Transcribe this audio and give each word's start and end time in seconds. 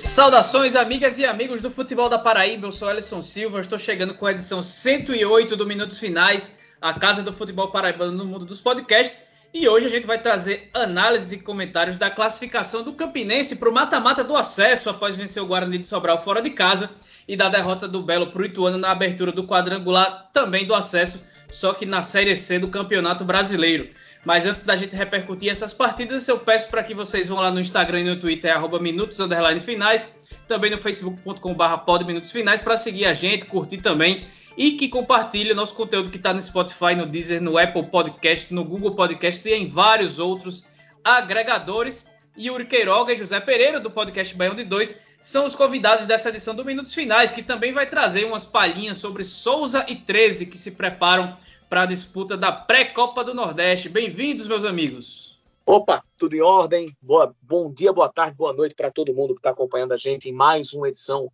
Saudações, 0.00 0.76
amigas 0.76 1.18
e 1.18 1.26
amigos 1.26 1.60
do 1.60 1.72
Futebol 1.72 2.08
da 2.08 2.20
Paraíba. 2.20 2.68
Eu 2.68 2.70
sou 2.70 2.88
Alisson 2.88 3.20
Silva. 3.20 3.58
Estou 3.58 3.80
chegando 3.80 4.14
com 4.14 4.26
a 4.26 4.30
edição 4.30 4.62
108 4.62 5.56
do 5.56 5.66
Minutos 5.66 5.98
Finais, 5.98 6.56
a 6.80 6.94
casa 6.94 7.20
do 7.20 7.32
futebol 7.32 7.72
paraibano 7.72 8.12
no 8.12 8.24
mundo 8.24 8.44
dos 8.44 8.60
podcasts. 8.60 9.22
E 9.52 9.68
hoje 9.68 9.86
a 9.86 9.90
gente 9.90 10.06
vai 10.06 10.22
trazer 10.22 10.70
análises 10.72 11.32
e 11.32 11.40
comentários 11.40 11.96
da 11.96 12.08
classificação 12.08 12.84
do 12.84 12.92
Campinense 12.92 13.56
para 13.56 13.68
o 13.68 13.74
mata-mata 13.74 14.22
do 14.22 14.36
acesso 14.36 14.88
após 14.88 15.16
vencer 15.16 15.42
o 15.42 15.46
Guarani 15.46 15.78
de 15.78 15.86
Sobral 15.88 16.22
fora 16.22 16.40
de 16.40 16.50
casa 16.50 16.90
e 17.26 17.36
da 17.36 17.48
derrota 17.48 17.88
do 17.88 18.00
Belo 18.00 18.28
para 18.28 18.42
o 18.42 18.44
Ituano 18.44 18.78
na 18.78 18.92
abertura 18.92 19.32
do 19.32 19.48
quadrangular 19.48 20.30
também 20.32 20.64
do 20.64 20.76
acesso, 20.76 21.24
só 21.50 21.72
que 21.72 21.84
na 21.84 22.02
Série 22.02 22.36
C 22.36 22.60
do 22.60 22.68
Campeonato 22.68 23.24
Brasileiro. 23.24 23.88
Mas 24.24 24.46
antes 24.46 24.64
da 24.64 24.76
gente 24.76 24.94
repercutir 24.94 25.50
essas 25.50 25.72
partidas, 25.72 26.26
eu 26.28 26.38
peço 26.38 26.68
para 26.68 26.82
que 26.82 26.94
vocês 26.94 27.28
vão 27.28 27.38
lá 27.38 27.50
no 27.50 27.60
Instagram 27.60 28.00
e 28.00 28.04
no 28.04 28.20
Twitter, 28.20 28.54
arroba 28.54 28.78
minutos, 28.78 29.18
finais, 29.64 30.16
também 30.46 30.70
no 30.70 30.82
facebook.com.br 30.82 31.76
podminutosfinais 31.86 32.60
para 32.60 32.76
seguir 32.76 33.06
a 33.06 33.14
gente, 33.14 33.46
curtir 33.46 33.78
também 33.78 34.26
e 34.56 34.72
que 34.72 34.88
compartilhe 34.88 35.54
nosso 35.54 35.74
conteúdo 35.74 36.10
que 36.10 36.16
está 36.16 36.34
no 36.34 36.42
Spotify, 36.42 36.96
no 36.96 37.06
Deezer, 37.06 37.40
no 37.40 37.56
Apple 37.56 37.84
Podcasts, 37.84 38.50
no 38.50 38.64
Google 38.64 38.96
Podcasts 38.96 39.46
e 39.46 39.54
em 39.54 39.68
vários 39.68 40.18
outros 40.18 40.66
agregadores. 41.04 42.10
Yuri 42.36 42.66
Queiroga 42.66 43.12
e 43.12 43.16
José 43.16 43.40
Pereira, 43.40 43.80
do 43.80 43.90
podcast 43.90 44.34
Baião 44.34 44.54
de 44.54 44.64
Dois, 44.64 45.00
são 45.20 45.46
os 45.46 45.54
convidados 45.54 46.06
dessa 46.06 46.28
edição 46.28 46.54
do 46.54 46.64
Minutos 46.64 46.94
Finais, 46.94 47.32
que 47.32 47.42
também 47.42 47.72
vai 47.72 47.86
trazer 47.86 48.24
umas 48.24 48.44
palhinhas 48.44 48.98
sobre 48.98 49.24
Souza 49.24 49.84
e 49.88 49.96
13 49.96 50.46
que 50.46 50.56
se 50.56 50.72
preparam 50.72 51.36
para 51.68 51.82
a 51.82 51.86
disputa 51.86 52.36
da 52.36 52.50
pré-Copa 52.50 53.22
do 53.22 53.34
Nordeste. 53.34 53.90
Bem-vindos, 53.90 54.48
meus 54.48 54.64
amigos. 54.64 55.38
Opa, 55.66 56.02
tudo 56.16 56.34
em 56.34 56.40
ordem? 56.40 56.96
Boa, 57.00 57.36
bom 57.42 57.70
dia, 57.70 57.92
boa 57.92 58.10
tarde, 58.10 58.34
boa 58.34 58.54
noite 58.54 58.74
para 58.74 58.90
todo 58.90 59.12
mundo 59.12 59.34
que 59.34 59.40
está 59.40 59.50
acompanhando 59.50 59.92
a 59.92 59.96
gente 59.98 60.30
em 60.30 60.32
mais 60.32 60.72
uma 60.72 60.88
edição 60.88 61.30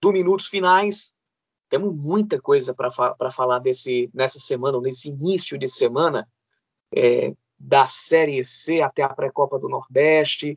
do 0.00 0.12
Minutos 0.12 0.46
Finais. 0.46 1.12
Temos 1.68 1.96
muita 1.96 2.40
coisa 2.40 2.72
para 2.72 2.92
fa 2.92 3.16
falar 3.32 3.58
desse, 3.58 4.08
nessa 4.14 4.38
semana, 4.38 4.80
nesse 4.80 5.08
início 5.08 5.58
de 5.58 5.68
semana, 5.68 6.28
é, 6.94 7.34
da 7.58 7.84
Série 7.84 8.44
C 8.44 8.80
até 8.80 9.02
a 9.02 9.08
pré-Copa 9.08 9.58
do 9.58 9.68
Nordeste. 9.68 10.56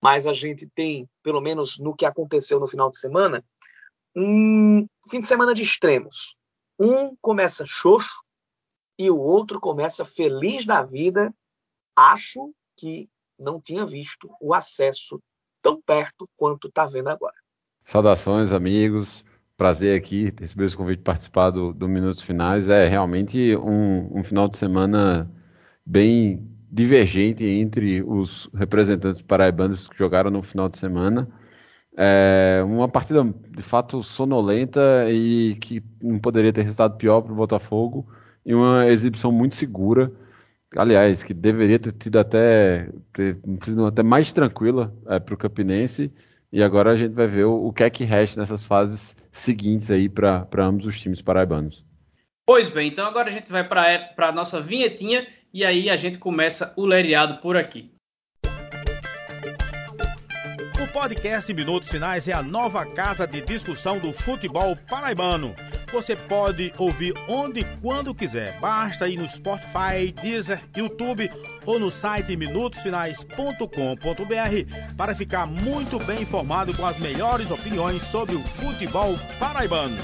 Mas 0.00 0.26
a 0.26 0.34
gente 0.34 0.66
tem, 0.74 1.08
pelo 1.22 1.40
menos 1.40 1.78
no 1.78 1.96
que 1.96 2.04
aconteceu 2.04 2.60
no 2.60 2.66
final 2.66 2.90
de 2.90 2.98
semana, 2.98 3.42
um 4.14 4.86
fim 5.08 5.20
de 5.20 5.26
semana 5.26 5.54
de 5.54 5.62
extremos. 5.62 6.36
Um 6.78 7.16
começa 7.20 7.64
xoxo, 7.66 8.27
e 8.98 9.10
o 9.10 9.18
outro 9.18 9.60
começa 9.60 10.04
feliz 10.04 10.66
da 10.66 10.82
vida. 10.82 11.32
Acho 11.94 12.52
que 12.76 13.08
não 13.38 13.60
tinha 13.60 13.86
visto 13.86 14.28
o 14.40 14.52
acesso 14.52 15.22
tão 15.62 15.80
perto 15.80 16.28
quanto 16.36 16.68
está 16.68 16.84
vendo 16.84 17.08
agora. 17.08 17.34
Saudações, 17.84 18.52
amigos. 18.52 19.24
Prazer 19.56 19.96
aqui 19.98 20.32
receber 20.38 20.64
esse 20.64 20.76
convite 20.76 20.98
de 20.98 21.04
participar 21.04 21.50
do, 21.50 21.72
do 21.72 21.88
Minutos 21.88 22.22
Finais. 22.22 22.68
É 22.68 22.88
realmente 22.88 23.56
um, 23.56 24.18
um 24.18 24.22
final 24.22 24.48
de 24.48 24.56
semana 24.56 25.30
bem 25.84 26.46
divergente 26.70 27.44
entre 27.44 28.02
os 28.02 28.48
representantes 28.54 29.22
paraibanos 29.22 29.88
que 29.88 29.96
jogaram 29.96 30.30
no 30.30 30.42
final 30.42 30.68
de 30.68 30.78
semana. 30.78 31.28
É 31.96 32.62
uma 32.64 32.88
partida 32.88 33.24
de 33.24 33.62
fato 33.62 34.02
sonolenta 34.02 35.10
e 35.10 35.56
que 35.60 35.82
não 36.00 36.18
poderia 36.18 36.52
ter 36.52 36.62
resultado 36.62 36.96
pior 36.96 37.22
para 37.22 37.32
o 37.32 37.36
Botafogo 37.36 38.06
e 38.48 38.54
uma 38.54 38.86
exibição 38.86 39.30
muito 39.30 39.54
segura. 39.54 40.10
Aliás, 40.74 41.22
que 41.22 41.34
deveria 41.34 41.78
ter 41.78 41.92
tido 41.92 42.18
até, 42.18 42.88
ter, 43.12 43.38
até 43.86 44.02
mais 44.02 44.32
tranquila 44.32 44.94
é, 45.06 45.20
para 45.20 45.34
o 45.34 45.36
Campinense. 45.36 46.10
E 46.50 46.62
agora 46.62 46.92
a 46.92 46.96
gente 46.96 47.12
vai 47.12 47.26
ver 47.26 47.44
o, 47.44 47.66
o 47.66 47.72
que 47.74 47.84
é 47.84 47.90
que 47.90 48.04
resta 48.04 48.40
nessas 48.40 48.64
fases 48.64 49.14
seguintes 49.30 49.90
aí 49.90 50.08
para 50.08 50.46
ambos 50.60 50.86
os 50.86 50.98
times 50.98 51.20
paraibanos. 51.20 51.84
Pois 52.46 52.70
bem, 52.70 52.88
então 52.88 53.06
agora 53.06 53.28
a 53.28 53.32
gente 53.32 53.52
vai 53.52 53.68
para 53.68 54.28
a 54.28 54.32
nossa 54.32 54.62
vinhetinha 54.62 55.26
e 55.52 55.62
aí 55.62 55.90
a 55.90 55.96
gente 55.96 56.18
começa 56.18 56.72
o 56.74 56.86
lereado 56.86 57.42
por 57.42 57.54
aqui. 57.54 57.92
O 60.82 60.90
podcast 60.90 61.52
Minutos 61.52 61.90
Finais 61.90 62.26
é 62.26 62.32
a 62.32 62.42
nova 62.42 62.86
casa 62.86 63.26
de 63.26 63.42
discussão 63.42 63.98
do 63.98 64.10
futebol 64.14 64.74
paraibano 64.88 65.54
você 65.92 66.16
pode 66.16 66.72
ouvir 66.78 67.14
onde 67.28 67.60
e 67.60 67.64
quando 67.80 68.14
quiser. 68.14 68.58
Basta 68.60 69.08
ir 69.08 69.16
no 69.16 69.28
Spotify, 69.28 70.12
Deezer, 70.22 70.60
YouTube 70.76 71.30
ou 71.66 71.78
no 71.78 71.90
site 71.90 72.36
minutosfinais.com.br 72.36 74.96
para 74.96 75.14
ficar 75.14 75.46
muito 75.46 75.98
bem 76.00 76.22
informado 76.22 76.76
com 76.76 76.86
as 76.86 76.98
melhores 76.98 77.50
opiniões 77.50 78.02
sobre 78.02 78.36
o 78.36 78.42
futebol 78.42 79.16
paraibano. 79.38 79.96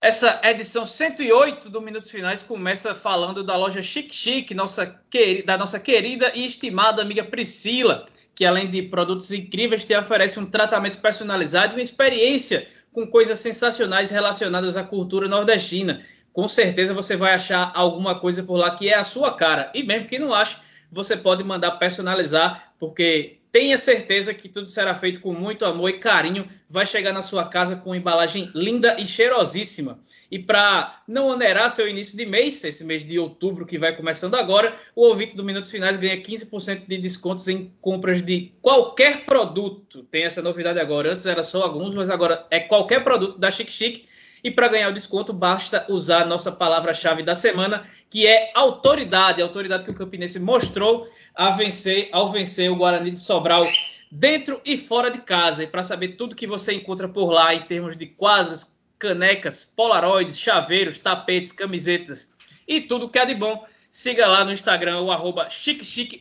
Essa 0.00 0.40
edição 0.44 0.86
108 0.86 1.68
do 1.68 1.82
Minutos 1.82 2.10
Finais 2.10 2.40
começa 2.40 2.94
falando 2.94 3.44
da 3.44 3.56
loja 3.56 3.82
Chic 3.82 4.12
Chic, 4.12 4.52
nossa, 4.52 4.98
da 5.44 5.58
nossa 5.58 5.80
querida 5.80 6.32
e 6.34 6.44
estimada 6.44 7.02
amiga 7.02 7.24
Priscila 7.24 8.06
que 8.38 8.46
além 8.46 8.70
de 8.70 8.82
produtos 8.84 9.32
incríveis, 9.32 9.84
te 9.84 9.96
oferece 9.96 10.38
um 10.38 10.46
tratamento 10.46 11.00
personalizado 11.00 11.72
e 11.72 11.74
uma 11.74 11.82
experiência 11.82 12.68
com 12.92 13.04
coisas 13.04 13.40
sensacionais 13.40 14.12
relacionadas 14.12 14.76
à 14.76 14.84
cultura 14.84 15.26
nordestina. 15.26 16.02
Com 16.32 16.48
certeza 16.48 16.94
você 16.94 17.16
vai 17.16 17.34
achar 17.34 17.72
alguma 17.74 18.20
coisa 18.20 18.44
por 18.44 18.54
lá 18.54 18.70
que 18.70 18.88
é 18.88 18.94
a 18.94 19.02
sua 19.02 19.34
cara. 19.34 19.72
E 19.74 19.82
mesmo 19.82 20.06
que 20.06 20.20
não 20.20 20.32
ache, 20.32 20.56
você 20.88 21.16
pode 21.16 21.42
mandar 21.42 21.72
personalizar, 21.80 22.72
porque 22.78 23.37
Tenha 23.50 23.78
certeza 23.78 24.34
que 24.34 24.48
tudo 24.48 24.68
será 24.68 24.94
feito 24.94 25.20
com 25.20 25.32
muito 25.32 25.64
amor 25.64 25.88
e 25.88 25.98
carinho. 25.98 26.46
Vai 26.68 26.84
chegar 26.84 27.12
na 27.12 27.22
sua 27.22 27.46
casa 27.46 27.76
com 27.76 27.90
uma 27.90 27.96
embalagem 27.96 28.50
linda 28.54 29.00
e 29.00 29.06
cheirosíssima. 29.06 30.00
E 30.30 30.38
para 30.38 31.02
não 31.08 31.28
onerar 31.28 31.70
seu 31.70 31.88
início 31.88 32.14
de 32.16 32.26
mês, 32.26 32.62
esse 32.62 32.84
mês 32.84 33.04
de 33.04 33.18
outubro 33.18 33.64
que 33.64 33.78
vai 33.78 33.96
começando 33.96 34.34
agora, 34.34 34.74
o 34.94 35.06
ouvinte 35.06 35.34
do 35.34 35.42
Minutos 35.42 35.70
Finais 35.70 35.96
ganha 35.96 36.20
15% 36.20 36.86
de 36.86 36.98
descontos 36.98 37.48
em 37.48 37.72
compras 37.80 38.20
de 38.20 38.52
qualquer 38.60 39.24
produto. 39.24 40.02
Tem 40.10 40.24
essa 40.24 40.42
novidade 40.42 40.78
agora. 40.78 41.12
Antes 41.12 41.24
era 41.24 41.42
só 41.42 41.62
alguns, 41.62 41.94
mas 41.94 42.10
agora 42.10 42.46
é 42.50 42.60
qualquer 42.60 43.02
produto 43.02 43.38
da 43.38 43.50
Chic 43.50 43.70
Chic. 43.70 44.06
E 44.42 44.50
para 44.50 44.68
ganhar 44.68 44.88
o 44.88 44.92
desconto, 44.92 45.32
basta 45.32 45.84
usar 45.88 46.22
a 46.22 46.26
nossa 46.26 46.52
palavra-chave 46.52 47.22
da 47.22 47.34
semana, 47.34 47.86
que 48.08 48.26
é 48.26 48.50
autoridade. 48.54 49.42
A 49.42 49.44
autoridade 49.44 49.84
que 49.84 49.90
o 49.90 49.94
Campinense 49.94 50.38
mostrou 50.38 51.08
a 51.34 51.50
vencer, 51.50 52.08
ao 52.12 52.30
vencer 52.30 52.70
o 52.70 52.76
Guarani 52.76 53.10
de 53.10 53.20
Sobral 53.20 53.66
dentro 54.10 54.60
e 54.64 54.76
fora 54.76 55.10
de 55.10 55.18
casa. 55.18 55.64
E 55.64 55.66
para 55.66 55.82
saber 55.82 56.16
tudo 56.16 56.36
que 56.36 56.46
você 56.46 56.74
encontra 56.74 57.08
por 57.08 57.30
lá 57.30 57.54
em 57.54 57.62
termos 57.62 57.96
de 57.96 58.06
quadros, 58.06 58.76
canecas, 58.98 59.64
polaroids, 59.64 60.38
chaveiros, 60.38 60.98
tapetes, 60.98 61.52
camisetas 61.52 62.32
e 62.66 62.82
tudo 62.82 63.08
que 63.08 63.18
é 63.18 63.24
de 63.24 63.34
bom, 63.34 63.64
siga 63.88 64.26
lá 64.26 64.44
no 64.44 64.52
Instagram 64.52 65.00
o 65.00 65.10
arroba 65.10 65.48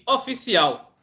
Oficial. 0.08 0.94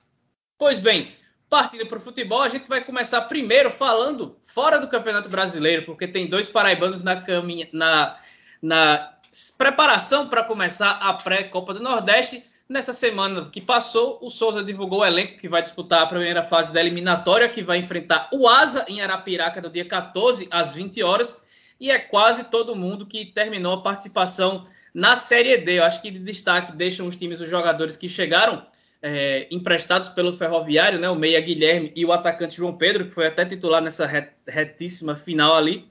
Pois 0.58 0.78
bem, 0.78 1.14
partindo 1.54 1.86
para 1.86 1.98
o 1.98 2.00
futebol, 2.00 2.42
a 2.42 2.48
gente 2.48 2.68
vai 2.68 2.84
começar 2.84 3.20
primeiro 3.20 3.70
falando 3.70 4.36
fora 4.42 4.76
do 4.76 4.88
Campeonato 4.88 5.28
Brasileiro, 5.28 5.86
porque 5.86 6.08
tem 6.08 6.26
dois 6.26 6.48
paraibanos 6.48 7.04
na, 7.04 7.20
caminha, 7.20 7.68
na, 7.72 8.18
na 8.60 9.12
preparação 9.56 10.28
para 10.28 10.42
começar 10.42 10.90
a 11.00 11.12
pré-Copa 11.14 11.72
do 11.72 11.80
Nordeste. 11.80 12.42
Nessa 12.68 12.92
semana 12.92 13.48
que 13.50 13.60
passou, 13.60 14.18
o 14.20 14.30
Souza 14.30 14.64
divulgou 14.64 15.02
o 15.02 15.04
elenco 15.04 15.38
que 15.38 15.48
vai 15.48 15.62
disputar 15.62 16.02
a 16.02 16.06
primeira 16.06 16.42
fase 16.42 16.74
da 16.74 16.80
eliminatória, 16.80 17.48
que 17.48 17.62
vai 17.62 17.78
enfrentar 17.78 18.28
o 18.32 18.48
Asa 18.48 18.84
em 18.88 19.00
Arapiraca 19.00 19.60
no 19.60 19.70
dia 19.70 19.84
14 19.84 20.48
às 20.50 20.74
20 20.74 21.04
horas. 21.04 21.40
E 21.78 21.88
é 21.88 22.00
quase 22.00 22.50
todo 22.50 22.74
mundo 22.74 23.06
que 23.06 23.26
terminou 23.26 23.74
a 23.74 23.80
participação 23.80 24.66
na 24.92 25.14
Série 25.14 25.56
D. 25.58 25.78
Eu 25.78 25.84
acho 25.84 26.02
que 26.02 26.10
de 26.10 26.18
destaque 26.18 26.72
deixam 26.72 27.06
os 27.06 27.14
times, 27.14 27.40
os 27.40 27.48
jogadores 27.48 27.96
que 27.96 28.08
chegaram 28.08 28.66
é, 29.06 29.46
emprestados 29.50 30.08
pelo 30.08 30.32
Ferroviário, 30.32 30.98
né, 30.98 31.10
o 31.10 31.14
meia 31.14 31.38
Guilherme 31.38 31.92
e 31.94 32.06
o 32.06 32.12
atacante 32.12 32.56
João 32.56 32.74
Pedro, 32.74 33.04
que 33.04 33.10
foi 33.12 33.26
até 33.26 33.44
titular 33.44 33.82
nessa 33.82 34.06
retíssima 34.48 35.14
final 35.14 35.54
ali. 35.54 35.86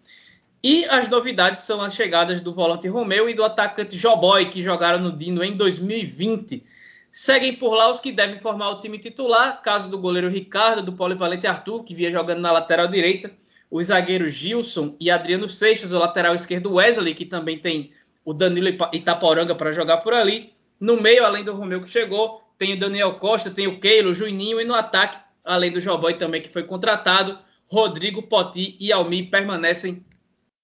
E 0.64 0.84
as 0.86 1.08
novidades 1.08 1.62
são 1.62 1.80
as 1.80 1.94
chegadas 1.94 2.42
do 2.42 2.52
volante 2.56 2.88
Romeu 2.88 3.30
e 3.30 3.36
do 3.36 3.44
atacante 3.44 3.96
Joboy, 3.96 4.50
que 4.50 4.64
jogaram 4.64 4.98
no 4.98 5.12
Dino 5.16 5.44
em 5.44 5.56
2020. 5.56 6.66
Seguem 7.12 7.56
por 7.56 7.76
lá 7.76 7.88
os 7.92 8.00
que 8.00 8.12
devem 8.12 8.40
formar 8.40 8.72
o 8.72 8.80
time 8.80 8.98
titular, 8.98 9.62
caso 9.62 9.92
do 9.92 10.00
goleiro 10.00 10.28
Ricardo, 10.28 10.82
do 10.82 10.94
polivalente 10.94 11.46
Arthur, 11.46 11.84
que 11.84 11.94
via 11.94 12.10
jogando 12.10 12.40
na 12.40 12.52
lateral 12.52 12.88
direita, 12.88 13.30
os 13.70 13.88
zagueiros 13.88 14.34
Gilson 14.34 14.96
e 15.00 15.12
Adriano 15.12 15.48
Seixas, 15.48 15.92
o 15.92 16.00
lateral 16.00 16.34
esquerdo 16.34 16.74
Wesley, 16.74 17.14
que 17.14 17.26
também 17.26 17.60
tem 17.60 17.92
o 18.26 18.34
Danilo 18.34 18.70
Itaporanga 18.92 19.54
para 19.54 19.72
jogar 19.72 19.98
por 19.98 20.16
ali. 20.16 20.52
No 20.80 21.00
meio, 21.00 21.24
além 21.24 21.44
do 21.44 21.54
Romeu 21.54 21.80
que 21.80 21.92
chegou, 21.92 22.42
tem 22.64 22.76
o 22.76 22.80
Daniel 22.80 23.16
Costa, 23.16 23.52
tem 23.52 23.68
o 23.68 23.78
Keilo, 23.78 24.12
o 24.12 24.14
Juninho 24.14 24.62
e 24.62 24.64
no 24.64 24.74
ataque, 24.74 25.18
além 25.44 25.70
do 25.70 25.82
Joboy 25.82 26.14
também 26.14 26.42
que 26.42 26.48
foi 26.48 26.64
contratado, 26.64 27.38
Rodrigo 27.68 28.24
Poti 28.24 28.78
e 28.80 28.90
Almi 28.90 29.24
permanecem 29.24 30.06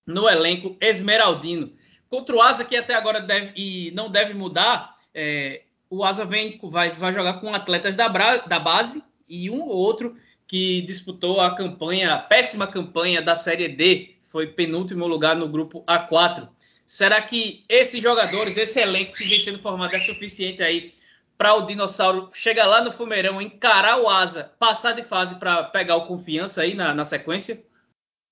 no 0.07 0.29
elenco 0.29 0.77
esmeraldino. 0.79 1.73
Contra 2.07 2.37
o 2.37 2.41
Asa, 2.41 2.63
que 2.63 2.77
até 2.77 2.95
agora 2.95 3.19
deve, 3.19 3.51
e 3.53 3.91
não 3.91 4.09
deve 4.09 4.33
mudar, 4.33 4.95
é, 5.13 5.63
o 5.89 6.05
Asa 6.05 6.23
vem, 6.23 6.57
vai, 6.63 6.91
vai 6.91 7.11
jogar 7.11 7.33
com 7.41 7.53
atletas 7.53 7.97
da, 7.97 8.07
da 8.07 8.59
base 8.59 9.03
e 9.27 9.49
um 9.49 9.59
ou 9.59 9.75
outro 9.75 10.15
que 10.47 10.81
disputou 10.83 11.41
a 11.41 11.53
campanha, 11.53 12.13
a 12.13 12.17
péssima 12.17 12.65
campanha 12.65 13.21
da 13.21 13.35
Série 13.35 13.67
D, 13.67 14.15
foi 14.23 14.47
penúltimo 14.47 15.05
lugar 15.05 15.35
no 15.35 15.49
grupo 15.49 15.83
A4. 15.83 16.47
Será 16.85 17.21
que 17.21 17.65
esses 17.67 18.01
jogadores, 18.01 18.55
esse 18.55 18.79
elenco 18.79 19.11
que 19.11 19.25
vem 19.25 19.39
sendo 19.39 19.59
formado 19.59 19.93
é 19.93 19.99
suficiente 19.99 20.63
aí 20.63 20.93
para 21.39 21.55
o 21.55 21.61
Dinossauro 21.61 22.29
chegar 22.33 22.67
lá 22.67 22.83
no 22.83 22.91
Fumeirão, 22.91 23.41
encarar 23.41 24.01
o 24.01 24.09
Asa, 24.09 24.51
passar 24.59 24.91
de 24.91 25.03
fase 25.03 25.39
para 25.39 25.63
pegar 25.63 25.95
o 25.95 26.05
confiança 26.05 26.61
aí 26.61 26.73
na, 26.75 26.93
na 26.93 27.05
sequência? 27.05 27.65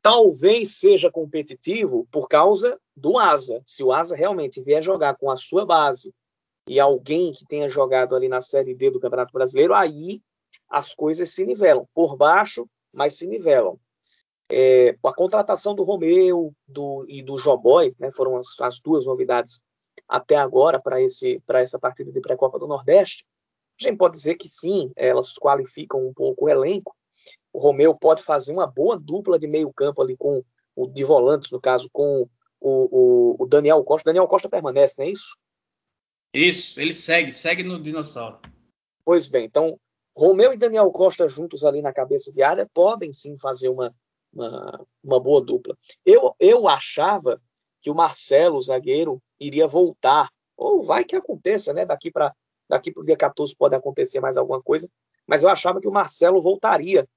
Talvez 0.01 0.75
seja 0.75 1.09
competitivo 1.09 2.05
por 2.11 2.27
causa 2.27 2.77
do 2.93 3.17
Asa. 3.17 3.61
Se 3.65 3.81
o 3.81 3.93
Asa 3.93 4.13
realmente 4.13 4.61
vier 4.61 4.83
jogar 4.83 5.15
com 5.15 5.31
a 5.31 5.37
sua 5.37 5.65
base 5.65 6.13
e 6.67 6.81
alguém 6.81 7.31
que 7.31 7.45
tenha 7.45 7.69
jogado 7.69 8.13
ali 8.13 8.27
na 8.27 8.41
Série 8.41 8.75
D 8.75 8.91
do 8.91 8.99
Campeonato 8.99 9.31
Brasileiro, 9.31 9.73
aí 9.73 10.21
as 10.69 10.93
coisas 10.93 11.29
se 11.29 11.45
nivelam. 11.45 11.87
Por 11.93 12.17
baixo, 12.17 12.69
mas 12.93 13.13
se 13.13 13.25
nivelam. 13.25 13.79
É, 14.51 14.97
a 15.01 15.13
contratação 15.13 15.73
do 15.73 15.83
Romeu 15.83 16.53
do, 16.67 17.05
e 17.07 17.23
do 17.23 17.37
Joboy 17.37 17.95
né, 17.97 18.11
foram 18.11 18.35
as, 18.35 18.47
as, 18.59 18.81
duas 18.81 19.05
novidades 19.05 19.61
até 20.07 20.35
agora 20.35 20.81
para 20.81 21.01
essa 21.01 21.79
partida 21.79 22.11
de 22.11 22.21
pré-copa 22.21 22.59
do 22.59 22.67
Nordeste. 22.67 23.25
A 23.79 23.83
gente 23.83 23.97
pode 23.97 24.15
dizer 24.15 24.35
que 24.35 24.49
sim, 24.49 24.91
elas 24.95 25.33
qualificam 25.35 26.07
um 26.07 26.13
pouco 26.13 26.45
o 26.45 26.49
elenco. 26.49 26.95
O 27.53 27.59
Romeu 27.59 27.95
pode 27.95 28.23
fazer 28.23 28.53
uma 28.53 28.67
boa 28.67 28.97
dupla 28.99 29.37
de 29.37 29.47
meio 29.47 29.71
campo 29.73 30.01
ali 30.01 30.17
com 30.17 30.43
o 30.75 30.87
de 30.87 31.03
volantes, 31.03 31.51
no 31.51 31.59
caso, 31.59 31.89
com 31.91 32.27
o, 32.59 33.35
o, 33.39 33.43
o 33.43 33.45
Daniel 33.45 33.83
Costa. 33.83 34.09
Daniel 34.09 34.27
Costa 34.27 34.49
permanece, 34.49 34.95
não 34.97 35.05
é 35.05 35.11
isso? 35.11 35.37
Isso, 36.33 36.79
ele 36.79 36.93
segue, 36.93 37.31
segue 37.31 37.63
no 37.63 37.81
dinossauro. 37.81 38.39
Pois 39.03 39.27
bem, 39.27 39.45
então 39.45 39.79
Romeu 40.15 40.53
e 40.53 40.57
Daniel 40.57 40.91
Costa 40.91 41.27
juntos 41.27 41.63
ali 41.63 41.81
na 41.81 41.93
cabeça 41.93 42.31
de 42.31 42.41
área 42.41 42.69
podem 42.73 43.11
sim 43.13 43.37
fazer 43.37 43.69
uma, 43.69 43.95
uma, 44.33 44.85
uma 45.03 45.19
boa 45.19 45.41
dupla. 45.41 45.77
Eu, 46.05 46.35
eu 46.39 46.67
achava 46.67 47.41
que 47.81 47.89
o 47.89 47.95
Marcelo, 47.95 48.57
o 48.57 48.63
zagueiro, 48.63 49.21
iria 49.39 49.67
voltar. 49.67 50.29
Ou 50.55 50.81
vai 50.81 51.03
que 51.03 51.15
aconteça, 51.15 51.73
né? 51.73 51.85
Daqui 51.85 52.11
para 52.11 52.33
daqui 52.69 52.91
o 52.97 53.03
dia 53.03 53.15
14 53.15 53.55
pode 53.55 53.75
acontecer 53.75 54.19
mais 54.19 54.37
alguma 54.37 54.61
coisa. 54.61 54.89
Mas 55.25 55.43
eu 55.43 55.49
achava 55.49 55.79
que 55.79 55.87
o 55.87 55.91
Marcelo 55.91 56.41
voltaria 56.41 57.07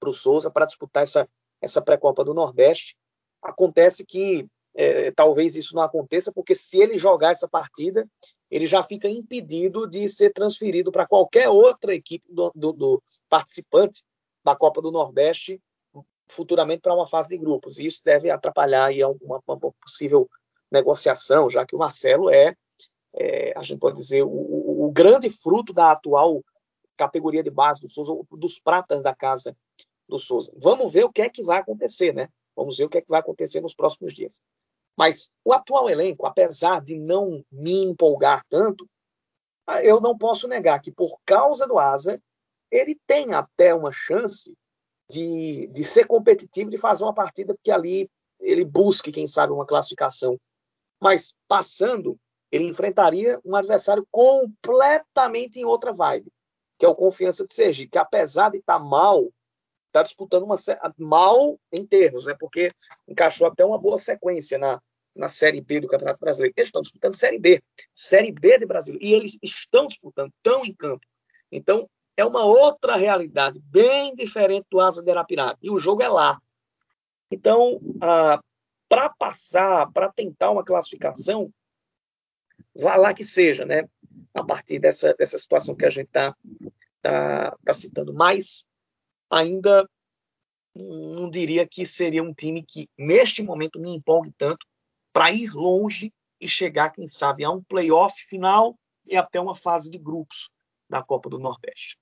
para 0.00 0.08
o 0.08 0.12
Souza 0.12 0.50
para 0.50 0.66
disputar 0.66 1.02
essa, 1.02 1.28
essa 1.60 1.82
pré-copa 1.82 2.24
do 2.24 2.34
Nordeste. 2.34 2.96
Acontece 3.42 4.04
que 4.04 4.46
é, 4.74 5.10
talvez 5.10 5.54
isso 5.54 5.74
não 5.74 5.82
aconteça, 5.82 6.32
porque 6.32 6.54
se 6.54 6.80
ele 6.80 6.96
jogar 6.96 7.30
essa 7.30 7.46
partida, 7.46 8.08
ele 8.50 8.66
já 8.66 8.82
fica 8.82 9.08
impedido 9.08 9.86
de 9.86 10.08
ser 10.08 10.32
transferido 10.32 10.90
para 10.90 11.06
qualquer 11.06 11.48
outra 11.48 11.94
equipe 11.94 12.32
do, 12.32 12.50
do, 12.54 12.72
do, 12.72 13.02
participante 13.28 14.02
da 14.44 14.56
Copa 14.56 14.82
do 14.82 14.90
Nordeste 14.90 15.60
futuramente 16.28 16.80
para 16.80 16.94
uma 16.94 17.06
fase 17.06 17.28
de 17.28 17.38
grupos. 17.38 17.78
E 17.78 17.86
isso 17.86 18.00
deve 18.04 18.30
atrapalhar 18.30 18.86
aí 18.86 19.04
uma, 19.04 19.40
uma 19.46 19.58
possível 19.80 20.28
negociação, 20.72 21.50
já 21.50 21.64
que 21.66 21.76
o 21.76 21.78
Marcelo 21.78 22.30
é, 22.30 22.56
é 23.14 23.52
a 23.56 23.62
gente 23.62 23.78
pode 23.78 23.96
dizer, 23.96 24.22
o, 24.22 24.86
o, 24.86 24.90
grande 24.90 25.30
fruto 25.30 25.72
da 25.72 25.92
atual 25.92 26.42
categoria 26.96 27.42
de 27.42 27.50
base 27.50 27.80
do 27.80 27.88
Souza, 27.88 28.12
dos 28.32 28.58
pratas 28.58 29.02
da 29.02 29.14
casa 29.14 29.56
do 30.08 30.18
Souza. 30.18 30.52
Vamos 30.56 30.92
ver 30.92 31.04
o 31.04 31.12
que 31.12 31.22
é 31.22 31.28
que 31.28 31.42
vai 31.42 31.58
acontecer, 31.58 32.12
né? 32.12 32.28
Vamos 32.56 32.76
ver 32.76 32.84
o 32.84 32.88
que 32.88 32.98
é 32.98 33.00
que 33.00 33.08
vai 33.08 33.20
acontecer 33.20 33.60
nos 33.60 33.74
próximos 33.74 34.12
dias. 34.12 34.40
Mas 34.96 35.32
o 35.44 35.52
atual 35.52 35.88
elenco, 35.88 36.26
apesar 36.26 36.82
de 36.82 36.98
não 36.98 37.44
me 37.50 37.84
empolgar 37.84 38.44
tanto, 38.48 38.88
eu 39.82 40.00
não 40.00 40.16
posso 40.16 40.48
negar 40.48 40.80
que, 40.80 40.90
por 40.90 41.18
causa 41.24 41.66
do 41.66 41.78
Asa, 41.78 42.20
ele 42.70 42.98
tem 43.06 43.32
até 43.32 43.74
uma 43.74 43.90
chance 43.92 44.52
de, 45.08 45.66
de 45.68 45.84
ser 45.84 46.06
competitivo, 46.06 46.70
de 46.70 46.78
fazer 46.78 47.04
uma 47.04 47.14
partida 47.14 47.56
que 47.62 47.70
ali 47.70 48.10
ele 48.40 48.64
busque, 48.64 49.12
quem 49.12 49.26
sabe, 49.26 49.52
uma 49.52 49.66
classificação. 49.66 50.38
Mas 51.02 51.34
passando, 51.48 52.16
ele 52.48 52.62
enfrentaria 52.62 53.40
um 53.44 53.56
adversário 53.56 54.06
completamente 54.08 55.58
em 55.58 55.64
outra 55.64 55.92
vibe, 55.92 56.32
que 56.78 56.86
é 56.86 56.88
o 56.88 56.94
Confiança 56.94 57.44
de 57.44 57.52
Sergipe, 57.52 57.90
que 57.90 57.98
apesar 57.98 58.50
de 58.50 58.58
estar 58.58 58.78
tá 58.78 58.84
mal, 58.84 59.28
está 59.88 60.04
disputando 60.04 60.44
uma 60.44 60.54
mal 60.96 61.58
em 61.72 61.84
termos, 61.84 62.24
né? 62.24 62.36
Porque 62.38 62.70
encaixou 63.08 63.48
até 63.48 63.64
uma 63.64 63.76
boa 63.78 63.98
sequência 63.98 64.56
na, 64.58 64.80
na 65.12 65.28
Série 65.28 65.60
B 65.60 65.80
do 65.80 65.88
Campeonato 65.88 66.20
Brasileiro. 66.20 66.54
Eles 66.56 66.68
estão 66.68 66.82
disputando 66.82 67.14
Série 67.14 67.40
B, 67.40 67.60
Série 67.92 68.30
B 68.30 68.58
de 68.60 68.64
Brasil, 68.66 68.96
e 69.00 69.12
eles 69.12 69.36
estão 69.42 69.88
disputando, 69.88 70.32
tão 70.40 70.64
em 70.64 70.72
campo. 70.72 71.04
Então, 71.50 71.90
é 72.16 72.24
uma 72.24 72.44
outra 72.44 72.94
realidade, 72.94 73.58
bem 73.58 74.14
diferente 74.14 74.66
do 74.70 74.78
Asa 74.78 75.02
de 75.02 75.10
Arapiraca. 75.10 75.58
E 75.60 75.68
o 75.68 75.80
jogo 75.80 76.00
é 76.00 76.08
lá. 76.08 76.40
Então, 77.28 77.80
ah, 78.00 78.40
para 78.92 79.08
passar, 79.08 79.90
para 79.90 80.12
tentar 80.12 80.50
uma 80.50 80.62
classificação, 80.62 81.50
vá 82.78 82.94
lá 82.94 83.14
que 83.14 83.24
seja, 83.24 83.64
né? 83.64 83.88
A 84.34 84.44
partir 84.44 84.78
dessa, 84.78 85.14
dessa 85.14 85.38
situação 85.38 85.74
que 85.74 85.86
a 85.86 85.88
gente 85.88 86.08
está 86.08 86.36
tá, 87.00 87.56
tá 87.64 87.72
citando. 87.72 88.12
Mas 88.12 88.66
ainda 89.30 89.88
não 90.76 91.30
diria 91.30 91.66
que 91.66 91.86
seria 91.86 92.22
um 92.22 92.34
time 92.34 92.62
que, 92.62 92.86
neste 92.98 93.42
momento, 93.42 93.80
me 93.80 93.96
empolgue 93.96 94.30
tanto 94.36 94.66
para 95.10 95.32
ir 95.32 95.50
longe 95.54 96.12
e 96.38 96.46
chegar, 96.46 96.90
quem 96.90 97.08
sabe, 97.08 97.44
a 97.44 97.50
um 97.50 97.62
playoff 97.62 98.22
final 98.26 98.78
e 99.06 99.16
até 99.16 99.40
uma 99.40 99.54
fase 99.54 99.90
de 99.90 99.96
grupos 99.96 100.50
da 100.86 101.02
Copa 101.02 101.30
do 101.30 101.38
Nordeste. 101.38 101.96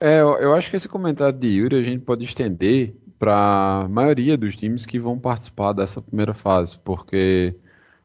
É, 0.00 0.20
eu 0.20 0.54
acho 0.54 0.70
que 0.70 0.76
esse 0.76 0.88
comentário 0.88 1.38
de 1.38 1.48
Yuri 1.48 1.76
a 1.76 1.82
gente 1.82 2.04
pode 2.04 2.24
estender 2.24 2.94
para 3.18 3.84
a 3.84 3.88
maioria 3.88 4.36
dos 4.36 4.56
times 4.56 4.84
que 4.84 4.98
vão 4.98 5.18
participar 5.18 5.72
dessa 5.72 6.02
primeira 6.02 6.34
fase, 6.34 6.78
porque 6.78 7.56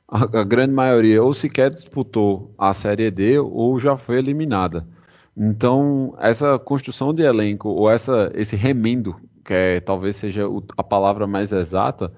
a, 0.08 0.24
a, 0.40 0.44
grande 0.44 0.74
maioria 0.74 1.22
ou 1.24 1.34
sequer 1.34 1.70
disputou 1.70 2.54
a 2.58 2.74
Série 2.74 3.12
D 3.12 3.40
ou 3.40 3.80
já 3.80 3.98
foi 3.98 4.18
eliminada. 4.20 4.88
Então, 5.36 6.16
essa 6.20 6.60
construção 6.60 7.14
de 7.14 7.24
elenco, 7.24 7.70
ou 7.70 7.90
essa, 7.90 8.32
esse 8.36 8.56
remendo, 8.56 9.16
que 9.44 9.54
é, 9.54 9.80
talvez 9.80 10.18
seja 10.18 10.48
o, 10.48 10.64
a 10.78 10.84
palavra 10.84 11.28
mais 11.28 11.52
exata, 11.52 12.12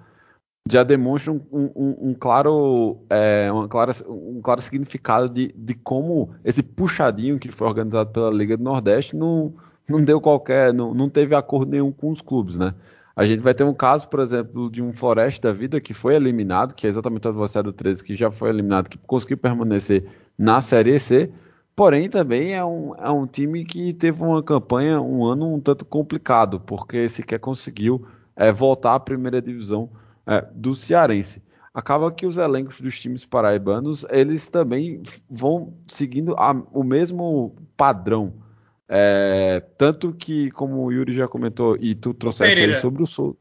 já 0.70 0.84
demonstra 0.84 1.32
um, 1.32 1.42
um, 1.52 2.10
um 2.10 2.14
claro, 2.14 3.04
é, 3.10 3.52
uma 3.52 3.68
clara, 3.68 3.92
um 4.08 4.42
claro 4.42 4.62
significado 4.62 5.30
de, 5.30 5.54
de 5.56 5.74
como 5.74 6.36
esse 6.44 6.62
puxadinho 6.62 7.40
que 7.40 7.52
foi 7.52 7.68
organizado 7.68 8.12
pela 8.12 8.30
Liga 8.32 8.56
do 8.58 8.64
Nordeste 8.64 9.16
não, 9.16 9.54
não 9.92 10.04
deu 10.04 10.20
qualquer, 10.20 10.74
não, 10.74 10.94
não 10.94 11.10
teve 11.10 11.36
acordo 11.36 11.72
nenhum 11.72 11.92
com 11.92 12.10
os 12.12 12.22
clubes, 12.22 12.58
né? 12.58 12.74
A 13.16 13.26
gente 13.26 13.42
vai 13.42 13.54
ter 13.54 13.64
um 13.64 13.74
caso, 13.74 14.08
por 14.08 14.20
exemplo, 14.22 14.72
de 14.72 14.82
um 14.82 14.94
Floresta 14.94 15.50
da 15.50 15.54
Vida 15.54 15.82
que 15.82 15.94
foi 15.94 16.16
eliminado, 16.16 16.74
que 16.74 16.88
é 16.88 16.90
exatamente 16.90 17.28
o 17.28 17.30
adversário 17.30 17.72
do 17.72 17.76
13, 17.76 18.04
que 18.04 18.16
já 18.16 18.32
foi 18.32 18.50
eliminado, 18.50 18.90
que 18.90 18.98
conseguiu 18.98 19.38
permanecer 19.38 20.06
na 20.38 20.62
Série 20.62 20.98
C, 21.00 21.30
Porém, 21.76 22.10
também 22.10 22.54
é 22.54 22.64
um, 22.64 22.94
é 22.96 23.10
um 23.10 23.26
time 23.26 23.64
que 23.64 23.94
teve 23.94 24.22
uma 24.22 24.44
campanha, 24.44 25.02
um 25.02 25.26
ano 25.26 25.54
um 25.54 25.60
tanto 25.60 25.86
complicado, 25.86 26.60
porque 26.60 27.08
sequer 27.08 27.40
conseguiu 27.40 28.06
é, 28.36 28.52
voltar 28.52 28.96
à 28.96 29.00
primeira 29.00 29.42
divisão 29.42 29.90
é, 30.28 30.46
do 30.54 30.76
Cearense. 30.76 31.42
Acaba 31.74 32.12
que 32.12 32.26
os 32.26 32.38
elencos 32.38 32.82
dos 32.82 33.00
times 33.00 33.26
paraibanos, 33.26 34.06
eles 34.10 34.50
também 34.50 35.02
vão 35.30 35.74
seguindo 35.88 36.36
a, 36.38 36.52
o 36.74 36.84
mesmo 36.84 37.56
padrão. 37.78 38.34
É, 38.94 39.64
tanto 39.78 40.12
que, 40.12 40.52
como 40.52 40.84
o 40.84 40.92
Yuri 40.92 41.14
já 41.14 41.26
comentou, 41.26 41.78
e 41.80 41.96
tu 41.96 42.14
trouxeste 42.14 42.56
Pereira, 42.56 42.76
aí 42.76 42.82
sobre 42.82 43.02
o 43.02 43.06
Sul. 43.06 43.38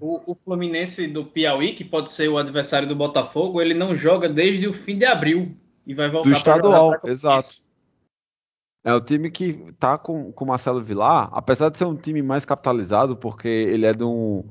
O, 0.00 0.32
o, 0.32 0.34
Fluminense 0.34 1.06
do 1.06 1.26
Piauí, 1.26 1.74
que 1.74 1.84
pode 1.84 2.10
ser 2.10 2.30
o 2.30 2.38
adversário 2.38 2.88
do 2.88 2.96
Botafogo, 2.96 3.60
ele 3.60 3.74
não 3.74 3.94
joga 3.94 4.30
desde 4.30 4.66
o 4.66 4.72
fim 4.72 4.96
de 4.96 5.04
abril 5.04 5.54
e 5.86 5.92
vai 5.92 6.08
voltar 6.08 6.30
do 6.30 6.34
estadual, 6.34 6.94
exato. 7.04 7.40
Isso. 7.42 7.68
É 8.82 8.94
o 8.94 9.00
time 9.00 9.30
que 9.30 9.74
tá 9.78 9.98
com 9.98 10.32
o 10.34 10.46
Marcelo 10.46 10.82
Vilar, 10.82 11.28
apesar 11.32 11.68
de 11.68 11.76
ser 11.76 11.84
um 11.84 11.96
time 11.96 12.22
mais 12.22 12.46
capitalizado, 12.46 13.14
porque 13.14 13.48
ele 13.48 13.84
é 13.84 13.92
de 13.92 14.04
um. 14.04 14.42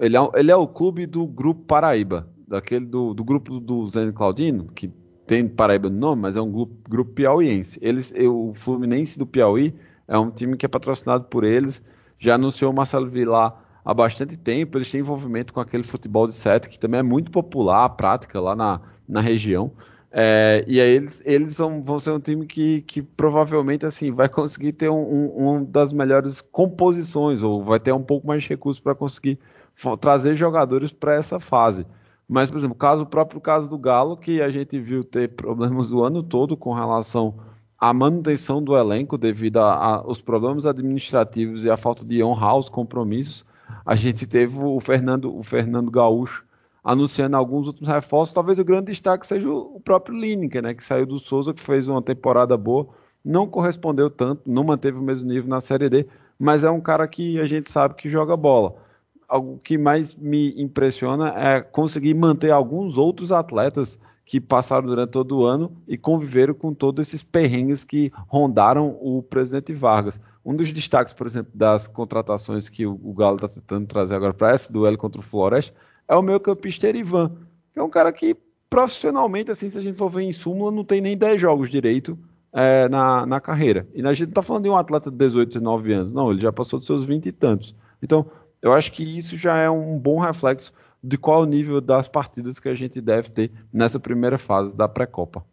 Ele 0.00 0.16
é, 0.16 0.20
ele 0.36 0.50
é 0.50 0.56
o 0.56 0.66
clube 0.66 1.04
do 1.04 1.26
Grupo 1.26 1.64
Paraíba, 1.64 2.26
daquele 2.48 2.86
do, 2.86 3.12
do 3.12 3.22
grupo 3.22 3.60
do 3.60 3.86
Zé 3.88 4.10
Claudino, 4.10 4.68
que 4.72 4.90
tem 5.32 5.48
Paraíba 5.48 5.88
no 5.88 5.98
nome, 5.98 6.20
mas 6.20 6.36
é 6.36 6.42
um 6.42 6.52
grupo, 6.52 6.74
grupo 6.90 7.12
piauiense. 7.12 7.78
Eles, 7.80 8.12
o 8.18 8.52
Fluminense 8.52 9.18
do 9.18 9.26
Piauí 9.26 9.74
é 10.06 10.18
um 10.18 10.30
time 10.30 10.58
que 10.58 10.66
é 10.66 10.68
patrocinado 10.68 11.24
por 11.24 11.42
eles, 11.42 11.80
já 12.18 12.34
anunciou 12.34 12.70
o 12.70 12.76
Marcelo 12.76 13.08
Vilar 13.08 13.64
há 13.82 13.94
bastante 13.94 14.36
tempo, 14.36 14.76
eles 14.76 14.90
têm 14.90 15.00
envolvimento 15.00 15.54
com 15.54 15.58
aquele 15.58 15.84
futebol 15.84 16.28
de 16.28 16.34
sete, 16.34 16.68
que 16.68 16.78
também 16.78 17.00
é 17.00 17.02
muito 17.02 17.30
popular, 17.30 17.86
a 17.86 17.88
prática 17.88 18.38
lá 18.42 18.54
na, 18.54 18.78
na 19.08 19.22
região. 19.22 19.72
É, 20.10 20.62
e 20.68 20.78
aí 20.78 20.96
eles, 20.96 21.22
eles 21.24 21.56
vão, 21.56 21.98
ser 21.98 22.10
um 22.10 22.20
time 22.20 22.44
que, 22.44 22.82
que 22.82 23.00
provavelmente 23.00 23.86
assim 23.86 24.12
vai 24.12 24.28
conseguir 24.28 24.74
ter 24.74 24.90
um, 24.90 25.00
um, 25.00 25.48
um 25.48 25.64
das 25.64 25.94
melhores 25.94 26.42
composições, 26.42 27.42
ou 27.42 27.64
vai 27.64 27.80
ter 27.80 27.92
um 27.92 28.02
pouco 28.02 28.26
mais 28.26 28.42
de 28.42 28.50
recursos 28.50 28.80
para 28.80 28.94
conseguir 28.94 29.38
trazer 29.98 30.36
jogadores 30.36 30.92
para 30.92 31.14
essa 31.14 31.40
fase. 31.40 31.86
Mas, 32.32 32.50
por 32.50 32.56
exemplo, 32.56 32.74
caso, 32.74 33.02
o 33.02 33.06
próprio 33.06 33.38
caso 33.42 33.68
do 33.68 33.76
Galo, 33.76 34.16
que 34.16 34.40
a 34.40 34.48
gente 34.48 34.78
viu 34.80 35.04
ter 35.04 35.28
problemas 35.36 35.92
o 35.92 36.02
ano 36.02 36.22
todo 36.22 36.56
com 36.56 36.72
relação 36.72 37.34
à 37.78 37.92
manutenção 37.92 38.64
do 38.64 38.74
elenco 38.74 39.18
devido 39.18 39.58
aos 39.58 40.22
problemas 40.22 40.64
administrativos 40.64 41.66
e 41.66 41.70
à 41.70 41.76
falta 41.76 42.06
de 42.06 42.24
honrar 42.24 42.56
os 42.56 42.70
compromissos. 42.70 43.44
A 43.84 43.94
gente 43.94 44.26
teve 44.26 44.58
o 44.58 44.80
Fernando, 44.80 45.36
o 45.36 45.42
Fernando 45.42 45.90
Gaúcho 45.90 46.42
anunciando 46.82 47.36
alguns 47.36 47.66
últimos 47.66 47.90
reforços. 47.90 48.32
Talvez 48.32 48.58
o 48.58 48.64
grande 48.64 48.86
destaque 48.86 49.26
seja 49.26 49.50
o 49.50 49.78
próprio 49.78 50.16
Lineker, 50.16 50.62
né, 50.62 50.72
que 50.72 50.82
saiu 50.82 51.04
do 51.04 51.18
Souza, 51.18 51.52
que 51.52 51.60
fez 51.60 51.86
uma 51.86 52.00
temporada 52.00 52.56
boa, 52.56 52.88
não 53.22 53.46
correspondeu 53.46 54.08
tanto, 54.08 54.50
não 54.50 54.64
manteve 54.64 54.96
o 54.96 55.02
mesmo 55.02 55.28
nível 55.28 55.50
na 55.50 55.60
Série 55.60 55.90
D, 55.90 56.06
mas 56.38 56.64
é 56.64 56.70
um 56.70 56.80
cara 56.80 57.06
que 57.06 57.38
a 57.38 57.44
gente 57.44 57.70
sabe 57.70 57.94
que 57.94 58.08
joga 58.08 58.34
bola. 58.38 58.74
O 59.32 59.58
que 59.58 59.78
mais 59.78 60.14
me 60.14 60.54
impressiona 60.60 61.28
é 61.36 61.60
conseguir 61.60 62.14
manter 62.14 62.50
alguns 62.50 62.98
outros 62.98 63.32
atletas 63.32 63.98
que 64.24 64.40
passaram 64.40 64.86
durante 64.86 65.10
todo 65.10 65.38
o 65.38 65.44
ano 65.44 65.72
e 65.88 65.96
conviveram 65.96 66.54
com 66.54 66.72
todos 66.72 67.08
esses 67.08 67.22
perrengues 67.22 67.84
que 67.84 68.12
rondaram 68.28 68.96
o 69.00 69.22
presidente 69.22 69.72
Vargas. 69.72 70.20
Um 70.44 70.54
dos 70.54 70.72
destaques, 70.72 71.12
por 71.12 71.26
exemplo, 71.26 71.52
das 71.54 71.86
contratações 71.86 72.68
que 72.68 72.86
o 72.86 73.12
Galo 73.14 73.36
está 73.36 73.48
tentando 73.48 73.86
trazer 73.86 74.16
agora 74.16 74.34
para 74.34 74.54
esse 74.54 74.72
duelo 74.72 74.96
contra 74.96 75.20
o 75.20 75.24
Floresta 75.24 75.74
é 76.08 76.16
o 76.16 76.22
meu 76.22 76.38
campista 76.38 76.88
Erivan, 76.88 77.32
que 77.72 77.78
é 77.78 77.82
um 77.82 77.88
cara 77.88 78.12
que 78.12 78.36
profissionalmente, 78.68 79.50
assim, 79.50 79.68
se 79.68 79.78
a 79.78 79.80
gente 79.80 79.96
for 79.96 80.08
ver 80.08 80.22
em 80.22 80.32
súmula, 80.32 80.70
não 80.70 80.84
tem 80.84 81.00
nem 81.00 81.16
10 81.16 81.40
jogos 81.40 81.70
direito 81.70 82.18
é, 82.52 82.88
na, 82.88 83.26
na 83.26 83.40
carreira. 83.40 83.86
E 83.94 84.00
a 84.00 84.12
gente 84.12 84.28
não 84.28 84.30
está 84.30 84.42
falando 84.42 84.64
de 84.64 84.70
um 84.70 84.76
atleta 84.76 85.10
de 85.10 85.16
18, 85.16 85.48
19 85.48 85.92
anos, 85.92 86.12
não, 86.12 86.30
ele 86.30 86.40
já 86.40 86.50
passou 86.50 86.78
dos 86.78 86.86
seus 86.86 87.04
20 87.04 87.26
e 87.26 87.32
tantos. 87.32 87.74
Então, 88.02 88.26
eu 88.62 88.72
acho 88.72 88.92
que 88.92 89.02
isso 89.02 89.36
já 89.36 89.56
é 89.58 89.68
um 89.68 89.98
bom 89.98 90.18
reflexo 90.18 90.72
de 91.02 91.18
qual 91.18 91.42
o 91.42 91.46
nível 91.46 91.80
das 91.80 92.06
partidas 92.06 92.60
que 92.60 92.68
a 92.68 92.74
gente 92.74 93.00
deve 93.00 93.28
ter 93.30 93.50
nessa 93.72 93.98
primeira 93.98 94.38
fase 94.38 94.76
da 94.76 94.88
pré-copa. 94.88 95.44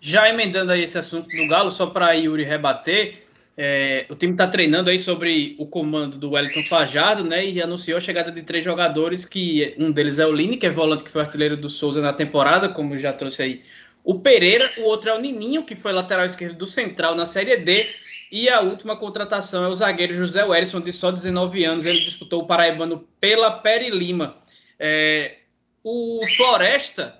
Já 0.00 0.28
emendando 0.28 0.72
aí 0.72 0.82
esse 0.82 0.98
assunto 0.98 1.28
do 1.28 1.48
Galo, 1.48 1.70
só 1.70 1.86
para 1.86 2.12
Yuri 2.12 2.42
rebater, 2.42 3.22
é, 3.56 4.04
o 4.10 4.16
time 4.16 4.32
está 4.32 4.48
treinando 4.48 4.90
aí 4.90 4.98
sobre 4.98 5.54
o 5.58 5.66
comando 5.66 6.18
do 6.18 6.32
Wellington 6.32 6.64
Fajardo, 6.64 7.22
né? 7.22 7.46
E 7.46 7.62
anunciou 7.62 7.96
a 7.96 8.00
chegada 8.00 8.32
de 8.32 8.42
três 8.42 8.64
jogadores, 8.64 9.24
que 9.24 9.74
um 9.78 9.92
deles 9.92 10.18
é 10.18 10.26
o 10.26 10.32
Lini, 10.32 10.56
que 10.56 10.66
é 10.66 10.70
volante 10.70 11.04
que 11.04 11.10
foi 11.10 11.20
artilheiro 11.20 11.56
do 11.56 11.70
Souza 11.70 12.02
na 12.02 12.12
temporada, 12.12 12.68
como 12.68 12.98
já 12.98 13.12
trouxe 13.12 13.42
aí 13.42 13.62
o 14.04 14.20
Pereira, 14.20 14.70
o 14.78 14.82
outro 14.82 15.10
é 15.10 15.14
o 15.16 15.20
Nininho, 15.20 15.64
que 15.64 15.74
foi 15.74 15.92
lateral 15.92 16.26
esquerdo 16.26 16.58
do 16.58 16.66
Central 16.66 17.14
na 17.14 17.24
Série 17.24 17.56
D, 17.56 17.88
e 18.30 18.48
a 18.48 18.60
última 18.60 18.96
contratação 18.96 19.64
é 19.64 19.68
o 19.68 19.74
zagueiro 19.74 20.12
José 20.12 20.44
Werson, 20.44 20.80
de 20.80 20.92
só 20.92 21.10
19 21.10 21.64
anos, 21.64 21.86
ele 21.86 22.00
disputou 22.00 22.42
o 22.42 22.46
Paraibano 22.46 23.08
pela 23.18 23.50
Peri 23.50 23.90
Lima. 23.90 24.36
É, 24.78 25.38
o 25.82 26.20
Floresta, 26.36 27.18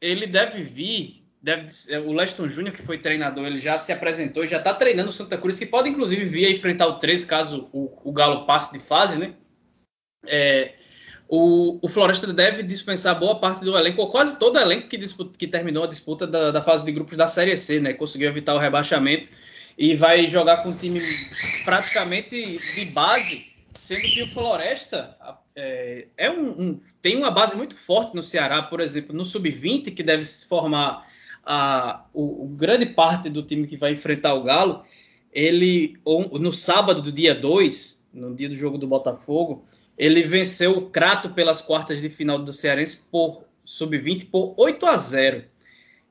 ele 0.00 0.26
deve 0.26 0.62
vir 0.62 1.22
deve, 1.42 1.66
é, 1.88 1.98
o 1.98 2.12
Leston 2.12 2.48
Júnior, 2.48 2.74
que 2.74 2.82
foi 2.82 2.98
treinador, 2.98 3.44
ele 3.44 3.60
já 3.60 3.78
se 3.78 3.92
apresentou, 3.92 4.46
já 4.46 4.58
está 4.58 4.72
treinando 4.72 5.10
o 5.10 5.12
Santa 5.12 5.36
Cruz, 5.36 5.58
que 5.58 5.66
pode 5.66 5.88
inclusive 5.88 6.24
vir 6.24 6.46
a 6.46 6.50
enfrentar 6.50 6.86
o 6.86 6.98
13 6.98 7.26
caso 7.26 7.68
o, 7.72 7.98
o 8.04 8.12
Galo 8.12 8.46
passe 8.46 8.72
de 8.72 8.78
fase, 8.78 9.18
né? 9.18 9.34
É, 10.24 10.74
o, 11.28 11.78
o, 11.80 11.88
Floresta 11.88 12.30
deve 12.32 12.62
dispensar 12.62 13.18
boa 13.18 13.38
parte 13.38 13.64
do 13.64 13.76
elenco, 13.76 14.02
ou 14.02 14.10
quase 14.10 14.38
todo 14.38 14.56
o 14.56 14.58
elenco 14.58 14.88
que, 14.88 14.98
disputa, 14.98 15.38
que 15.38 15.46
terminou 15.46 15.84
a 15.84 15.86
disputa 15.86 16.26
da, 16.26 16.50
da, 16.50 16.62
fase 16.62 16.84
de 16.84 16.92
grupos 16.92 17.16
da 17.16 17.26
Série 17.26 17.56
C, 17.56 17.80
né? 17.80 17.94
Conseguiu 17.94 18.28
evitar 18.28 18.54
o 18.54 18.58
rebaixamento 18.58 19.30
e 19.78 19.94
vai 19.94 20.26
jogar 20.26 20.58
com 20.58 20.68
um 20.68 20.76
time 20.76 21.00
praticamente 21.64 22.58
de 22.58 22.84
base, 22.92 23.56
sendo 23.72 24.02
que 24.02 24.22
o 24.22 24.28
Floresta 24.28 25.16
é, 25.56 26.06
é 26.16 26.30
um, 26.30 26.50
um, 26.50 26.80
tem 27.00 27.16
uma 27.16 27.30
base 27.30 27.56
muito 27.56 27.76
forte 27.76 28.14
no 28.14 28.22
Ceará, 28.22 28.62
por 28.62 28.80
exemplo, 28.80 29.14
no 29.14 29.24
Sub-20, 29.24 29.94
que 29.94 30.02
deve 30.02 30.24
se 30.24 30.46
formar 30.46 31.06
a, 31.44 32.04
o, 32.12 32.44
o, 32.44 32.48
grande 32.48 32.86
parte 32.86 33.28
do 33.28 33.42
time 33.42 33.66
que 33.66 33.76
vai 33.76 33.92
enfrentar 33.92 34.34
o 34.34 34.42
Galo, 34.42 34.84
ele 35.32 35.98
no 36.04 36.52
sábado 36.52 37.00
do 37.00 37.10
dia 37.10 37.34
2, 37.34 38.06
no 38.12 38.34
dia 38.34 38.48
do 38.48 38.54
jogo 38.54 38.78
do 38.78 38.86
Botafogo, 38.86 39.64
ele 40.02 40.24
venceu 40.24 40.72
o 40.72 40.90
Crato 40.90 41.30
pelas 41.30 41.60
quartas 41.60 42.02
de 42.02 42.10
final 42.10 42.36
do 42.36 42.52
Cearense 42.52 43.06
por 43.08 43.44
sub-20 43.64 44.30
por 44.30 44.52
8 44.56 44.86
a 44.86 44.96
0. 44.96 45.44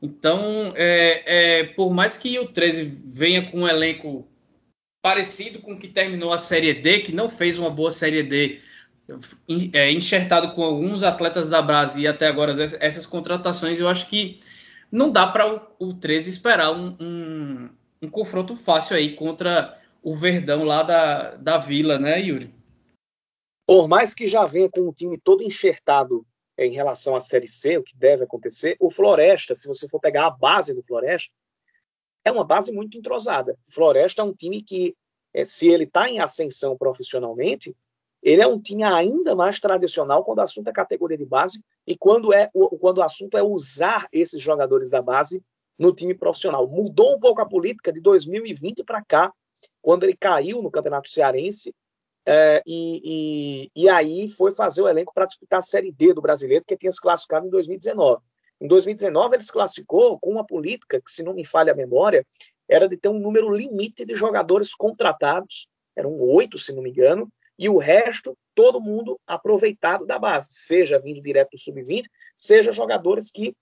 Então, 0.02 0.72
é, 0.78 1.60
é, 1.60 1.64
por 1.66 1.94
mais 1.94 2.16
que 2.16 2.40
o 2.40 2.48
13 2.48 2.86
venha 2.86 3.52
com 3.52 3.60
um 3.60 3.68
elenco 3.68 4.26
parecido 5.02 5.60
com 5.60 5.74
o 5.74 5.78
que 5.78 5.90
terminou 5.90 6.32
a 6.32 6.38
Série 6.38 6.74
D, 6.74 7.00
que 7.00 7.12
não 7.12 7.28
fez 7.28 7.58
uma 7.58 7.70
boa 7.70 7.92
Série 7.92 8.24
D, 8.24 8.62
é, 9.74 9.92
enxertado 9.92 10.56
com 10.56 10.64
alguns 10.64 11.04
atletas 11.04 11.50
da 11.50 11.62
base 11.62 12.02
e 12.02 12.08
até 12.08 12.28
agora 12.28 12.54
essas 12.80 13.06
contratações, 13.06 13.78
eu 13.78 13.90
acho 13.90 14.08
que 14.08 14.40
não 14.90 15.12
dá 15.12 15.28
para 15.28 15.54
o, 15.54 15.90
o 15.90 15.94
13 15.94 16.30
esperar 16.30 16.72
um, 16.72 16.96
um, 16.98 17.70
um, 18.04 18.10
confronto 18.10 18.56
fácil 18.56 18.96
aí 18.96 19.18
contra 19.18 19.78
o 20.02 20.16
Verdão 20.16 20.64
lá 20.64 20.82
da, 20.82 21.36
da 21.36 21.58
Vila, 21.58 22.00
né, 22.00 22.22
Yuri? 22.22 22.61
Por 23.66 23.88
mais 23.88 24.14
que 24.14 24.28
já 24.28 24.46
venha 24.46 24.70
com 24.70 24.82
o 24.82 24.94
time 24.94 25.18
todo 25.18 25.44
enxertado 25.44 26.26
em 26.58 26.72
relação 26.72 27.16
à 27.16 27.20
Série 27.20 27.48
C, 27.48 27.78
o 27.78 27.84
que 27.84 27.96
deve 27.96 28.24
acontecer, 28.24 28.76
o 28.80 28.90
Floresta, 28.90 29.56
se 29.56 29.68
você 29.68 29.88
for 29.88 30.00
pegar 30.00 30.28
a 30.28 30.32
base 30.32 30.74
do 30.74 30.84
Floresta, 30.84 31.32
é 32.24 32.32
uma 32.32 32.44
base 32.44 32.72
muito 32.72 32.98
entrosada. 32.98 33.58
O 33.68 33.72
Floresta 33.72 34.22
é 34.22 34.26
um 34.26 34.34
time 34.34 34.62
que, 34.62 34.96
é, 35.34 35.44
se 35.44 35.68
ele 35.68 35.86
está 35.86 36.10
em 36.10 36.20
ascensão 36.20 36.78
profissionalmente, 36.78 37.76
ele 38.22 38.42
é 38.42 38.48
um 38.48 38.60
time 38.60 38.84
ainda 38.84 39.36
mais 39.36 39.60
tradicional 39.60 40.24
quando 40.24 40.38
o 40.38 40.42
assunto 40.42 40.68
é 40.68 40.72
categoria 40.72 41.18
de 41.18 41.26
base 41.26 41.64
e 41.88 41.98
quando, 41.98 42.32
é, 42.32 42.52
quando 42.80 43.00
o 43.00 43.04
assunto 43.04 43.36
é 43.36 43.42
usar 43.42 44.08
esses 44.12 44.40
jogadores 44.40 44.92
da 44.92 45.02
base 45.02 45.44
no 45.78 45.92
time 45.92 46.14
profissional. 46.14 46.68
Mudou 46.68 47.16
um 47.16 47.20
pouco 47.20 47.42
a 47.42 47.46
política 47.48 47.92
de 47.92 48.00
2020 48.00 48.84
para 48.84 49.04
cá, 49.04 49.34
quando 49.82 50.04
ele 50.04 50.16
caiu 50.16 50.62
no 50.62 50.70
Campeonato 50.70 51.10
Cearense 51.10 51.74
é, 52.26 52.62
e, 52.66 53.02
e, 53.76 53.84
e, 53.84 53.90
aí 53.90 54.30
foi 54.30 54.52
fazer 54.52 54.82
o 54.82 54.88
elenco 54.88 55.14
para 55.14 55.26
disputar 55.26 55.60
a 55.60 55.64
Série 55.64 55.92
D 55.92 56.14
do 56.14 56.22
Brasileiro, 56.22 56.64
que 56.66 56.78
tinha 56.78 56.92
se 56.92 57.02
classificado 57.02 57.48
em 57.48 57.50
2019. 57.50 58.22
Em 58.60 58.68
2019, 58.68 59.36
ele 59.36 59.44
se 59.44 59.52
classificou 59.52 60.20
com 60.20 60.30
uma 60.30 60.46
política 60.46 61.02
que, 61.02 61.12
se 61.12 61.24
não 61.24 61.34
me 61.34 61.44
falha 61.44 61.74
a 61.74 61.76
memória, 61.76 62.26
era 62.70 62.88
de 62.88 62.96
ter 62.96 63.10
um 63.10 63.20
número 63.20 63.52
limite 63.52 64.06
de 64.06 64.14
jogadores 64.14 64.74
contratados, 64.76 65.68
eram 65.96 66.16
oito, 66.16 66.60
se 66.60 66.72
não 66.72 66.84
me 66.84 66.92
engano, 66.92 67.28
e 67.58 67.68
o 67.68 67.78
resto, 67.78 68.38
todo 68.56 68.80
mundo 68.80 69.20
aproveitado 69.26 70.06
da 70.06 70.18
base, 70.18 70.48
seja 70.52 71.00
vindo 71.00 71.22
direto 71.22 71.52
do 71.52 71.58
sub-20, 71.58 72.06
seja 72.36 72.72
jogadores 72.72 73.32
que 73.32 73.56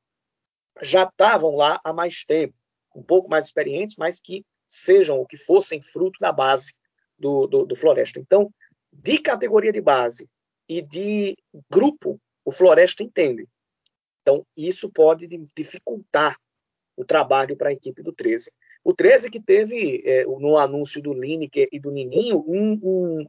já 0.82 1.04
estavam 1.04 1.56
lá 1.56 1.80
há 1.84 1.92
mais 1.92 2.24
tempo, 2.26 2.54
um 2.96 3.04
pouco 3.04 3.30
mais 3.30 3.48
experientes, 3.48 3.96
mas 3.98 4.20
que 4.20 4.46
sejam 4.68 5.18
ou 5.18 5.26
que 5.26 5.38
fossem 5.38 5.82
fruto 5.82 6.20
da 6.20 6.32
base 6.32 6.74
do, 7.20 7.48
do, 7.48 7.66
do 7.66 7.76
Floresta. 7.76 8.20
Então, 8.20 8.52
de 8.92 9.18
categoria 9.20 9.72
de 9.72 9.82
base 9.82 10.28
e 10.68 10.82
de 10.82 11.38
grupo, 11.70 12.20
o 12.46 12.52
Floresta 12.52 13.04
entende. 13.04 13.48
Então, 14.22 14.46
isso 14.56 14.90
pode 14.90 15.28
dificultar 15.56 16.38
o 16.96 17.06
trabalho 17.06 17.56
para 17.56 17.70
a 17.70 17.74
equipe 17.74 18.02
do 18.04 18.14
13. 18.14 18.52
O 18.84 18.94
13 18.94 19.30
que 19.30 19.42
teve, 19.42 20.02
é, 20.06 20.24
no 20.26 20.58
anúncio 20.58 21.02
do 21.02 21.14
Lineker 21.14 21.68
e 21.72 21.80
do 21.80 21.92
Nininho, 21.92 22.44
um, 22.48 22.80
um, 22.82 23.26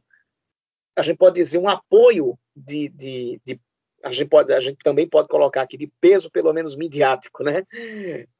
a 0.95 1.01
gente 1.01 1.17
pode 1.17 1.35
dizer, 1.35 1.57
um 1.57 1.69
apoio 1.69 2.37
de, 2.55 2.89
de, 2.89 3.41
de, 3.45 3.59
a, 4.03 4.11
gente 4.11 4.29
pode, 4.29 4.53
a 4.53 4.59
gente 4.59 4.77
também 4.83 5.07
pode 5.07 5.27
colocar 5.27 5.61
aqui 5.61 5.77
de 5.77 5.91
peso, 5.99 6.29
pelo 6.29 6.53
menos 6.53 6.75
midiático, 6.75 7.43
né? 7.43 7.63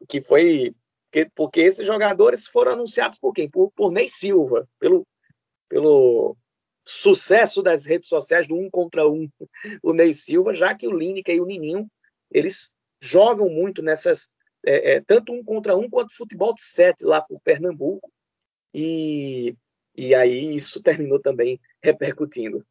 Que 0.08 0.22
foi 0.22 0.76
porque, 1.36 1.62
esses 1.62 1.86
jogadores 1.86 2.48
foram 2.48 2.72
anunciados 2.72 3.18
por 3.18 3.34
quem? 3.34 3.50
Por, 3.50 3.72
por 3.72 3.92
Ney 3.92 4.08
Silva, 4.08 4.68
pelo, 4.80 5.06
pelo 5.72 6.36
sucesso 6.86 7.64
das 7.64 7.86
redes 7.86 8.10
sociais 8.10 8.46
do 8.46 8.56
um 8.56 8.70
contra 8.70 9.08
um, 9.08 9.30
o 9.82 9.94
Ney 9.94 10.14
Silva, 10.14 10.54
já 10.54 10.76
que 10.76 10.86
o 10.86 10.92
Lineker 10.92 11.36
e 11.36 11.40
o 11.40 11.46
Nininho, 11.46 11.90
eles 12.30 12.70
jogam 13.02 13.48
muito 13.48 13.82
nessas, 13.82 14.28
é, 14.66 14.96
é, 14.96 15.02
tanto 15.02 15.32
um 15.32 15.42
contra 15.42 15.78
um 15.78 15.90
quanto 15.90 16.14
futebol 16.14 16.54
de 16.54 16.62
sete 16.62 17.06
lá 17.06 17.22
por 17.22 17.40
Pernambuco, 17.40 18.12
e 18.74 19.56
e 19.96 20.14
aí 20.14 20.56
isso 20.56 20.82
terminou 20.84 21.20
também 21.20 21.60
repercutindo. 21.82 22.66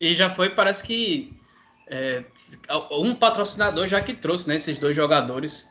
E 0.00 0.12
já 0.12 0.28
foi, 0.28 0.50
parece 0.50 0.84
que 0.84 1.38
é, 1.88 2.24
um 2.90 3.14
patrocinador 3.14 3.86
já 3.86 4.00
que 4.00 4.14
trouxe 4.14 4.48
né, 4.48 4.56
esses 4.56 4.78
dois 4.78 4.96
jogadores 4.96 5.70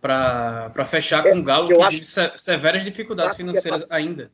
para 0.00 0.84
fechar 0.84 1.24
é, 1.24 1.30
com 1.30 1.38
o 1.38 1.42
Galo, 1.42 1.68
que 1.68 1.80
acho, 1.80 1.90
vive 1.90 2.38
severas 2.38 2.84
dificuldades 2.84 3.36
é 3.36 3.38
financeiras 3.38 3.86
ainda. 3.88 4.30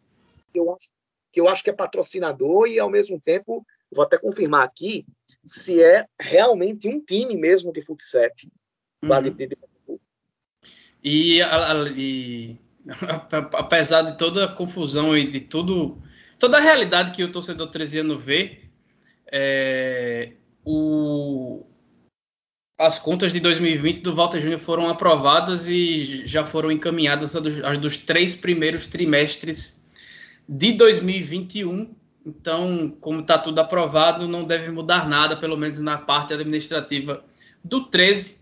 Eu 0.53 0.75
acho, 0.75 0.89
que 1.33 1.41
eu 1.41 1.49
acho 1.49 1.63
que 1.63 1.71
é 1.71 1.73
patrocinador 1.73 2.67
e, 2.67 2.79
ao 2.79 2.91
mesmo 2.91 3.21
tempo, 3.21 3.65
vou 3.91 4.05
até 4.05 4.19
confirmar 4.19 4.65
aqui, 4.65 5.05
se 5.45 5.83
é 5.83 6.07
realmente 6.19 6.89
um 6.89 7.01
time 7.01 7.37
mesmo 7.37 7.73
de 7.73 7.81
futsal. 7.83 8.29
Uhum. 9.03 9.23
De, 9.23 9.47
de. 9.47 9.59
E, 11.03 11.41
e 11.97 12.57
apesar 13.55 14.03
de 14.03 14.19
toda 14.19 14.45
a 14.45 14.53
confusão 14.55 15.17
e 15.17 15.27
de 15.27 15.41
tudo, 15.41 16.03
toda 16.39 16.59
a 16.59 16.61
realidade 16.61 17.13
que 17.13 17.25
o 17.25 17.33
torcedor 17.33 17.71
treziano 17.71 18.17
vê, 18.17 18.65
é, 19.33 20.33
o, 20.65 21.65
as 22.79 22.99
contas 22.99 23.33
de 23.33 23.41
2020 23.41 24.03
do 24.03 24.15
Walter 24.15 24.41
Júnior 24.41 24.61
foram 24.61 24.89
aprovadas 24.89 25.69
e 25.69 26.27
já 26.27 26.45
foram 26.45 26.71
encaminhadas 26.71 27.35
as 27.37 27.79
dos 27.79 27.97
três 27.97 28.35
primeiros 28.35 28.87
trimestres 28.89 29.80
de 30.51 30.73
2021. 30.73 31.95
Então, 32.27 32.93
como 33.01 33.21
está 33.21 33.39
tudo 33.39 33.61
aprovado, 33.61 34.27
não 34.27 34.45
deve 34.45 34.71
mudar 34.73 35.09
nada, 35.09 35.37
pelo 35.37 35.57
menos 35.57 35.81
na 35.81 35.97
parte 35.97 36.35
administrativa 36.35 37.25
do 37.65 37.85
13, 37.85 38.41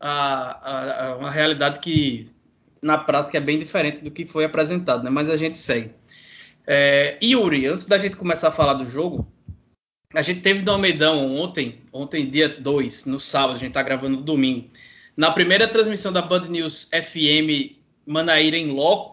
a, 0.00 0.10
a, 0.10 1.06
a 1.08 1.16
uma 1.16 1.30
realidade 1.30 1.78
que 1.78 2.28
na 2.82 2.98
prática 2.98 3.38
é 3.38 3.40
bem 3.40 3.58
diferente 3.58 4.02
do 4.02 4.10
que 4.10 4.26
foi 4.26 4.44
apresentado, 4.44 5.04
né? 5.04 5.10
mas 5.10 5.30
a 5.30 5.36
gente 5.36 5.58
segue. 5.58 5.92
É, 6.66 7.16
Yuri, 7.22 7.66
antes 7.66 7.86
da 7.86 7.98
gente 7.98 8.16
começar 8.16 8.48
a 8.48 8.52
falar 8.52 8.74
do 8.74 8.86
jogo, 8.86 9.26
a 10.14 10.22
gente 10.22 10.40
teve 10.40 10.64
no 10.64 10.72
Almeidão 10.72 11.36
ontem, 11.36 11.80
ontem 11.92 12.28
dia 12.28 12.48
2, 12.48 13.06
no 13.06 13.20
sábado, 13.20 13.54
a 13.54 13.58
gente 13.58 13.68
está 13.68 13.82
gravando 13.82 14.16
no 14.16 14.22
domingo, 14.22 14.68
na 15.16 15.30
primeira 15.30 15.68
transmissão 15.68 16.12
da 16.12 16.22
Band 16.22 16.48
News 16.48 16.90
FM 16.92 17.76
Manaíra 18.04 18.56
em 18.56 18.72
Loco, 18.72 19.11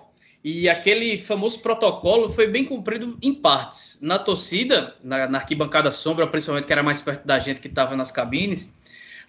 e 0.51 0.67
aquele 0.67 1.19
famoso 1.19 1.59
protocolo 1.59 2.27
foi 2.27 2.47
bem 2.47 2.65
cumprido 2.65 3.17
em 3.21 3.33
partes. 3.33 3.99
Na 4.01 4.17
torcida, 4.17 4.95
na, 5.03 5.27
na 5.27 5.37
arquibancada 5.37 5.91
sombra, 5.91 6.25
principalmente 6.25 6.65
que 6.65 6.73
era 6.73 6.81
mais 6.81 7.01
perto 7.01 7.25
da 7.25 7.37
gente 7.37 7.61
que 7.61 7.67
estava 7.67 7.95
nas 7.95 8.11
cabines, 8.11 8.75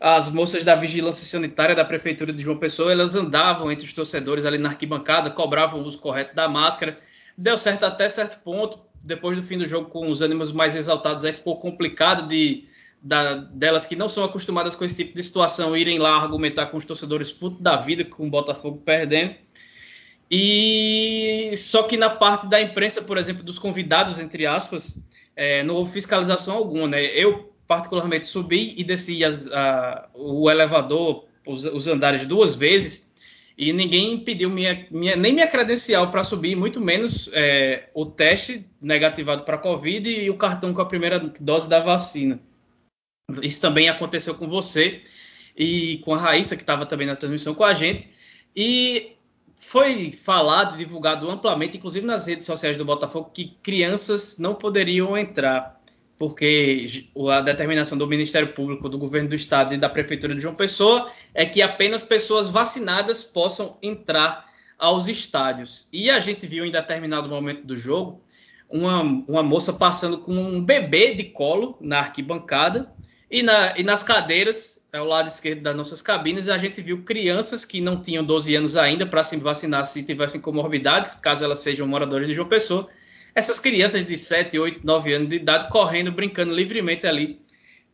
as 0.00 0.32
moças 0.32 0.64
da 0.64 0.74
vigilância 0.74 1.26
sanitária 1.26 1.74
da 1.74 1.84
prefeitura 1.84 2.32
de 2.32 2.42
João 2.42 2.56
Pessoa, 2.56 2.90
elas 2.90 3.14
andavam 3.14 3.70
entre 3.70 3.84
os 3.84 3.92
torcedores 3.92 4.46
ali 4.46 4.56
na 4.56 4.70
arquibancada, 4.70 5.28
cobravam 5.28 5.80
o 5.80 5.84
uso 5.84 5.98
correto 5.98 6.34
da 6.34 6.48
máscara. 6.48 6.98
Deu 7.36 7.58
certo 7.58 7.84
até 7.84 8.08
certo 8.08 8.42
ponto. 8.42 8.78
Depois 9.02 9.36
do 9.36 9.44
fim 9.44 9.58
do 9.58 9.66
jogo, 9.66 9.90
com 9.90 10.10
os 10.10 10.22
ânimos 10.22 10.52
mais 10.52 10.74
exaltados, 10.74 11.24
aí 11.24 11.34
ficou 11.34 11.58
complicado 11.58 12.26
de 12.26 12.66
da, 13.02 13.34
delas 13.34 13.86
que 13.86 13.96
não 13.96 14.08
são 14.08 14.24
acostumadas 14.24 14.74
com 14.74 14.84
esse 14.84 15.04
tipo 15.04 15.14
de 15.14 15.22
situação 15.22 15.76
irem 15.76 15.98
lá 15.98 16.16
argumentar 16.16 16.66
com 16.66 16.76
os 16.76 16.84
torcedores 16.84 17.30
putos 17.30 17.60
da 17.60 17.76
vida, 17.76 18.04
com 18.04 18.26
o 18.26 18.30
Botafogo 18.30 18.80
perdendo. 18.84 19.34
E 20.30 21.52
só 21.56 21.82
que 21.82 21.96
na 21.96 22.08
parte 22.08 22.46
da 22.46 22.60
imprensa, 22.60 23.02
por 23.02 23.18
exemplo, 23.18 23.42
dos 23.42 23.58
convidados, 23.58 24.20
entre 24.20 24.46
aspas, 24.46 24.96
é, 25.34 25.62
não 25.64 25.74
houve 25.74 25.92
fiscalização 25.92 26.56
alguma. 26.56 26.86
Né? 26.86 27.04
Eu 27.06 27.50
particularmente, 27.70 28.26
subi 28.26 28.74
e 28.76 28.82
desci 28.82 29.24
as, 29.24 29.46
a, 29.52 30.08
o 30.12 30.50
elevador, 30.50 31.26
os, 31.46 31.64
os, 31.64 31.86
andares 31.86 32.26
duas 32.26 32.56
vezes, 32.56 33.14
e 33.56 33.72
ninguém 33.72 34.18
pediu 34.24 34.50
minha, 34.50 34.88
minha, 34.90 35.14
nem 35.14 35.32
minha 35.32 35.46
credencial 35.46 36.10
para 36.10 36.24
subir, 36.24 36.56
muito 36.56 36.80
menos 36.80 37.30
é, 37.32 37.88
o 37.94 38.04
teste 38.04 38.66
negativado 38.82 39.44
para 39.44 39.56
Covid 39.56 40.10
e 40.10 40.28
o 40.28 40.36
cartão 40.36 40.74
com 40.74 40.80
a 40.80 40.86
primeira 40.86 41.20
dose 41.40 41.68
da 41.68 41.78
vacina. 41.78 42.40
Isso 43.40 43.60
também 43.60 43.88
aconteceu 43.88 44.34
com 44.34 44.48
você 44.48 45.02
e 45.56 45.98
com 45.98 46.12
a 46.12 46.18
Raíssa, 46.18 46.56
que 46.56 46.62
estava 46.62 46.84
também 46.84 47.06
na 47.06 47.14
transmissão 47.14 47.54
com 47.54 47.62
a 47.62 47.72
gente. 47.72 48.08
E 48.56 49.12
foi 49.60 50.10
falado, 50.12 50.76
divulgado 50.76 51.30
amplamente, 51.30 51.76
inclusive 51.76 52.04
nas 52.04 52.26
redes 52.26 52.46
sociais 52.46 52.76
do 52.76 52.84
Botafogo, 52.84 53.30
que 53.32 53.56
crianças 53.62 54.38
não 54.38 54.54
poderiam 54.54 55.16
entrar 55.16 55.80
porque 56.20 57.06
a 57.30 57.40
determinação 57.40 57.96
do 57.96 58.06
Ministério 58.06 58.52
Público, 58.52 58.90
do 58.90 58.98
Governo 58.98 59.30
do 59.30 59.34
Estado 59.34 59.72
e 59.72 59.78
da 59.78 59.88
Prefeitura 59.88 60.34
de 60.34 60.40
João 60.42 60.54
Pessoa 60.54 61.10
é 61.32 61.46
que 61.46 61.62
apenas 61.62 62.02
pessoas 62.02 62.50
vacinadas 62.50 63.24
possam 63.24 63.78
entrar 63.82 64.44
aos 64.78 65.08
estádios. 65.08 65.88
E 65.90 66.10
a 66.10 66.20
gente 66.20 66.46
viu 66.46 66.66
em 66.66 66.70
determinado 66.70 67.26
momento 67.26 67.64
do 67.64 67.74
jogo 67.74 68.22
uma, 68.68 69.00
uma 69.00 69.42
moça 69.42 69.72
passando 69.72 70.18
com 70.18 70.34
um 70.34 70.62
bebê 70.62 71.14
de 71.14 71.24
colo 71.24 71.78
na 71.80 72.00
arquibancada 72.00 72.92
e, 73.30 73.42
na, 73.42 73.78
e 73.78 73.82
nas 73.82 74.02
cadeiras, 74.02 74.79
ao 74.92 75.06
lado 75.06 75.28
esquerdo 75.28 75.62
das 75.62 75.76
nossas 75.76 76.02
cabines, 76.02 76.48
a 76.48 76.58
gente 76.58 76.80
viu 76.82 77.02
crianças 77.02 77.64
que 77.64 77.80
não 77.80 78.00
tinham 78.00 78.24
12 78.24 78.54
anos 78.54 78.76
ainda 78.76 79.06
para 79.06 79.22
se 79.22 79.36
vacinar 79.36 79.86
se 79.86 80.02
tivessem 80.02 80.40
comorbidades, 80.40 81.14
caso 81.14 81.44
elas 81.44 81.60
sejam 81.60 81.86
moradoras 81.86 82.26
de 82.26 82.34
João 82.34 82.48
Pessoa, 82.48 82.88
essas 83.34 83.60
crianças 83.60 84.04
de 84.04 84.16
7, 84.16 84.58
8, 84.58 84.84
9 84.84 85.12
anos 85.12 85.28
de 85.28 85.36
idade 85.36 85.68
correndo, 85.68 86.10
brincando 86.10 86.54
livremente 86.54 87.06
ali 87.06 87.40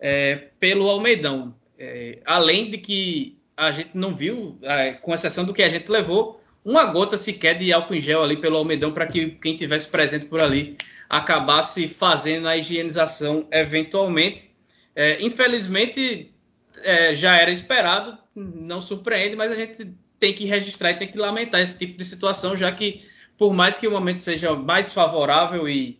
é, 0.01 0.49
pelo 0.59 0.89
Almeidão. 0.89 1.55
É, 1.79 2.21
além 2.25 2.71
de 2.71 2.79
que 2.79 3.39
a 3.57 3.71
gente 3.71 3.91
não 3.95 4.15
viu, 4.15 4.59
é, 4.63 4.93
com 4.93 5.15
exceção 5.15 5.45
do 5.45 5.53
que 5.53 5.63
a 5.63 5.69
gente 5.69 5.91
levou, 5.91 6.41
uma 6.65 6.85
gota 6.87 7.17
sequer 7.17 7.59
de 7.59 7.73
álcool 7.73 7.95
em 7.95 8.01
gel 8.01 8.23
ali 8.23 8.37
pelo 8.37 8.57
Almeidão 8.57 8.93
para 8.93 9.07
que 9.07 9.31
quem 9.31 9.55
tivesse 9.55 9.89
presente 9.89 10.27
por 10.27 10.43
ali 10.43 10.77
acabasse 11.09 11.87
fazendo 11.87 12.49
a 12.49 12.57
higienização 12.57 13.47
eventualmente. 13.53 14.51
É, 14.95 15.23
infelizmente, 15.23 16.35
é, 16.83 17.15
já 17.15 17.37
era 17.37 17.51
esperado, 17.51 18.19
não 18.35 18.81
surpreende, 18.81 19.37
mas 19.37 19.53
a 19.53 19.57
gente 19.57 19.93
tem 20.19 20.33
que 20.33 20.45
registrar 20.45 20.93
e 20.93 20.99
tem 20.99 21.09
que 21.09 21.19
lamentar 21.19 21.61
esse 21.61 21.79
tipo 21.79 21.97
de 21.97 22.05
situação, 22.05 22.57
já 22.57 22.71
que 22.73 23.05
por 23.39 23.53
mais 23.53 23.79
que 23.79 23.87
o 23.87 23.91
momento 23.91 24.19
seja 24.19 24.55
mais 24.55 24.93
favorável 24.93 25.69
e 25.69 25.99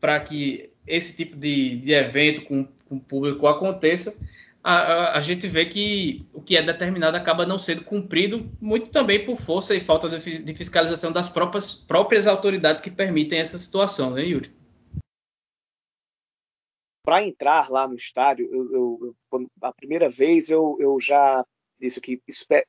para 0.00 0.20
que 0.20 0.70
esse 0.86 1.16
tipo 1.16 1.36
de, 1.36 1.76
de 1.76 1.92
evento 1.92 2.42
com, 2.42 2.66
com 2.88 2.98
público 2.98 3.46
aconteça, 3.46 4.16
a, 4.62 4.74
a, 4.74 5.16
a, 5.18 5.20
gente 5.20 5.48
vê 5.48 5.64
que 5.64 6.26
o 6.32 6.40
que 6.40 6.56
é 6.56 6.62
determinado 6.62 7.16
acaba 7.16 7.46
não 7.46 7.58
sendo 7.58 7.82
cumprido, 7.82 8.48
muito 8.60 8.90
também 8.90 9.24
por 9.24 9.36
força 9.36 9.74
e 9.74 9.80
falta 9.80 10.08
de, 10.08 10.42
de 10.42 10.54
fiscalização 10.54 11.12
das 11.12 11.28
próprias, 11.28 11.72
próprias 11.74 12.26
autoridades 12.26 12.82
que 12.82 12.90
permitem 12.90 13.38
essa 13.38 13.58
situação, 13.58 14.10
né, 14.10 14.24
Yuri? 14.24 14.50
Para 17.08 17.26
entrar 17.26 17.70
lá 17.70 17.88
no 17.88 17.94
estádio, 17.94 18.46
eu, 18.52 19.14
eu, 19.32 19.48
a 19.62 19.72
primeira 19.72 20.10
vez 20.10 20.50
eu, 20.50 20.76
eu 20.78 21.00
já 21.00 21.42
disse 21.80 22.02
que 22.02 22.20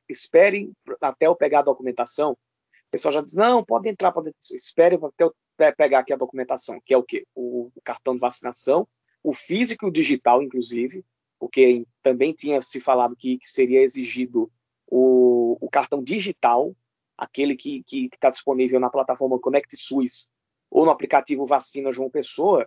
esperem 0.08 0.72
até 0.98 1.26
eu 1.26 1.36
pegar 1.36 1.58
a 1.58 1.64
documentação, 1.64 2.32
o 2.32 2.90
pessoal 2.90 3.12
já 3.12 3.20
diz, 3.20 3.34
não, 3.34 3.62
pode 3.62 3.90
entrar, 3.90 4.12
pode 4.12 4.32
espere 4.52 4.96
até 4.96 5.24
eu 5.24 5.34
pegar 5.76 5.98
aqui 5.98 6.14
a 6.14 6.16
documentação, 6.16 6.80
que 6.82 6.94
é 6.94 6.96
o 6.96 7.02
quê? 7.02 7.26
O, 7.34 7.70
o 7.74 7.82
cartão 7.84 8.14
de 8.14 8.20
vacinação, 8.20 8.88
o 9.22 9.34
físico 9.34 9.84
e 9.84 9.88
o 9.90 9.92
digital, 9.92 10.42
inclusive, 10.42 11.04
porque 11.38 11.84
também 12.02 12.32
tinha 12.32 12.62
se 12.62 12.80
falado 12.80 13.14
que, 13.14 13.36
que 13.36 13.46
seria 13.46 13.82
exigido 13.82 14.50
o, 14.86 15.58
o, 15.60 15.68
cartão 15.68 16.02
digital, 16.02 16.74
aquele 17.14 17.54
que 17.54 17.84
está 18.10 18.30
disponível 18.30 18.80
na 18.80 18.88
plataforma 18.88 19.38
Connect 19.38 19.76
SUS 19.76 20.30
ou 20.70 20.86
no 20.86 20.90
aplicativo 20.90 21.44
Vacina 21.44 21.92
João 21.92 22.08
Pessoa, 22.08 22.66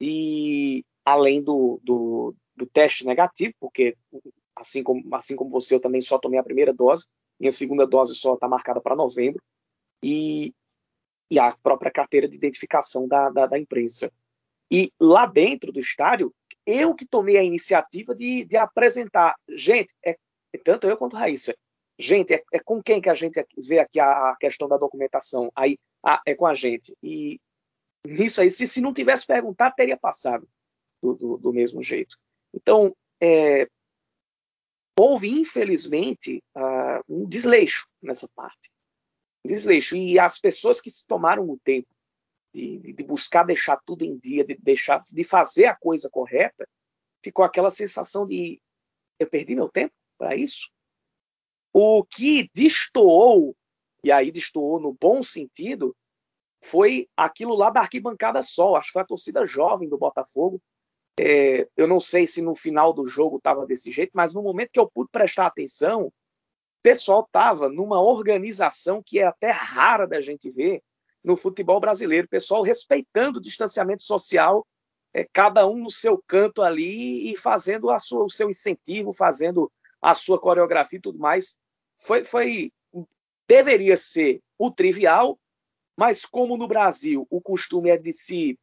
e 0.00 0.82
além 1.04 1.42
do, 1.42 1.80
do, 1.82 2.34
do 2.54 2.66
teste 2.66 3.04
negativo, 3.06 3.54
porque 3.60 3.96
assim 4.54 4.82
como, 4.82 5.14
assim 5.14 5.36
como 5.36 5.50
você, 5.50 5.74
eu 5.74 5.80
também 5.80 6.00
só 6.00 6.18
tomei 6.18 6.38
a 6.38 6.44
primeira 6.44 6.72
dose, 6.72 7.06
minha 7.38 7.52
segunda 7.52 7.86
dose 7.86 8.14
só 8.14 8.34
está 8.34 8.48
marcada 8.48 8.80
para 8.80 8.96
novembro, 8.96 9.42
e, 10.02 10.54
e 11.30 11.38
a 11.38 11.56
própria 11.62 11.90
carteira 11.90 12.28
de 12.28 12.36
identificação 12.36 13.06
da, 13.06 13.30
da, 13.30 13.46
da, 13.46 13.58
imprensa. 13.58 14.12
E 14.70 14.92
lá 15.00 15.26
dentro 15.26 15.72
do 15.72 15.80
estádio, 15.80 16.34
eu 16.66 16.94
que 16.94 17.06
tomei 17.06 17.36
a 17.36 17.44
iniciativa 17.44 18.14
de, 18.14 18.44
de 18.44 18.56
apresentar. 18.56 19.36
Gente, 19.48 19.92
é, 20.04 20.16
é 20.52 20.58
tanto 20.58 20.86
eu 20.88 20.96
quanto 20.96 21.16
Raíssa. 21.16 21.54
Gente, 21.98 22.34
é, 22.34 22.42
é, 22.52 22.58
com 22.58 22.82
quem 22.82 23.00
que 23.00 23.08
a 23.08 23.14
gente 23.14 23.44
vê 23.56 23.78
aqui 23.78 24.00
a, 24.00 24.30
a 24.30 24.36
questão 24.36 24.66
da 24.66 24.76
documentação? 24.76 25.50
Aí, 25.54 25.78
ah, 26.04 26.20
é 26.26 26.34
com 26.34 26.46
a 26.46 26.54
gente. 26.54 26.96
E 27.02 27.40
nisso 28.04 28.40
aí, 28.40 28.50
se, 28.50 28.66
se 28.66 28.80
não 28.80 28.92
tivesse 28.92 29.26
perguntado, 29.26 29.74
teria 29.76 29.96
passado 29.96 30.48
do, 31.02 31.14
do, 31.14 31.38
do 31.38 31.52
mesmo 31.52 31.82
jeito. 31.82 32.16
Então, 32.54 32.94
é, 33.20 33.68
houve, 34.98 35.28
infelizmente, 35.28 36.42
uh, 36.56 37.02
um 37.08 37.26
desleixo 37.26 37.86
nessa 38.00 38.28
parte 38.34 38.70
desleixo. 39.44 39.96
E 39.96 40.18
as 40.18 40.38
pessoas 40.38 40.80
que 40.80 40.90
se 40.90 41.06
tomaram 41.06 41.48
o 41.48 41.58
tempo 41.58 41.88
de, 42.54 42.92
de, 42.92 43.02
buscar 43.02 43.44
deixar 43.44 43.80
tudo 43.84 44.04
em 44.04 44.16
dia, 44.16 44.44
de 44.44 44.54
deixar 44.56 45.02
de 45.10 45.24
fazer 45.24 45.66
a 45.66 45.76
coisa 45.76 46.08
correta, 46.10 46.68
ficou 47.22 47.44
aquela 47.44 47.70
sensação 47.70 48.26
de 48.26 48.60
eu 49.18 49.28
perdi 49.28 49.54
meu 49.54 49.68
tempo 49.68 49.94
para 50.18 50.36
isso. 50.36 50.70
O 51.72 52.04
que 52.04 52.50
destoou, 52.54 53.56
e 54.04 54.12
aí 54.12 54.30
destoou 54.30 54.78
no 54.78 54.92
bom 54.92 55.22
sentido, 55.22 55.96
foi 56.62 57.08
aquilo 57.16 57.54
lá 57.54 57.70
da 57.70 57.80
arquibancada 57.80 58.42
só. 58.42 58.76
Acho 58.76 58.88
que 58.88 58.92
foi 58.92 59.02
a 59.02 59.06
torcida 59.06 59.46
jovem 59.46 59.88
do 59.88 59.98
Botafogo. 59.98 60.60
É, 61.18 61.68
eu 61.76 61.86
não 61.86 62.00
sei 62.00 62.26
se 62.26 62.40
no 62.40 62.54
final 62.54 62.92
do 62.92 63.06
jogo 63.06 63.36
estava 63.36 63.66
desse 63.66 63.90
jeito, 63.90 64.12
mas 64.14 64.32
no 64.32 64.42
momento 64.42 64.70
que 64.72 64.80
eu 64.80 64.90
pude 64.90 65.10
prestar 65.10 65.46
atenção, 65.46 66.12
pessoal 66.82 67.22
estava 67.22 67.68
numa 67.68 68.00
organização 68.00 69.02
que 69.02 69.20
é 69.20 69.26
até 69.26 69.50
rara 69.50 70.06
da 70.06 70.20
gente 70.20 70.50
ver 70.50 70.82
no 71.22 71.36
futebol 71.36 71.78
brasileiro, 71.78 72.26
pessoal 72.26 72.62
respeitando 72.62 73.38
o 73.38 73.42
distanciamento 73.42 74.02
social, 74.02 74.66
é, 75.14 75.24
cada 75.32 75.66
um 75.66 75.76
no 75.76 75.90
seu 75.90 76.20
canto 76.26 76.62
ali 76.62 77.30
e 77.32 77.36
fazendo 77.36 77.90
a 77.90 77.98
sua, 77.98 78.24
o 78.24 78.30
seu 78.30 78.50
incentivo, 78.50 79.12
fazendo 79.12 79.70
a 80.00 80.14
sua 80.14 80.40
coreografia 80.40 80.98
e 80.98 81.02
tudo 81.02 81.18
mais. 81.18 81.56
Foi, 81.98 82.24
foi, 82.24 82.72
deveria 83.46 83.96
ser 83.96 84.40
o 84.58 84.70
trivial, 84.70 85.38
mas 85.96 86.24
como 86.24 86.56
no 86.56 86.66
Brasil 86.66 87.26
o 87.30 87.40
costume 87.40 87.90
é 87.90 87.96
de 87.96 88.12
se 88.12 88.58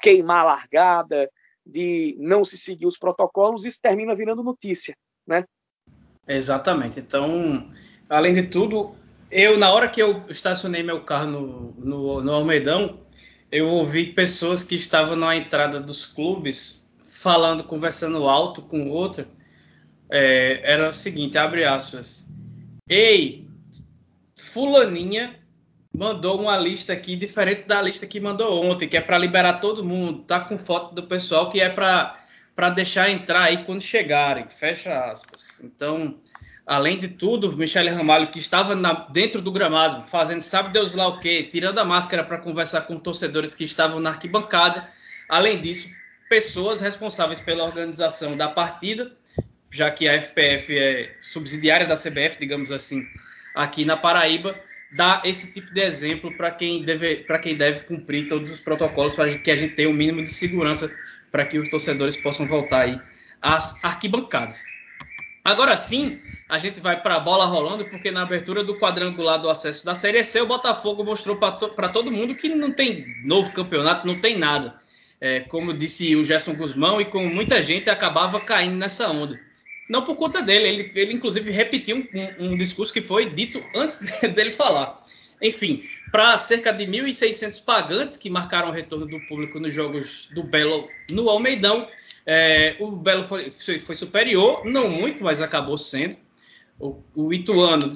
queimar 0.00 0.42
a 0.42 0.54
largada, 0.54 1.30
de 1.68 2.16
não 2.18 2.44
se 2.44 2.56
seguir 2.56 2.86
os 2.86 2.98
protocolos, 2.98 3.64
isso 3.64 3.78
termina 3.82 4.14
virando 4.14 4.42
notícia, 4.42 4.96
né? 5.26 5.44
Exatamente. 6.26 6.98
Então, 6.98 7.70
além 8.08 8.32
de 8.32 8.44
tudo, 8.44 8.94
eu, 9.30 9.58
na 9.58 9.70
hora 9.70 9.88
que 9.88 10.02
eu 10.02 10.24
estacionei 10.28 10.82
meu 10.82 11.02
carro 11.02 11.26
no, 11.26 11.72
no, 11.78 12.22
no 12.22 12.32
Almeidão, 12.32 13.00
eu 13.52 13.68
ouvi 13.68 14.12
pessoas 14.12 14.62
que 14.62 14.74
estavam 14.74 15.16
na 15.16 15.36
entrada 15.36 15.78
dos 15.80 16.06
clubes 16.06 16.88
falando, 17.04 17.64
conversando 17.64 18.28
alto 18.28 18.62
com 18.62 18.84
o 18.84 18.90
outro. 18.90 19.26
É, 20.10 20.60
era 20.62 20.88
o 20.88 20.92
seguinte, 20.92 21.36
abre 21.36 21.64
aspas. 21.64 22.26
Ei, 22.88 23.46
fulaninha 24.36 25.37
mandou 25.98 26.40
uma 26.40 26.56
lista 26.56 26.92
aqui 26.92 27.16
diferente 27.16 27.66
da 27.66 27.82
lista 27.82 28.06
que 28.06 28.20
mandou 28.20 28.64
ontem, 28.64 28.88
que 28.88 28.96
é 28.96 29.00
para 29.00 29.18
liberar 29.18 29.54
todo 29.54 29.84
mundo. 29.84 30.22
Tá 30.22 30.38
com 30.38 30.56
foto 30.56 30.94
do 30.94 31.02
pessoal 31.02 31.50
que 31.50 31.60
é 31.60 31.68
para 31.68 32.16
para 32.54 32.70
deixar 32.70 33.08
entrar 33.08 33.42
aí 33.42 33.64
quando 33.64 33.80
chegarem. 33.80 34.48
Fecha 34.48 34.92
aspas. 35.04 35.60
Então, 35.62 36.18
além 36.66 36.98
de 36.98 37.06
tudo, 37.06 37.56
Michele 37.56 37.88
Ramalho, 37.88 38.32
que 38.32 38.40
estava 38.40 38.74
na, 38.74 38.94
dentro 39.10 39.40
do 39.40 39.52
gramado, 39.52 40.08
fazendo 40.08 40.42
sabe 40.42 40.72
Deus 40.72 40.92
lá 40.92 41.06
o 41.06 41.20
quê, 41.20 41.44
tirando 41.44 41.78
a 41.78 41.84
máscara 41.84 42.24
para 42.24 42.36
conversar 42.38 42.80
com 42.80 42.98
torcedores 42.98 43.54
que 43.54 43.62
estavam 43.62 44.00
na 44.00 44.10
arquibancada. 44.10 44.88
Além 45.28 45.60
disso, 45.60 45.88
pessoas 46.28 46.80
responsáveis 46.80 47.40
pela 47.40 47.62
organização 47.62 48.36
da 48.36 48.48
partida, 48.48 49.12
já 49.70 49.88
que 49.88 50.08
a 50.08 50.20
FPF 50.20 50.76
é 50.76 51.16
subsidiária 51.20 51.86
da 51.86 51.94
CBF, 51.94 52.40
digamos 52.40 52.72
assim, 52.72 53.06
aqui 53.54 53.84
na 53.84 53.96
Paraíba, 53.96 54.58
dá 54.92 55.22
esse 55.24 55.52
tipo 55.52 55.72
de 55.72 55.80
exemplo 55.80 56.34
para 56.36 56.50
quem 56.50 56.82
deve 56.82 57.16
para 57.16 57.38
quem 57.38 57.56
deve 57.56 57.80
cumprir 57.80 58.26
todos 58.26 58.50
os 58.50 58.60
protocolos 58.60 59.14
para 59.14 59.36
que 59.36 59.50
a 59.50 59.56
gente 59.56 59.74
tenha 59.74 59.88
o 59.88 59.92
um 59.92 59.94
mínimo 59.94 60.22
de 60.22 60.30
segurança 60.30 60.90
para 61.30 61.44
que 61.44 61.58
os 61.58 61.68
torcedores 61.68 62.16
possam 62.16 62.46
voltar 62.46 62.82
aí 62.82 63.00
às 63.42 63.82
arquibancadas. 63.84 64.62
Agora 65.44 65.76
sim, 65.76 66.20
a 66.48 66.58
gente 66.58 66.80
vai 66.80 67.00
para 67.00 67.16
a 67.16 67.20
bola 67.20 67.46
rolando, 67.46 67.84
porque 67.86 68.10
na 68.10 68.22
abertura 68.22 68.64
do 68.64 68.78
quadrangular 68.78 69.40
do 69.40 69.48
acesso 69.48 69.84
da 69.84 69.94
Série 69.94 70.24
C, 70.24 70.40
o 70.40 70.46
Botafogo 70.46 71.04
mostrou 71.04 71.36
para 71.36 71.52
to 71.52 71.68
todo 71.92 72.10
mundo 72.10 72.34
que 72.34 72.48
não 72.48 72.72
tem 72.72 73.06
novo 73.24 73.52
campeonato, 73.52 74.06
não 74.06 74.20
tem 74.20 74.38
nada. 74.38 74.80
É, 75.20 75.40
como 75.40 75.72
disse 75.72 76.14
o 76.16 76.24
Gerson 76.24 76.54
Guzmão, 76.54 77.00
e 77.00 77.04
como 77.04 77.28
muita 77.28 77.60
gente 77.62 77.90
acabava 77.90 78.40
caindo 78.40 78.76
nessa 78.76 79.08
onda. 79.08 79.38
Não 79.88 80.04
por 80.04 80.16
conta 80.16 80.42
dele, 80.42 80.68
ele, 80.68 80.92
ele 80.94 81.12
inclusive 81.14 81.50
repetiu 81.50 82.06
um, 82.14 82.50
um 82.50 82.56
discurso 82.56 82.92
que 82.92 83.00
foi 83.00 83.30
dito 83.30 83.62
antes 83.74 84.00
dele 84.34 84.52
falar. 84.52 85.02
Enfim, 85.40 85.82
para 86.10 86.36
cerca 86.36 86.72
de 86.72 86.84
1.600 86.84 87.64
pagantes 87.64 88.16
que 88.16 88.28
marcaram 88.28 88.68
o 88.68 88.72
retorno 88.72 89.06
do 89.06 89.20
público 89.26 89.58
nos 89.60 89.72
jogos 89.72 90.28
do 90.34 90.42
Belo 90.42 90.88
no 91.10 91.28
Almeidão, 91.30 91.88
é, 92.26 92.76
o 92.80 92.90
Belo 92.90 93.24
foi, 93.24 93.50
foi, 93.50 93.94
superior, 93.94 94.64
não 94.64 94.90
muito, 94.90 95.24
mas 95.24 95.40
acabou 95.40 95.78
sendo. 95.78 96.16
O, 96.78 97.02
o 97.14 97.32
Ituano, 97.32 97.90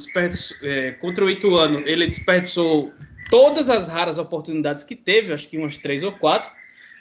é, 0.63 0.93
contra 0.93 1.25
o 1.25 1.31
Ituano, 1.31 1.83
ele 1.87 2.07
desperdiçou 2.07 2.93
todas 3.31 3.69
as 3.69 3.89
raras 3.89 4.19
oportunidades 4.19 4.83
que 4.83 4.97
teve, 4.97 5.33
acho 5.33 5.49
que 5.49 5.59
umas 5.59 5.79
três 5.79 6.03
ou 6.03 6.13
quatro. 6.13 6.51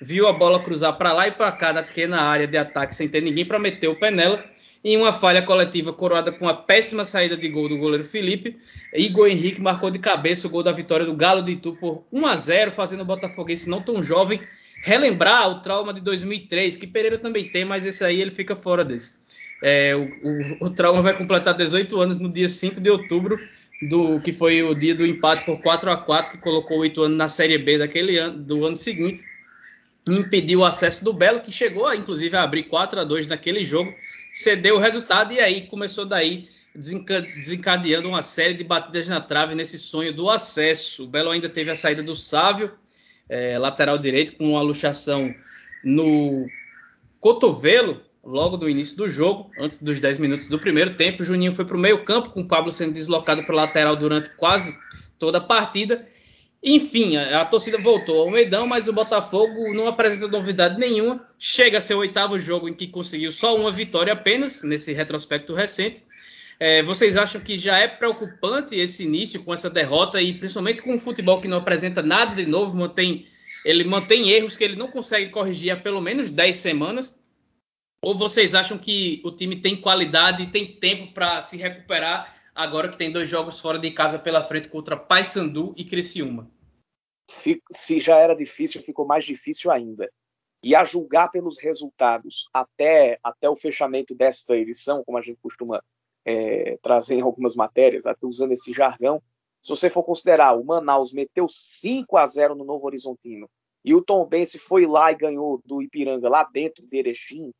Viu 0.01 0.27
a 0.27 0.33
bola 0.33 0.63
cruzar 0.63 0.97
para 0.97 1.13
lá 1.13 1.27
e 1.27 1.31
para 1.31 1.51
cá 1.51 1.71
na 1.71 1.83
pequena 1.83 2.21
área 2.21 2.47
de 2.47 2.57
ataque 2.57 2.95
sem 2.95 3.07
ter 3.07 3.21
ninguém 3.21 3.45
para 3.45 3.59
meter 3.59 3.87
o 3.87 3.95
pé 3.95 4.09
nela 4.09 4.43
em 4.83 4.97
uma 4.97 5.13
falha 5.13 5.41
coletiva 5.41 5.93
coroada 5.93 6.31
com 6.31 6.49
a 6.49 6.53
péssima 6.53 7.05
saída 7.05 7.37
de 7.37 7.47
gol 7.47 7.69
do 7.69 7.77
goleiro 7.77 8.03
Felipe, 8.03 8.57
Igor 8.93 9.27
Henrique 9.27 9.61
marcou 9.61 9.91
de 9.91 9.99
cabeça 9.99 10.47
o 10.47 10.49
gol 10.49 10.63
da 10.63 10.71
vitória 10.71 11.05
do 11.05 11.13
Galo 11.13 11.41
de 11.41 11.53
Itu 11.53 11.75
por 11.75 12.03
1 12.11 12.25
a 12.25 12.35
0, 12.35 12.71
fazendo 12.71 13.01
o 13.01 13.05
Botafoguense 13.05 13.69
não 13.69 13.81
tão 13.81 14.01
jovem 14.01 14.41
relembrar 14.83 15.49
o 15.49 15.61
trauma 15.61 15.93
de 15.93 16.01
2003, 16.01 16.75
que 16.75 16.87
Pereira 16.87 17.17
também 17.17 17.47
tem, 17.47 17.63
mas 17.63 17.85
esse 17.85 18.03
aí 18.03 18.19
ele 18.19 18.31
fica 18.31 18.55
fora 18.55 18.83
desse. 18.83 19.19
É, 19.63 19.95
o, 19.95 20.01
o, 20.01 20.65
o, 20.65 20.69
trauma 20.71 21.03
vai 21.03 21.15
completar 21.15 21.53
18 21.55 22.01
anos 22.01 22.19
no 22.19 22.27
dia 22.27 22.47
5 22.47 22.81
de 22.81 22.89
outubro, 22.89 23.37
do 23.89 24.19
que 24.19 24.33
foi 24.33 24.61
o 24.63 24.73
dia 24.73 24.95
do 24.95 25.05
empate 25.05 25.43
por 25.43 25.61
4 25.61 25.91
a 25.91 25.97
4 25.97 26.31
que 26.31 26.37
colocou 26.39 26.79
o 26.79 26.85
Ituano 26.85 27.15
na 27.15 27.27
Série 27.27 27.57
B 27.57 27.77
daquele 27.77 28.17
ano, 28.17 28.39
do 28.39 28.65
ano 28.65 28.77
seguinte, 28.77 29.21
impediu 30.09 30.59
o 30.59 30.65
acesso 30.65 31.03
do 31.03 31.13
Belo, 31.13 31.41
que 31.41 31.51
chegou, 31.51 31.91
inclusive, 31.93 32.35
a 32.35 32.43
abrir 32.43 32.63
4 32.63 33.01
a 33.01 33.03
2 33.03 33.27
naquele 33.27 33.63
jogo, 33.63 33.93
cedeu 34.31 34.75
o 34.75 34.79
resultado 34.79 35.33
e 35.33 35.39
aí 35.39 35.67
começou 35.67 36.05
daí 36.05 36.49
desencadeando 36.73 38.07
uma 38.07 38.23
série 38.23 38.53
de 38.53 38.63
batidas 38.63 39.09
na 39.09 39.19
trave 39.19 39.53
nesse 39.55 39.77
sonho 39.77 40.13
do 40.13 40.29
acesso. 40.29 41.03
O 41.03 41.07
Belo 41.07 41.29
ainda 41.29 41.49
teve 41.49 41.69
a 41.69 41.75
saída 41.75 42.01
do 42.01 42.15
Sávio, 42.15 42.71
é, 43.27 43.57
lateral 43.57 43.97
direito, 43.97 44.37
com 44.37 44.51
uma 44.51 44.61
luxação 44.61 45.33
no 45.83 46.47
cotovelo, 47.19 48.01
logo 48.23 48.55
no 48.57 48.69
início 48.69 48.95
do 48.95 49.09
jogo, 49.09 49.51
antes 49.59 49.81
dos 49.81 49.99
10 49.99 50.19
minutos 50.19 50.47
do 50.47 50.59
primeiro 50.59 50.95
tempo. 50.95 51.21
O 51.21 51.25
Juninho 51.25 51.53
foi 51.53 51.65
para 51.65 51.75
o 51.75 51.79
meio 51.79 52.05
campo, 52.05 52.29
com 52.29 52.41
o 52.41 52.47
Pablo 52.47 52.71
sendo 52.71 52.93
deslocado 52.93 53.43
para 53.43 53.55
lateral 53.55 53.95
durante 53.95 54.29
quase 54.31 54.75
toda 55.19 55.39
a 55.39 55.41
partida. 55.41 56.05
Enfim, 56.63 57.17
a, 57.17 57.43
torcida 57.43 57.79
voltou 57.79 58.21
ao 58.21 58.29
Meidão, 58.29 58.67
mas 58.67 58.87
o 58.87 58.93
Botafogo 58.93 59.73
não 59.73 59.87
apresenta 59.87 60.27
novidade 60.27 60.79
nenhuma. 60.79 61.27
Chega 61.39 61.79
a 61.79 61.81
ser 61.81 61.95
o 61.95 61.99
oitavo 61.99 62.37
jogo 62.37 62.69
em 62.69 62.73
que 62.73 62.87
conseguiu 62.87 63.31
só 63.31 63.55
uma 63.55 63.71
vitória 63.71 64.13
apenas, 64.13 64.61
nesse 64.61 64.93
retrospecto 64.93 65.55
recente. 65.55 66.03
É, 66.59 66.83
vocês 66.83 67.17
acham 67.17 67.41
que 67.41 67.57
já 67.57 67.79
é 67.79 67.87
preocupante 67.87 68.75
esse 68.75 69.03
início 69.03 69.43
com 69.43 69.51
essa 69.51 69.67
derrota 69.67 70.21
e 70.21 70.33
principalmente 70.33 70.83
com 70.83 70.93
um 70.93 70.99
futebol 70.99 71.41
que 71.41 71.47
não 71.47 71.57
apresenta 71.57 72.03
nada 72.03 72.35
de 72.35 72.45
novo, 72.45 72.77
mantém, 72.77 73.25
ele 73.65 73.83
mantém 73.83 74.29
erros 74.29 74.55
que 74.55 74.63
ele 74.63 74.75
não 74.75 74.87
consegue 74.87 75.31
corrigir 75.31 75.71
há 75.71 75.75
pelo 75.75 75.99
menos 75.99 76.29
10 76.29 76.55
semanas? 76.55 77.19
Ou 78.03 78.15
vocês 78.15 78.53
acham 78.53 78.77
que 78.77 79.19
o 79.23 79.31
time 79.31 79.55
tem 79.55 79.75
qualidade 79.75 80.43
e 80.43 80.47
tem 80.47 80.67
tempo 80.67 81.11
para 81.11 81.41
se 81.41 81.57
recuperar 81.57 82.35
agora 82.53 82.89
que 82.89 82.97
tem 82.97 83.11
dois 83.11 83.29
jogos 83.29 83.59
fora 83.59 83.79
de 83.79 83.91
casa 83.91 84.19
pela 84.19 84.43
frente 84.43 84.69
contra 84.69 84.97
Paysandu 84.97 85.73
e 85.77 85.85
Criciúma. 85.85 86.49
Se 87.71 87.99
já 87.99 88.17
era 88.17 88.35
difícil, 88.35 88.81
ficou 88.81 89.05
mais 89.05 89.25
difícil 89.25 89.71
ainda. 89.71 90.11
E 90.63 90.75
a 90.75 90.83
julgar 90.83 91.31
pelos 91.31 91.57
resultados 91.59 92.47
até, 92.53 93.19
até 93.23 93.49
o 93.49 93.55
fechamento 93.55 94.13
desta 94.13 94.55
edição, 94.55 95.03
como 95.03 95.17
a 95.17 95.21
gente 95.21 95.39
costuma 95.41 95.83
é, 96.23 96.77
trazer 96.81 97.15
em 97.15 97.21
algumas 97.21 97.55
matérias, 97.55 98.05
até 98.05 98.25
usando 98.25 98.51
esse 98.51 98.71
jargão, 98.71 99.21
se 99.61 99.69
você 99.69 99.89
for 99.89 100.03
considerar, 100.03 100.53
o 100.53 100.63
Manaus 100.63 101.11
meteu 101.11 101.47
5 101.47 102.17
a 102.17 102.27
0 102.27 102.55
no 102.55 102.65
Novo 102.65 102.85
Horizontino 102.85 103.49
e 103.83 103.93
o 103.93 104.01
Tom 104.01 104.25
Bense 104.25 104.59
foi 104.59 104.85
lá 104.85 105.11
e 105.11 105.15
ganhou 105.15 105.61
do 105.65 105.81
Ipiranga 105.81 106.29
lá 106.29 106.43
dentro 106.43 106.85
de 106.85 106.97
Erechim, 106.97 107.51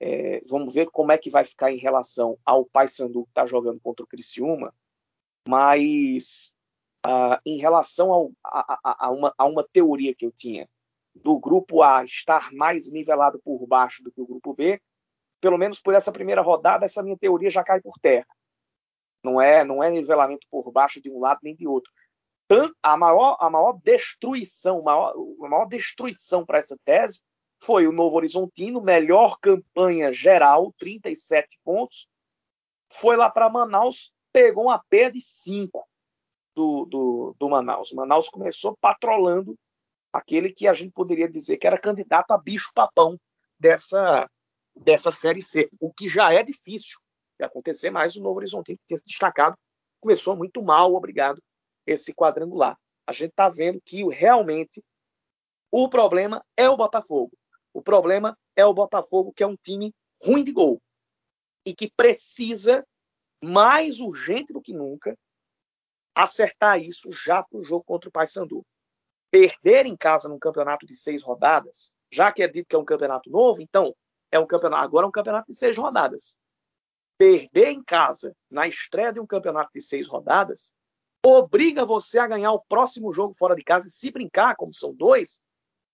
é, 0.00 0.42
vamos 0.48 0.74
ver 0.74 0.90
como 0.90 1.12
é 1.12 1.18
que 1.18 1.30
vai 1.30 1.44
ficar 1.44 1.72
em 1.72 1.76
relação 1.76 2.38
ao 2.44 2.64
Paysandu 2.64 3.24
que 3.24 3.30
está 3.30 3.46
jogando 3.46 3.80
contra 3.80 4.04
o 4.04 4.08
Criciúma, 4.08 4.72
mas 5.46 6.54
uh, 7.06 7.40
em 7.44 7.58
relação 7.58 8.12
ao, 8.12 8.32
a, 8.44 8.78
a, 8.84 9.06
a, 9.06 9.10
uma, 9.10 9.34
a 9.36 9.44
uma 9.46 9.64
teoria 9.64 10.14
que 10.14 10.26
eu 10.26 10.32
tinha 10.32 10.68
do 11.14 11.38
grupo 11.38 11.82
A 11.82 12.04
estar 12.04 12.52
mais 12.52 12.90
nivelado 12.92 13.40
por 13.40 13.66
baixo 13.66 14.02
do 14.02 14.12
que 14.12 14.20
o 14.20 14.26
grupo 14.26 14.54
B, 14.54 14.80
pelo 15.40 15.58
menos 15.58 15.80
por 15.80 15.94
essa 15.94 16.12
primeira 16.12 16.42
rodada, 16.42 16.84
essa 16.84 17.02
minha 17.02 17.16
teoria 17.16 17.50
já 17.50 17.64
cai 17.64 17.80
por 17.80 17.98
terra. 17.98 18.26
Não 19.22 19.40
é, 19.40 19.64
não 19.64 19.82
é 19.82 19.90
nivelamento 19.90 20.46
por 20.48 20.70
baixo 20.70 21.02
de 21.02 21.10
um 21.10 21.18
lado 21.18 21.40
nem 21.42 21.56
de 21.56 21.66
outro. 21.66 21.90
Tanto, 22.46 22.74
a 22.82 22.96
maior, 22.96 23.36
a 23.40 23.50
maior 23.50 23.78
destruição, 23.82 24.80
maior, 24.82 25.14
a 25.42 25.48
maior 25.48 25.66
destruição 25.66 26.46
para 26.46 26.58
essa 26.58 26.78
tese 26.84 27.22
foi 27.60 27.86
o 27.86 27.92
Novo 27.92 28.16
Horizontino, 28.16 28.80
melhor 28.80 29.38
campanha 29.40 30.12
geral, 30.12 30.72
37 30.78 31.58
pontos. 31.64 32.08
Foi 32.90 33.16
lá 33.16 33.28
para 33.28 33.50
Manaus, 33.50 34.12
pegou 34.32 34.64
uma 34.64 34.82
pé 34.88 35.10
de 35.10 35.20
5 35.20 35.86
do, 36.54 36.84
do, 36.86 37.36
do 37.38 37.48
Manaus. 37.48 37.92
Manaus 37.92 38.28
começou 38.28 38.76
patrolando 38.80 39.56
aquele 40.12 40.52
que 40.52 40.66
a 40.66 40.72
gente 40.72 40.92
poderia 40.92 41.28
dizer 41.28 41.58
que 41.58 41.66
era 41.66 41.78
candidato 41.78 42.30
a 42.32 42.38
bicho-papão 42.38 43.18
dessa, 43.58 44.28
dessa 44.74 45.10
Série 45.10 45.42
C, 45.42 45.68
o 45.80 45.92
que 45.92 46.08
já 46.08 46.32
é 46.32 46.42
difícil 46.42 46.98
de 47.38 47.44
acontecer, 47.44 47.90
mas 47.90 48.16
o 48.16 48.22
Novo 48.22 48.38
Horizontino, 48.38 48.78
que 48.78 48.86
tinha 48.86 48.98
se 48.98 49.04
destacado, 49.04 49.56
começou 50.00 50.36
muito 50.36 50.62
mal, 50.62 50.94
obrigado, 50.94 51.42
esse 51.86 52.12
quadrangular. 52.12 52.76
A 53.06 53.12
gente 53.12 53.30
está 53.30 53.48
vendo 53.48 53.80
que 53.80 54.04
realmente 54.08 54.82
o 55.70 55.88
problema 55.88 56.44
é 56.56 56.68
o 56.68 56.76
Botafogo. 56.76 57.37
O 57.78 57.82
problema 57.82 58.36
é 58.56 58.66
o 58.66 58.74
Botafogo, 58.74 59.32
que 59.32 59.44
é 59.44 59.46
um 59.46 59.54
time 59.54 59.94
ruim 60.20 60.42
de 60.42 60.50
gol 60.50 60.82
e 61.64 61.72
que 61.72 61.88
precisa, 61.88 62.84
mais 63.40 64.00
urgente 64.00 64.52
do 64.52 64.60
que 64.60 64.72
nunca, 64.72 65.16
acertar 66.12 66.80
isso 66.80 67.08
já 67.12 67.40
para 67.40 67.56
o 67.56 67.62
jogo 67.62 67.84
contra 67.84 68.08
o 68.08 68.12
Paysandu. 68.12 68.66
Perder 69.30 69.86
em 69.86 69.96
casa 69.96 70.28
num 70.28 70.40
campeonato 70.40 70.84
de 70.86 70.96
seis 70.96 71.22
rodadas, 71.22 71.92
já 72.12 72.32
que 72.32 72.42
é 72.42 72.48
dito 72.48 72.66
que 72.66 72.74
é 72.74 72.78
um 72.80 72.84
campeonato 72.84 73.30
novo, 73.30 73.62
então 73.62 73.94
é 74.32 74.40
um 74.40 74.46
campeonato 74.46 74.82
agora 74.82 75.06
é 75.06 75.08
um 75.08 75.12
campeonato 75.12 75.46
de 75.48 75.56
seis 75.56 75.76
rodadas. 75.76 76.36
Perder 77.16 77.68
em 77.68 77.84
casa 77.84 78.34
na 78.50 78.66
estreia 78.66 79.12
de 79.12 79.20
um 79.20 79.26
campeonato 79.26 79.70
de 79.72 79.80
seis 79.80 80.08
rodadas 80.08 80.74
obriga 81.24 81.84
você 81.84 82.18
a 82.18 82.26
ganhar 82.26 82.50
o 82.50 82.64
próximo 82.68 83.12
jogo 83.12 83.34
fora 83.34 83.54
de 83.54 83.62
casa 83.62 83.86
e 83.86 83.90
se 83.90 84.10
brincar, 84.10 84.56
como 84.56 84.74
são 84.74 84.92
dois, 84.92 85.40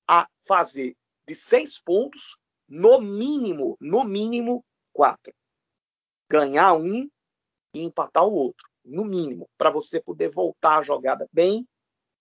a 0.09 0.27
fazer 0.47 0.97
de 1.27 1.35
seis 1.35 1.79
pontos 1.79 2.39
no 2.69 3.01
mínimo, 3.01 3.77
no 3.81 4.05
mínimo, 4.05 4.65
quatro. 4.93 5.33
Ganhar 6.31 6.75
um 6.75 7.09
e 7.75 7.83
empatar 7.83 8.25
o 8.25 8.33
outro, 8.33 8.69
no 8.85 9.05
mínimo, 9.05 9.49
para 9.59 9.71
você 9.71 10.01
poder 10.01 10.31
voltar 10.31 10.79
a 10.79 10.83
jogada 10.83 11.29
bem 11.33 11.67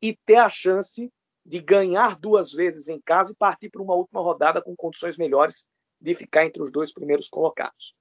e 0.02 0.16
ter 0.26 0.36
a 0.36 0.50
chance 0.50 1.12
de 1.46 1.60
ganhar 1.60 2.18
duas 2.18 2.52
vezes 2.52 2.88
em 2.88 3.00
casa 3.02 3.32
e 3.32 3.36
partir 3.36 3.70
para 3.70 3.82
uma 3.82 3.96
última 3.96 4.22
rodada 4.22 4.62
com 4.62 4.76
condições 4.76 5.18
melhores 5.18 5.66
de 6.00 6.14
ficar 6.14 6.46
entre 6.46 6.62
os 6.62 6.72
dois 6.72 6.92
primeiros 6.92 7.30
colocados. 7.30 7.94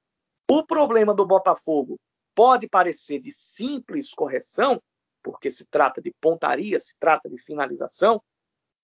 O 0.50 0.64
problema 0.64 1.14
do 1.14 1.26
Botafogo 1.26 1.98
pode 2.34 2.68
parecer 2.68 3.20
de 3.20 3.30
simples 3.30 4.12
correção, 4.12 4.82
porque 5.22 5.50
se 5.50 5.66
trata 5.66 6.00
de 6.00 6.12
pontaria, 6.20 6.78
se 6.78 6.94
trata 6.98 7.28
de 7.28 7.38
finalização, 7.38 8.22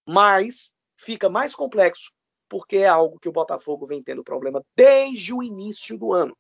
mas 0.06 0.72
fica 0.98 1.30
mais 1.30 1.54
complexo 1.54 2.12
porque 2.48 2.78
é 2.78 2.88
algo 2.88 3.18
que 3.18 3.28
o 3.28 3.32
Botafogo 3.32 3.86
vem 3.86 4.02
tendo 4.02 4.24
problema 4.24 4.64
desde 4.74 5.34
o 5.34 5.42
início 5.42 5.98
do 5.98 6.12
ano, 6.12 6.36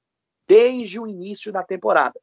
desde 0.46 0.98
o 0.98 1.06
início 1.06 1.52
da 1.52 1.62
temporada. 1.62 2.18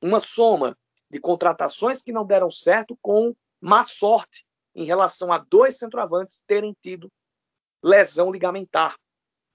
Uma 0.00 0.20
soma 0.20 0.76
de 1.10 1.18
contratações 1.18 2.02
que 2.02 2.12
não 2.12 2.26
deram 2.26 2.50
certo 2.50 2.96
com 3.00 3.34
má 3.60 3.82
sorte 3.82 4.44
em 4.74 4.84
relação 4.84 5.32
a 5.32 5.38
dois 5.38 5.78
centroavantes 5.78 6.42
terem 6.46 6.74
tido 6.80 7.10
lesão 7.82 8.30
ligamentar. 8.30 8.96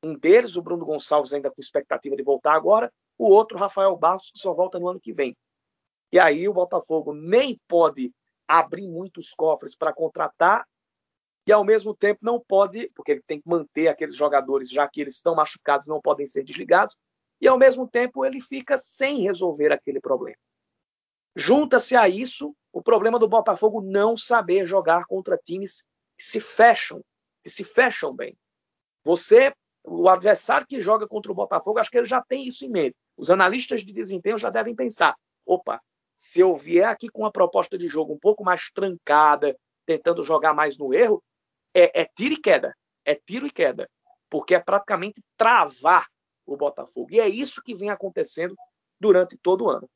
Um 0.03 0.15
deles, 0.15 0.55
o 0.55 0.61
Bruno 0.61 0.85
Gonçalves, 0.85 1.33
ainda 1.33 1.49
com 1.49 1.61
expectativa 1.61 2.15
de 2.15 2.23
voltar 2.23 2.53
agora, 2.53 2.91
o 3.17 3.27
outro, 3.27 3.57
Rafael 3.57 3.95
Barros, 3.95 4.29
que 4.31 4.39
só 4.39 4.53
volta 4.53 4.79
no 4.79 4.87
ano 4.87 4.99
que 4.99 5.11
vem. 5.11 5.35
E 6.11 6.19
aí 6.19 6.47
o 6.47 6.53
Botafogo 6.53 7.13
nem 7.13 7.59
pode 7.67 8.13
abrir 8.47 8.87
muitos 8.87 9.33
cofres 9.33 9.75
para 9.75 9.93
contratar 9.93 10.65
e 11.47 11.51
ao 11.53 11.63
mesmo 11.63 11.95
tempo 11.95 12.19
não 12.21 12.41
pode, 12.41 12.91
porque 12.93 13.13
ele 13.13 13.23
tem 13.25 13.39
que 13.39 13.47
manter 13.47 13.87
aqueles 13.87 14.17
jogadores, 14.17 14.69
já 14.69 14.85
que 14.85 14.99
eles 14.99 15.15
estão 15.15 15.33
machucados, 15.33 15.87
não 15.87 16.01
podem 16.01 16.25
ser 16.25 16.43
desligados, 16.43 16.97
e 17.39 17.47
ao 17.47 17.57
mesmo 17.57 17.87
tempo 17.87 18.25
ele 18.25 18.41
fica 18.41 18.77
sem 18.77 19.21
resolver 19.21 19.71
aquele 19.71 20.01
problema. 20.01 20.37
Junta-se 21.33 21.95
a 21.95 22.09
isso 22.09 22.53
o 22.73 22.81
problema 22.81 23.17
do 23.17 23.29
Botafogo 23.29 23.81
não 23.81 24.17
saber 24.17 24.67
jogar 24.67 25.05
contra 25.05 25.37
times 25.37 25.83
que 26.17 26.25
se 26.25 26.41
fecham, 26.41 27.01
que 27.41 27.49
se 27.49 27.63
fecham 27.63 28.13
bem. 28.13 28.35
Você, 29.05 29.53
o 29.85 30.09
adversário 30.09 30.67
que 30.67 30.81
joga 30.81 31.07
contra 31.07 31.31
o 31.31 31.35
Botafogo, 31.35 31.79
acho 31.79 31.89
que 31.89 31.97
ele 31.97 32.05
já 32.05 32.21
tem 32.21 32.45
isso 32.45 32.65
em 32.65 32.69
mente. 32.69 32.95
Os 33.15 33.31
analistas 33.31 33.85
de 33.85 33.93
desempenho 33.93 34.37
já 34.37 34.49
devem 34.49 34.75
pensar: 34.75 35.15
opa, 35.45 35.79
se 36.13 36.41
eu 36.41 36.57
vier 36.57 36.89
aqui 36.89 37.07
com 37.07 37.21
uma 37.21 37.31
proposta 37.31 37.77
de 37.77 37.87
jogo 37.87 38.13
um 38.13 38.19
pouco 38.19 38.43
mais 38.43 38.69
trancada, 38.71 39.55
tentando 39.85 40.21
jogar 40.23 40.53
mais 40.53 40.77
no 40.77 40.93
erro, 40.93 41.23
é, 41.77 42.01
é 42.01 42.05
tiro 42.05 42.33
e 42.33 42.41
queda. 42.41 42.75
É 43.05 43.13
tiro 43.13 43.45
e 43.45 43.51
queda. 43.51 43.89
Porque 44.29 44.55
é 44.55 44.59
praticamente 44.59 45.21
travar 45.37 46.07
o 46.45 46.57
Botafogo. 46.57 47.09
E 47.11 47.19
é 47.19 47.29
isso 47.29 47.61
que 47.61 47.75
vem 47.75 47.89
acontecendo 47.89 48.55
durante 48.99 49.37
todo 49.37 49.65
o 49.65 49.69
ano. 49.69 49.89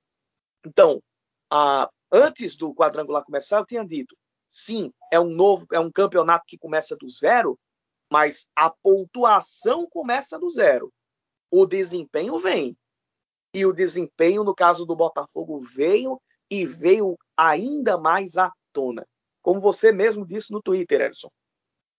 Então, 0.65 1.01
a, 1.49 1.89
antes 2.11 2.55
do 2.55 2.73
quadrangular 2.73 3.23
começar, 3.23 3.57
eu 3.57 3.65
tinha 3.65 3.83
dito, 3.83 4.15
sim, 4.47 4.93
é 5.11 5.19
um 5.19 5.29
novo, 5.29 5.65
é 5.71 5.79
um 5.79 5.91
campeonato 5.91 6.45
que 6.47 6.57
começa 6.57 6.95
do 6.95 7.09
zero, 7.09 7.57
mas 8.11 8.49
a 8.55 8.69
pontuação 8.69 9.87
começa 9.89 10.37
do 10.37 10.49
zero. 10.51 10.93
O 11.49 11.65
desempenho 11.65 12.37
vem. 12.37 12.77
E 13.53 13.65
o 13.65 13.73
desempenho, 13.73 14.43
no 14.43 14.55
caso 14.55 14.85
do 14.85 14.95
Botafogo, 14.95 15.59
veio 15.59 16.21
e 16.49 16.65
veio 16.65 17.17
ainda 17.35 17.97
mais 17.97 18.37
à 18.37 18.51
tona. 18.71 19.05
Como 19.41 19.59
você 19.59 19.91
mesmo 19.91 20.25
disse 20.25 20.51
no 20.51 20.61
Twitter, 20.61 21.01
Edson. 21.01 21.29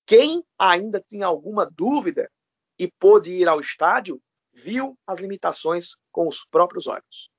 Quem 0.06 0.42
ainda 0.58 1.00
tinha 1.00 1.26
alguma 1.26 1.64
dúvida 1.64 2.30
e 2.78 2.90
pôde 2.98 3.32
ir 3.32 3.48
ao 3.48 3.60
estádio, 3.60 4.20
viu 4.52 4.96
as 5.06 5.20
limitações 5.20 5.96
com 6.10 6.28
os 6.28 6.44
próprios 6.44 6.86
olhos. 6.86 7.30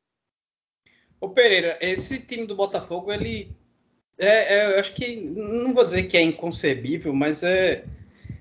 Ô 1.19 1.29
Pereira, 1.29 1.77
esse 1.81 2.19
time 2.19 2.45
do 2.45 2.55
Botafogo, 2.55 3.11
ele 3.11 3.55
é, 4.17 4.55
é, 4.55 4.73
eu 4.73 4.79
acho 4.79 4.93
que 4.93 5.15
não 5.15 5.73
vou 5.73 5.83
dizer 5.83 6.03
que 6.03 6.17
é 6.17 6.21
inconcebível, 6.21 7.13
mas 7.13 7.43
é 7.43 7.83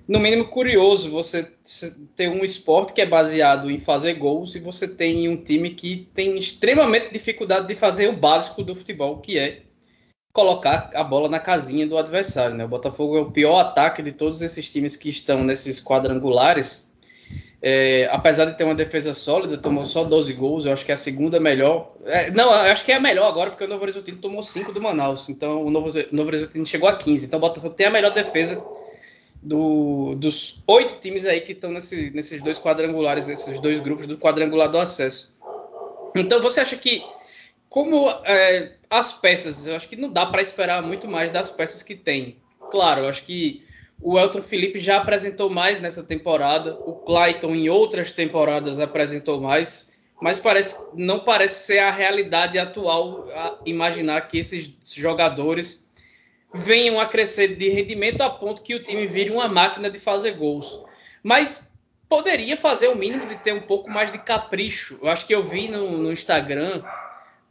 no 0.06 0.18
mínimo 0.18 0.48
curioso 0.48 1.11
você 1.11 1.44
ter 2.14 2.28
um 2.28 2.44
esporte 2.44 2.92
que 2.92 3.00
é 3.00 3.06
baseado 3.06 3.70
em 3.70 3.78
fazer 3.78 4.14
gols 4.14 4.54
e 4.54 4.61
você 4.61 4.87
tem 4.87 5.28
um 5.28 5.42
time 5.42 5.74
que 5.74 6.08
tem 6.12 6.37
extremamente 6.37 7.12
dificuldade 7.12 7.68
de 7.68 7.74
fazer 7.74 8.08
o 8.08 8.16
básico 8.16 8.62
do 8.62 8.74
futebol, 8.74 9.20
que 9.20 9.38
é 9.38 9.62
colocar 10.33 10.90
a 10.95 11.05
bola 11.05 11.29
na 11.29 11.38
casinha 11.38 11.87
do 11.87 11.99
adversário. 11.99 12.57
Né? 12.57 12.64
O 12.64 12.68
Botafogo 12.68 13.18
é 13.18 13.21
o 13.21 13.31
pior 13.31 13.59
ataque 13.59 14.03
de 14.03 14.12
todos 14.12 14.40
esses 14.40 14.73
times 14.73 14.97
que 14.97 15.09
estão 15.09 15.45
nesses 15.45 15.81
quadrangulares. 15.81 16.90
É, 17.64 18.09
apesar 18.11 18.47
de 18.47 18.57
ter 18.57 18.64
uma 18.64 18.75
defesa 18.75 19.14
sólida, 19.14 19.57
tomou 19.57 19.87
só 19.87 20.03
12 20.03 20.33
gols, 20.33 20.64
eu 20.64 20.73
acho 20.73 20.85
que 20.85 20.90
é 20.90 20.95
a 20.95 20.99
segunda 20.99 21.38
melhor. 21.38 21.92
É, 22.07 22.29
não, 22.33 22.51
eu 22.51 22.73
acho 22.73 22.85
que 22.85 22.90
é 22.90 22.97
a 22.97 23.01
melhor 23.01 23.29
agora, 23.29 23.51
porque 23.51 23.62
o 23.62 23.68
Novo 23.68 23.83
Horizontino 23.83 24.18
tomou 24.18 24.42
5 24.42 24.73
do 24.73 24.81
Manaus. 24.81 25.29
Então 25.29 25.64
o 25.64 25.71
Novo, 25.71 25.88
Novo 26.11 26.29
Horizontino 26.29 26.66
chegou 26.66 26.88
a 26.88 26.97
15. 26.97 27.27
Então 27.27 27.38
o 27.38 27.40
Botafogo 27.40 27.75
tem 27.75 27.87
a 27.87 27.90
melhor 27.90 28.12
defesa 28.12 28.61
do, 29.40 30.16
dos 30.16 30.62
oito 30.66 30.99
times 30.99 31.25
aí 31.25 31.40
que 31.40 31.53
estão 31.53 31.71
nesse, 31.71 32.11
nesses 32.11 32.40
dois 32.42 32.59
quadrangulares, 32.59 33.29
nesses 33.29 33.61
dois 33.61 33.79
grupos 33.79 34.09
do 34.09 34.18
quadrangular 34.18 34.68
do 34.68 34.79
acesso. 34.79 35.33
Então 36.16 36.40
você 36.42 36.61
acha 36.61 36.77
que 36.77 37.05
como 37.68 38.09
é, 38.25 38.73
as 38.92 39.11
peças, 39.11 39.66
eu 39.66 39.74
acho 39.74 39.88
que 39.88 39.96
não 39.96 40.12
dá 40.12 40.26
para 40.26 40.42
esperar 40.42 40.83
muito 40.83 41.09
mais 41.09 41.31
das 41.31 41.48
peças 41.48 41.83
que 41.83 41.94
tem. 41.94 42.37
Claro, 42.70 43.00
eu 43.00 43.09
acho 43.09 43.24
que 43.24 43.64
o 44.02 44.18
Elton 44.18 44.42
Felipe 44.42 44.78
já 44.78 44.98
apresentou 44.98 45.48
mais 45.48 45.81
nessa 45.81 46.02
temporada, 46.02 46.74
o 46.74 46.92
Clayton 46.92 47.55
em 47.55 47.70
outras 47.70 48.12
temporadas 48.12 48.78
apresentou 48.78 49.40
mais, 49.40 49.94
mas 50.20 50.38
parece, 50.38 50.90
não 50.94 51.20
parece 51.20 51.66
ser 51.66 51.78
a 51.78 51.90
realidade 51.90 52.59
atual 52.59 53.26
a 53.35 53.57
imaginar 53.64 54.28
que 54.28 54.38
esses 54.38 54.74
jogadores 54.94 55.90
venham 56.52 57.00
a 57.00 57.07
crescer 57.07 57.57
de 57.57 57.70
rendimento 57.70 58.20
a 58.20 58.28
ponto 58.28 58.61
que 58.61 58.74
o 58.74 58.83
time 58.83 59.07
vire 59.07 59.31
uma 59.31 59.48
máquina 59.48 59.90
de 59.90 59.98
fazer 59.98 60.33
gols. 60.33 60.83
Mas 61.22 61.74
poderia 62.11 62.59
fazer 62.59 62.88
o 62.88 62.94
mínimo 62.94 63.26
de 63.26 63.37
ter 63.37 63.55
um 63.55 63.62
pouco 63.62 63.90
mais 63.90 64.12
de 64.12 64.18
capricho. 64.18 64.98
Eu 65.00 65.09
acho 65.09 65.26
que 65.26 65.35
eu 65.35 65.42
vi 65.42 65.68
no, 65.68 65.96
no 65.96 66.12
Instagram 66.12 66.83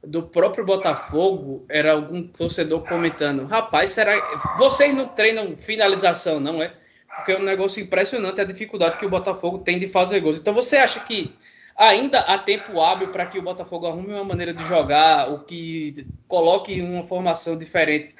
do 0.03 0.23
próprio 0.23 0.65
Botafogo 0.65 1.65
era 1.69 1.93
algum 1.93 2.23
torcedor 2.23 2.81
comentando: 2.87 3.45
rapaz, 3.45 3.91
será 3.91 4.13
vocês 4.57 4.93
não 4.95 5.07
treinam 5.07 5.55
finalização, 5.55 6.39
não 6.39 6.61
é? 6.61 6.73
Porque 7.15 7.33
é 7.33 7.37
um 7.37 7.43
negócio 7.43 7.83
impressionante 7.83 8.41
a 8.41 8.45
dificuldade 8.45 8.97
que 8.97 9.05
o 9.05 9.09
Botafogo 9.09 9.59
tem 9.59 9.77
de 9.77 9.87
fazer 9.87 10.19
gols. 10.21 10.39
Então 10.39 10.53
você 10.53 10.77
acha 10.77 10.99
que 11.01 11.35
ainda 11.77 12.19
há 12.21 12.37
tempo 12.37 12.81
hábil 12.81 13.09
para 13.09 13.25
que 13.25 13.37
o 13.37 13.41
Botafogo 13.41 13.87
arrume 13.87 14.13
uma 14.13 14.23
maneira 14.23 14.53
de 14.53 14.63
jogar, 14.63 15.29
o 15.31 15.39
que 15.39 16.07
coloque 16.27 16.81
uma 16.81 17.03
formação 17.03 17.57
diferente 17.57 18.15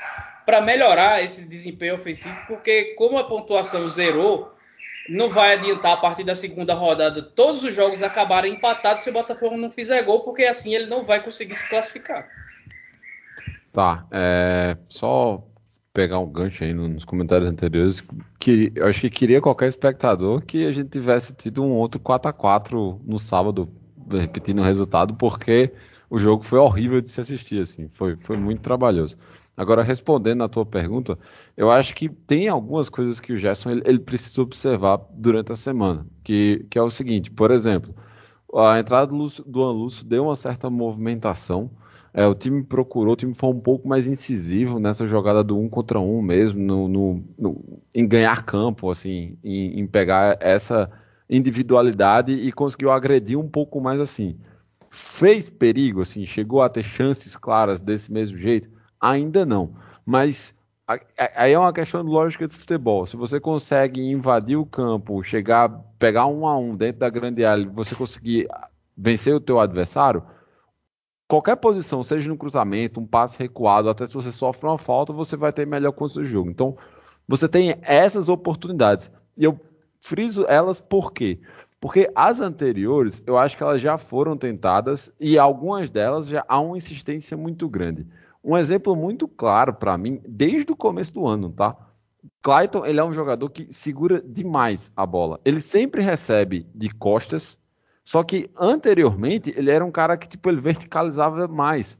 para 0.45 0.61
melhorar 0.61 1.23
esse 1.23 1.47
desempenho 1.47 1.95
ofensivo? 1.95 2.35
Porque 2.47 2.93
como 2.95 3.17
a 3.17 3.23
pontuação 3.23 3.89
zerou, 3.89 4.53
não 5.11 5.29
vai 5.29 5.55
adiantar 5.55 5.93
a 5.93 5.97
partir 5.97 6.23
da 6.23 6.33
segunda 6.33 6.73
rodada 6.73 7.21
todos 7.21 7.63
os 7.63 7.75
jogos 7.75 8.01
acabarem 8.01 8.53
empatados 8.53 9.03
se 9.03 9.09
o 9.09 9.13
Botafogo 9.13 9.57
não 9.57 9.69
fizer 9.69 10.01
gol, 10.03 10.21
porque 10.21 10.43
assim 10.43 10.73
ele 10.73 10.85
não 10.85 11.03
vai 11.03 11.21
conseguir 11.21 11.55
se 11.55 11.67
classificar. 11.67 12.27
Tá, 13.73 14.05
é, 14.11 14.77
só 14.87 15.43
pegar 15.93 16.19
um 16.19 16.29
gancho 16.29 16.63
aí 16.63 16.73
nos 16.73 17.03
comentários 17.03 17.49
anteriores, 17.49 18.01
que 18.39 18.71
eu 18.73 18.87
acho 18.87 19.01
que 19.01 19.09
queria 19.09 19.41
qualquer 19.41 19.67
espectador 19.67 20.41
que 20.41 20.65
a 20.65 20.71
gente 20.71 20.89
tivesse 20.89 21.33
tido 21.33 21.61
um 21.61 21.71
outro 21.73 21.99
4 21.99 22.29
a 22.29 22.33
4 22.33 23.01
no 23.05 23.19
sábado, 23.19 23.69
repetindo 24.09 24.59
o 24.59 24.65
resultado, 24.65 25.13
porque 25.15 25.73
o 26.09 26.17
jogo 26.17 26.43
foi 26.43 26.59
horrível 26.59 27.01
de 27.01 27.09
se 27.09 27.19
assistir, 27.19 27.61
assim, 27.61 27.89
foi, 27.89 28.15
foi 28.15 28.37
muito 28.37 28.61
trabalhoso. 28.61 29.17
Agora, 29.55 29.83
respondendo 29.83 30.43
à 30.43 30.49
tua 30.49 30.65
pergunta, 30.65 31.17
eu 31.57 31.69
acho 31.69 31.93
que 31.93 32.09
tem 32.09 32.47
algumas 32.47 32.89
coisas 32.89 33.19
que 33.19 33.33
o 33.33 33.37
Gerson 33.37 33.71
ele, 33.71 33.83
ele 33.85 33.99
precisa 33.99 34.41
observar 34.41 34.99
durante 35.11 35.51
a 35.51 35.55
semana, 35.55 36.05
que, 36.23 36.65
que 36.69 36.79
é 36.79 36.81
o 36.81 36.89
seguinte, 36.89 37.29
por 37.29 37.51
exemplo, 37.51 37.93
a 38.53 38.79
entrada 38.79 39.07
do, 39.07 39.15
Lúcio, 39.15 39.43
do 39.45 39.63
Anlúcio 39.63 40.05
deu 40.05 40.25
uma 40.25 40.35
certa 40.35 40.69
movimentação, 40.69 41.69
é, 42.13 42.25
o 42.27 42.35
time 42.35 42.63
procurou, 42.63 43.13
o 43.13 43.15
time 43.15 43.33
foi 43.33 43.49
um 43.49 43.59
pouco 43.59 43.87
mais 43.87 44.07
incisivo 44.07 44.79
nessa 44.79 45.05
jogada 45.05 45.43
do 45.43 45.57
um 45.57 45.69
contra 45.69 45.99
um 45.99 46.21
mesmo, 46.21 46.59
no, 46.59 46.87
no, 46.87 47.23
no 47.37 47.81
em 47.95 48.05
ganhar 48.07 48.43
campo, 48.43 48.89
assim, 48.89 49.37
em, 49.43 49.79
em, 49.79 49.87
pegar 49.87 50.37
essa 50.41 50.91
individualidade 51.29 52.33
e 52.33 52.51
conseguiu 52.51 52.91
agredir 52.91 53.39
um 53.39 53.47
pouco 53.47 53.79
mais 53.79 53.99
assim. 53.99 54.37
Fez 54.89 55.49
perigo, 55.49 56.01
assim, 56.01 56.25
chegou 56.25 56.61
a 56.61 56.67
ter 56.67 56.83
chances 56.83 57.37
claras 57.37 57.79
desse 57.79 58.11
mesmo 58.11 58.37
jeito? 58.37 58.69
Ainda 59.01 59.45
não. 59.45 59.73
Mas 60.05 60.53
aí 61.37 61.53
é 61.53 61.59
uma 61.59 61.73
questão 61.73 62.03
lógica 62.03 62.47
de 62.47 62.55
futebol. 62.55 63.05
Se 63.05 63.17
você 63.17 63.39
consegue 63.39 64.01
invadir 64.01 64.57
o 64.57 64.65
campo, 64.65 65.23
chegar, 65.23 65.69
pegar 65.97 66.27
um 66.27 66.45
a 66.47 66.57
um 66.57 66.75
dentro 66.75 66.99
da 66.99 67.09
grande 67.09 67.43
área, 67.43 67.67
você 67.69 67.95
conseguir 67.95 68.47
vencer 68.95 69.33
o 69.33 69.39
teu 69.39 69.59
adversário, 69.59 70.23
qualquer 71.27 71.55
posição, 71.55 72.03
seja 72.03 72.29
no 72.29 72.37
cruzamento, 72.37 72.99
um 72.99 73.07
passe 73.07 73.39
recuado, 73.39 73.89
até 73.89 74.05
se 74.05 74.13
você 74.13 74.31
sofre 74.31 74.67
uma 74.67 74.77
falta, 74.77 75.13
você 75.13 75.35
vai 75.35 75.51
ter 75.51 75.65
melhor 75.65 75.91
condição 75.93 76.21
de 76.21 76.29
jogo. 76.29 76.49
Então, 76.49 76.77
você 77.27 77.47
tem 77.47 77.75
essas 77.81 78.29
oportunidades. 78.29 79.09
E 79.37 79.43
eu 79.43 79.59
friso 79.99 80.45
elas 80.47 80.81
por 80.81 81.13
quê? 81.13 81.39
Porque 81.79 82.11
as 82.15 82.39
anteriores, 82.39 83.23
eu 83.25 83.37
acho 83.37 83.57
que 83.57 83.63
elas 83.63 83.81
já 83.81 83.97
foram 83.97 84.37
tentadas 84.37 85.11
e 85.19 85.39
algumas 85.39 85.89
delas 85.89 86.27
já 86.27 86.43
há 86.47 86.59
uma 86.59 86.77
insistência 86.77 87.35
muito 87.37 87.67
grande. 87.69 88.05
Um 88.43 88.57
exemplo 88.57 88.95
muito 88.95 89.27
claro 89.27 89.73
para 89.73 89.97
mim, 89.97 90.21
desde 90.27 90.71
o 90.71 90.75
começo 90.75 91.13
do 91.13 91.27
ano, 91.27 91.49
tá? 91.51 91.75
Clayton, 92.41 92.85
ele 92.85 92.99
é 92.99 93.03
um 93.03 93.13
jogador 93.13 93.49
que 93.49 93.67
segura 93.71 94.21
demais 94.21 94.91
a 94.95 95.05
bola. 95.05 95.39
Ele 95.45 95.61
sempre 95.61 96.01
recebe 96.01 96.67
de 96.73 96.89
costas, 96.89 97.57
só 98.03 98.23
que 98.23 98.49
anteriormente 98.57 99.53
ele 99.55 99.69
era 99.69 99.85
um 99.85 99.91
cara 99.91 100.17
que 100.17 100.27
tipo 100.27 100.49
ele 100.49 100.59
verticalizava 100.59 101.47
mais. 101.47 101.97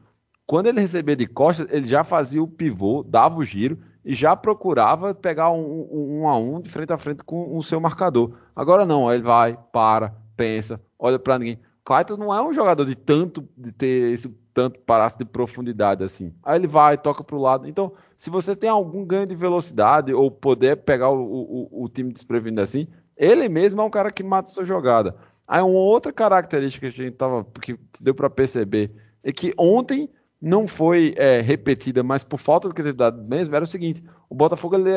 Quando 0.48 0.68
ele 0.68 0.82
recebia 0.82 1.16
de 1.16 1.28
costas, 1.28 1.68
ele 1.70 1.88
já 1.88 2.04
fazia 2.04 2.42
o 2.42 2.48
pivô, 2.48 3.04
dava 3.04 3.38
o 3.38 3.44
giro 3.44 3.80
e 4.04 4.14
já 4.14 4.36
procurava 4.36 5.14
pegar 5.14 5.52
um, 5.52 5.62
um, 5.62 6.22
um 6.22 6.28
a 6.28 6.38
um 6.38 6.60
de 6.60 6.70
frente 6.70 6.92
a 6.92 6.98
frente 6.98 7.24
com 7.24 7.56
o 7.56 7.64
seu 7.64 7.80
marcador. 7.80 8.34
Agora 8.56 8.86
não, 8.86 9.12
ele 9.14 9.24
vai, 9.24 9.58
para, 9.72 10.14
pensa, 10.36 10.82
olha 10.98 11.20
para 11.20 11.40
ninguém. 11.40 11.60
Clayton 11.84 12.18
não 12.18 12.34
é 12.34 12.42
um 12.42 12.52
jogador 12.52 12.86
de 12.86 12.96
tanto 12.96 13.48
de 13.56 13.72
ter 13.72 14.14
esse 14.14 14.28
tanto 14.54 14.80
parácio 14.80 15.20
de 15.20 15.26
profundidade 15.26 16.04
assim. 16.04 16.34
Aí 16.44 16.58
ele 16.58 16.68
vai, 16.68 16.98
toca 16.98 17.24
para 17.24 17.36
o 17.36 17.42
lado. 17.42 17.68
Então, 17.68 17.94
se 18.18 18.30
você 18.30 18.56
tem 18.56 18.70
algum 18.70 19.06
ganho 19.06 19.26
de 19.26 19.36
velocidade 19.36 20.14
ou 20.14 20.30
poder 20.30 20.78
pegar 20.78 21.10
o, 21.10 21.22
o, 21.22 21.84
o 21.84 21.90
time 21.90 22.12
desprevenido 22.12 22.62
assim, 22.62 22.88
ele 23.18 23.48
mesmo 23.50 23.82
é 23.82 23.84
um 23.84 23.90
cara 23.90 24.10
que 24.10 24.24
mata 24.24 24.50
sua 24.50 24.66
jogada. 24.66 25.16
Aí 25.48 25.62
uma 25.62 25.80
outra 25.80 26.14
característica 26.14 26.90
que 26.90 27.02
a 27.02 27.06
gente 27.06 27.16
tava, 27.16 27.46
que 27.62 27.78
deu 28.02 28.16
para 28.16 28.30
perceber 28.30 28.92
é 29.24 29.32
que 29.32 29.54
ontem 29.58 30.10
não 30.42 30.68
foi 30.68 31.14
é, 31.18 31.40
repetida, 31.40 32.02
mas 32.02 32.24
por 32.24 32.40
falta 32.40 32.68
de 32.68 32.74
criatividade 32.74 33.22
mesmo, 33.22 33.56
era 33.56 33.64
o 33.64 33.68
seguinte: 33.68 34.04
o 34.30 34.34
Botafogo 34.34 34.76
ele 34.76 34.90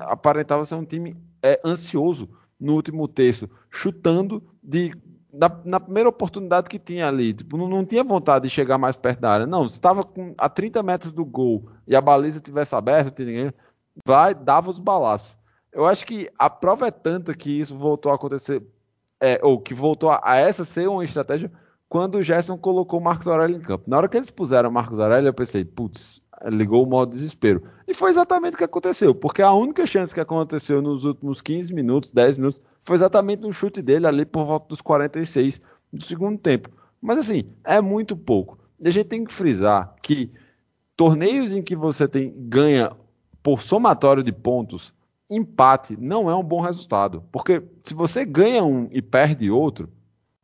aparentava 0.00 0.64
ser 0.64 0.74
um 0.74 0.84
time 0.84 1.16
é, 1.42 1.60
ansioso 1.64 2.28
no 2.58 2.74
último 2.74 3.06
terço, 3.06 3.48
chutando 3.70 4.42
de 4.62 4.92
na, 5.32 5.50
na, 5.64 5.80
primeira 5.80 6.08
oportunidade 6.08 6.68
que 6.68 6.78
tinha 6.78 7.08
ali. 7.08 7.32
Tipo, 7.32 7.56
não, 7.56 7.68
não, 7.68 7.84
tinha 7.84 8.04
vontade 8.04 8.48
de 8.48 8.50
chegar 8.50 8.78
mais 8.78 8.96
perto 8.96 9.20
da 9.20 9.30
área. 9.30 9.46
Não, 9.46 9.68
se 9.68 9.74
estava 9.74 10.02
a 10.38 10.48
30 10.48 10.82
metros 10.82 11.12
do 11.12 11.24
gol 11.24 11.68
e 11.86 11.94
a 11.94 12.00
baliza 12.00 12.40
tivesse 12.40 12.74
aberta, 12.74 13.24
ninguém, 13.24 13.52
vai, 14.04 14.34
dava 14.34 14.70
os 14.70 14.78
balaços. 14.78 15.38
Eu 15.72 15.86
acho 15.86 16.04
que 16.04 16.28
a 16.38 16.50
prova 16.50 16.88
é 16.88 16.90
tanta 16.90 17.34
que 17.34 17.50
isso 17.50 17.76
voltou 17.76 18.10
a 18.10 18.16
acontecer, 18.16 18.62
é, 19.20 19.38
ou 19.42 19.60
que 19.60 19.72
voltou 19.74 20.10
a, 20.10 20.20
a 20.22 20.36
essa 20.36 20.64
ser 20.64 20.88
uma 20.88 21.04
estratégia 21.04 21.50
quando 21.88 22.18
o 22.18 22.22
Gerson 22.22 22.56
colocou 22.56 23.00
o 23.00 23.02
Marcos 23.02 23.26
Aurélio 23.26 23.56
em 23.56 23.60
campo. 23.60 23.84
Na 23.88 23.96
hora 23.96 24.08
que 24.08 24.16
eles 24.16 24.30
puseram 24.30 24.70
o 24.70 24.72
Marcos 24.72 25.00
Aurélio, 25.00 25.28
eu 25.28 25.34
pensei, 25.34 25.64
putz, 25.64 26.22
ligou 26.46 26.84
o 26.84 26.88
modo 26.88 27.10
desespero. 27.10 27.62
E 27.86 27.94
foi 27.94 28.10
exatamente 28.10 28.54
o 28.54 28.58
que 28.58 28.64
aconteceu, 28.64 29.14
porque 29.14 29.42
a 29.42 29.52
única 29.52 29.86
chance 29.86 30.14
que 30.14 30.20
aconteceu 30.20 30.80
nos 30.80 31.04
últimos 31.04 31.40
15 31.40 31.74
minutos, 31.74 32.10
10 32.10 32.38
minutos, 32.38 32.62
foi 32.82 32.94
exatamente 32.94 33.42
no 33.42 33.52
chute 33.52 33.82
dele 33.82 34.06
ali 34.06 34.24
por 34.24 34.44
volta 34.44 34.68
dos 34.68 34.80
46 34.80 35.60
do 35.92 36.04
segundo 36.04 36.38
tempo. 36.38 36.70
Mas 37.00 37.18
assim, 37.18 37.44
é 37.64 37.80
muito 37.80 38.16
pouco. 38.16 38.58
E 38.78 38.88
a 38.88 38.90
gente 38.90 39.06
tem 39.06 39.24
que 39.24 39.32
frisar 39.32 39.94
que 40.02 40.30
torneios 40.96 41.54
em 41.54 41.62
que 41.62 41.76
você 41.76 42.06
tem 42.06 42.34
ganha 42.36 42.92
por 43.42 43.60
somatório 43.60 44.22
de 44.22 44.32
pontos, 44.32 44.92
empate 45.30 45.96
não 45.98 46.30
é 46.30 46.36
um 46.36 46.42
bom 46.42 46.60
resultado. 46.60 47.24
Porque 47.32 47.62
se 47.84 47.94
você 47.94 48.24
ganha 48.24 48.64
um 48.64 48.88
e 48.92 49.00
perde 49.00 49.50
outro, 49.50 49.88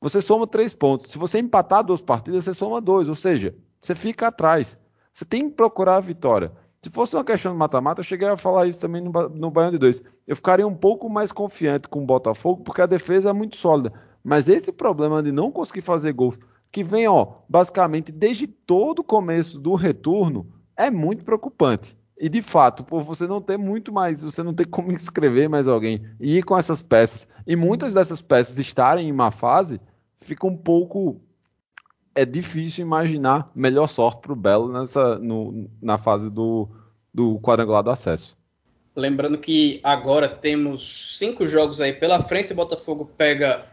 você 0.00 0.20
soma 0.20 0.46
três 0.46 0.72
pontos. 0.72 1.08
Se 1.08 1.18
você 1.18 1.38
empatar 1.38 1.84
duas 1.84 2.00
partidas, 2.00 2.44
você 2.44 2.54
soma 2.54 2.80
dois. 2.80 3.08
Ou 3.08 3.14
seja, 3.14 3.54
você 3.80 3.94
fica 3.94 4.28
atrás. 4.28 4.78
Você 5.16 5.24
tem 5.24 5.48
que 5.48 5.56
procurar 5.56 5.96
a 5.96 6.00
vitória. 6.00 6.52
Se 6.78 6.90
fosse 6.90 7.16
uma 7.16 7.24
questão 7.24 7.50
de 7.50 7.58
mata-mata, 7.58 8.00
eu 8.00 8.04
cheguei 8.04 8.28
a 8.28 8.36
falar 8.36 8.66
isso 8.66 8.82
também 8.82 9.00
no, 9.00 9.10
no 9.30 9.50
Baiano 9.50 9.72
de 9.72 9.78
2. 9.78 10.02
Eu 10.26 10.36
ficaria 10.36 10.66
um 10.66 10.74
pouco 10.74 11.08
mais 11.08 11.32
confiante 11.32 11.88
com 11.88 12.02
o 12.02 12.06
Botafogo, 12.06 12.62
porque 12.62 12.82
a 12.82 12.86
defesa 12.86 13.30
é 13.30 13.32
muito 13.32 13.56
sólida. 13.56 13.94
Mas 14.22 14.46
esse 14.46 14.70
problema 14.70 15.22
de 15.22 15.32
não 15.32 15.50
conseguir 15.50 15.80
fazer 15.80 16.12
gols, 16.12 16.38
que 16.70 16.84
vem, 16.84 17.08
ó, 17.08 17.36
basicamente 17.48 18.12
desde 18.12 18.46
todo 18.46 18.98
o 18.98 19.04
começo 19.04 19.58
do 19.58 19.74
retorno, 19.74 20.52
é 20.76 20.90
muito 20.90 21.24
preocupante. 21.24 21.96
E 22.18 22.28
de 22.28 22.42
fato, 22.42 22.84
por 22.84 23.00
você 23.00 23.26
não 23.26 23.40
ter 23.40 23.56
muito 23.56 23.90
mais, 23.90 24.22
você 24.22 24.42
não 24.42 24.52
ter 24.52 24.66
como 24.66 24.92
inscrever 24.92 25.48
mais 25.48 25.66
alguém 25.66 26.02
e 26.20 26.36
ir 26.36 26.42
com 26.42 26.58
essas 26.58 26.82
peças, 26.82 27.26
e 27.46 27.56
muitas 27.56 27.94
dessas 27.94 28.20
peças 28.20 28.58
estarem 28.58 29.08
em 29.08 29.12
uma 29.12 29.30
fase, 29.30 29.80
fica 30.18 30.46
um 30.46 30.58
pouco. 30.58 31.22
É 32.16 32.24
difícil 32.24 32.84
imaginar 32.84 33.50
melhor 33.54 33.86
sorte 33.86 34.22
para 34.22 34.32
o 34.32 34.36
Belo 34.36 34.72
nessa, 34.72 35.18
no, 35.18 35.68
na 35.82 35.98
fase 35.98 36.30
do, 36.30 36.68
do 37.12 37.38
quadrangular 37.40 37.82
do 37.82 37.90
acesso. 37.90 38.36
Lembrando 38.96 39.36
que 39.36 39.78
agora 39.84 40.26
temos 40.26 41.18
cinco 41.18 41.46
jogos 41.46 41.82
aí 41.82 41.92
pela 41.92 42.18
frente. 42.20 42.54
O 42.54 42.56
Botafogo 42.56 43.04
pega 43.18 43.66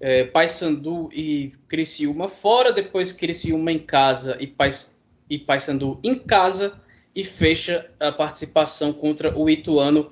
é, 0.00 0.24
Paysandu 0.24 1.10
e 1.12 1.52
Criciúma 1.68 2.28
fora, 2.28 2.72
depois 2.72 3.12
Criciúma 3.12 3.70
em 3.70 3.78
casa 3.78 4.38
e, 4.40 4.46
Pais, 4.46 4.98
e 5.28 5.38
Paysandu 5.38 6.00
em 6.02 6.14
casa 6.14 6.80
e 7.14 7.22
fecha 7.22 7.90
a 8.00 8.10
participação 8.10 8.92
contra 8.92 9.38
o 9.38 9.48
Ituano 9.50 10.10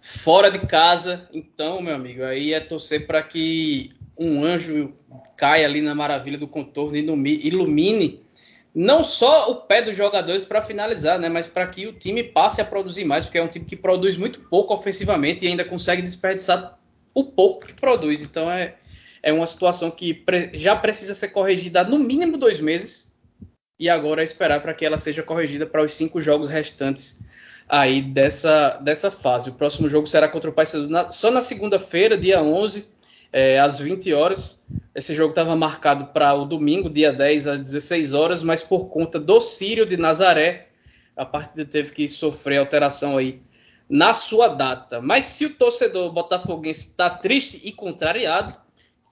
fora 0.00 0.50
de 0.50 0.60
casa. 0.60 1.28
Então, 1.32 1.82
meu 1.82 1.94
amigo, 1.94 2.22
aí 2.22 2.54
é 2.54 2.60
torcer 2.60 3.06
para 3.06 3.22
que 3.22 3.90
um 4.18 4.44
anjo 4.44 4.92
caia 5.36 5.66
ali 5.66 5.80
na 5.80 5.94
maravilha 5.94 6.36
do 6.36 6.48
contorno 6.48 6.96
e 6.96 7.46
ilumine 7.46 8.20
não 8.74 9.02
só 9.02 9.50
o 9.50 9.56
pé 9.56 9.82
dos 9.82 9.96
jogadores 9.96 10.44
para 10.44 10.62
finalizar, 10.62 11.18
né, 11.18 11.28
mas 11.28 11.46
para 11.46 11.66
que 11.66 11.86
o 11.86 11.92
time 11.92 12.22
passe 12.22 12.60
a 12.60 12.64
produzir 12.64 13.04
mais, 13.04 13.24
porque 13.24 13.38
é 13.38 13.42
um 13.42 13.48
time 13.48 13.64
que 13.64 13.76
produz 13.76 14.16
muito 14.16 14.40
pouco 14.40 14.74
ofensivamente 14.74 15.44
e 15.44 15.48
ainda 15.48 15.64
consegue 15.64 16.02
desperdiçar 16.02 16.78
o 17.14 17.24
pouco 17.24 17.66
que 17.66 17.72
produz. 17.74 18.22
Então 18.22 18.50
é, 18.50 18.76
é 19.22 19.32
uma 19.32 19.46
situação 19.46 19.90
que 19.90 20.24
já 20.52 20.76
precisa 20.76 21.14
ser 21.14 21.28
corrigida 21.28 21.82
no 21.82 21.98
mínimo 21.98 22.36
dois 22.36 22.60
meses 22.60 23.16
e 23.80 23.88
agora 23.88 24.22
é 24.22 24.24
esperar 24.24 24.60
para 24.60 24.74
que 24.74 24.84
ela 24.84 24.98
seja 24.98 25.22
corrigida 25.22 25.66
para 25.66 25.82
os 25.82 25.92
cinco 25.92 26.20
jogos 26.20 26.48
restantes 26.48 27.20
aí 27.68 28.00
dessa, 28.00 28.78
dessa 28.82 29.10
fase. 29.10 29.50
O 29.50 29.54
próximo 29.54 29.88
jogo 29.88 30.06
será 30.06 30.28
contra 30.28 30.50
o 30.50 30.52
Paysandu 30.52 31.12
só 31.12 31.30
na 31.30 31.42
segunda-feira, 31.42 32.16
dia 32.16 32.42
11, 32.42 32.86
é, 33.32 33.58
às 33.58 33.78
20 33.78 34.12
horas. 34.12 34.66
Esse 34.94 35.14
jogo 35.14 35.30
estava 35.30 35.54
marcado 35.54 36.06
para 36.06 36.34
o 36.34 36.44
domingo, 36.44 36.90
dia 36.90 37.12
10, 37.12 37.46
às 37.46 37.60
16 37.60 38.14
horas, 38.14 38.42
mas 38.42 38.62
por 38.62 38.88
conta 38.88 39.18
do 39.18 39.40
Sírio 39.40 39.86
de 39.86 39.96
Nazaré, 39.96 40.68
a 41.16 41.24
partida 41.24 41.64
teve 41.64 41.92
que 41.92 42.08
sofrer 42.08 42.58
alteração 42.58 43.16
aí 43.16 43.40
na 43.88 44.12
sua 44.12 44.48
data. 44.48 45.00
Mas 45.00 45.24
se 45.24 45.46
o 45.46 45.54
torcedor 45.54 46.12
botafoguense 46.12 46.90
está 46.90 47.08
triste 47.10 47.60
e 47.64 47.72
contrariado, 47.72 48.56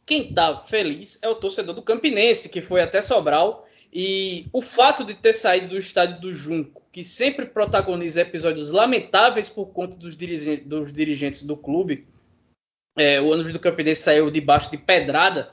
quem 0.05 0.29
está 0.29 0.57
feliz 0.59 1.19
é 1.23 1.29
o 1.29 1.35
torcedor 1.35 1.75
do 1.75 1.83
Campinense, 1.83 2.49
que 2.49 2.61
foi 2.61 2.81
até 2.81 3.03
Sobral 3.03 3.67
e 3.93 4.47
o 4.53 4.61
fato 4.61 5.05
de 5.05 5.15
ter 5.15 5.33
saído 5.33 5.69
do 5.69 5.77
estádio 5.77 6.21
do 6.21 6.33
Junco, 6.33 6.83
que 6.93 7.03
sempre 7.03 7.47
protagoniza 7.47 8.21
episódios 8.21 8.71
lamentáveis 8.71 9.49
por 9.49 9.67
conta 9.67 9.97
dos 9.97 10.17
dirigentes, 10.17 10.67
dos 10.67 10.93
dirigentes 10.93 11.43
do 11.43 11.57
clube, 11.57 12.07
é, 12.97 13.21
o 13.21 13.29
ônibus 13.29 13.53
do 13.53 13.59
Campinense 13.59 14.03
saiu 14.03 14.31
debaixo 14.31 14.71
de 14.71 14.79
pedrada, 14.79 15.51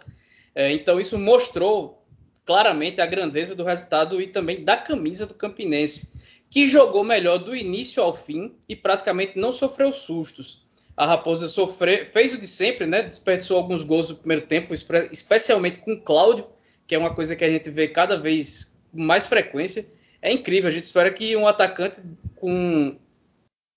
é, 0.56 0.72
então 0.72 1.00
isso 1.00 1.18
mostrou 1.20 2.04
claramente 2.46 3.02
a 3.02 3.06
grandeza 3.06 3.56
do 3.56 3.64
resultado 3.64 4.22
e 4.22 4.28
também 4.28 4.64
da 4.64 4.78
camisa 4.78 5.26
do 5.26 5.34
Campinense, 5.34 6.14
que 6.50 6.68
jogou 6.68 7.04
melhor 7.04 7.38
do 7.38 7.56
início 7.56 8.02
ao 8.02 8.14
fim 8.14 8.56
e 8.68 8.76
praticamente 8.76 9.38
não 9.38 9.52
sofreu 9.52 9.92
sustos. 9.92 10.64
A 10.96 11.06
Raposa 11.06 11.48
sofreu, 11.48 12.06
fez 12.06 12.34
o 12.34 12.38
de 12.38 12.46
sempre, 12.46 12.86
né? 12.86 13.02
Desperdiçou 13.02 13.58
alguns 13.58 13.84
gols 13.84 14.10
no 14.10 14.16
primeiro 14.16 14.46
tempo, 14.46 14.74
especialmente 15.12 15.80
com 15.80 15.94
o 15.94 16.00
Cláudio, 16.00 16.46
que 16.86 16.94
é 16.94 16.98
uma 16.98 17.14
coisa 17.14 17.36
que 17.36 17.44
a 17.44 17.50
gente 17.50 17.70
vê 17.72 17.88
cada 17.88 18.16
vez 18.18 18.76
com 18.92 19.02
mais 19.02 19.26
frequência. 19.26 19.88
É 20.22 20.32
incrível, 20.32 20.68
a 20.68 20.72
gente 20.72 20.84
espera 20.84 21.12
que 21.12 21.36
um 21.36 21.48
atacante 21.48 22.02
com 22.36 22.96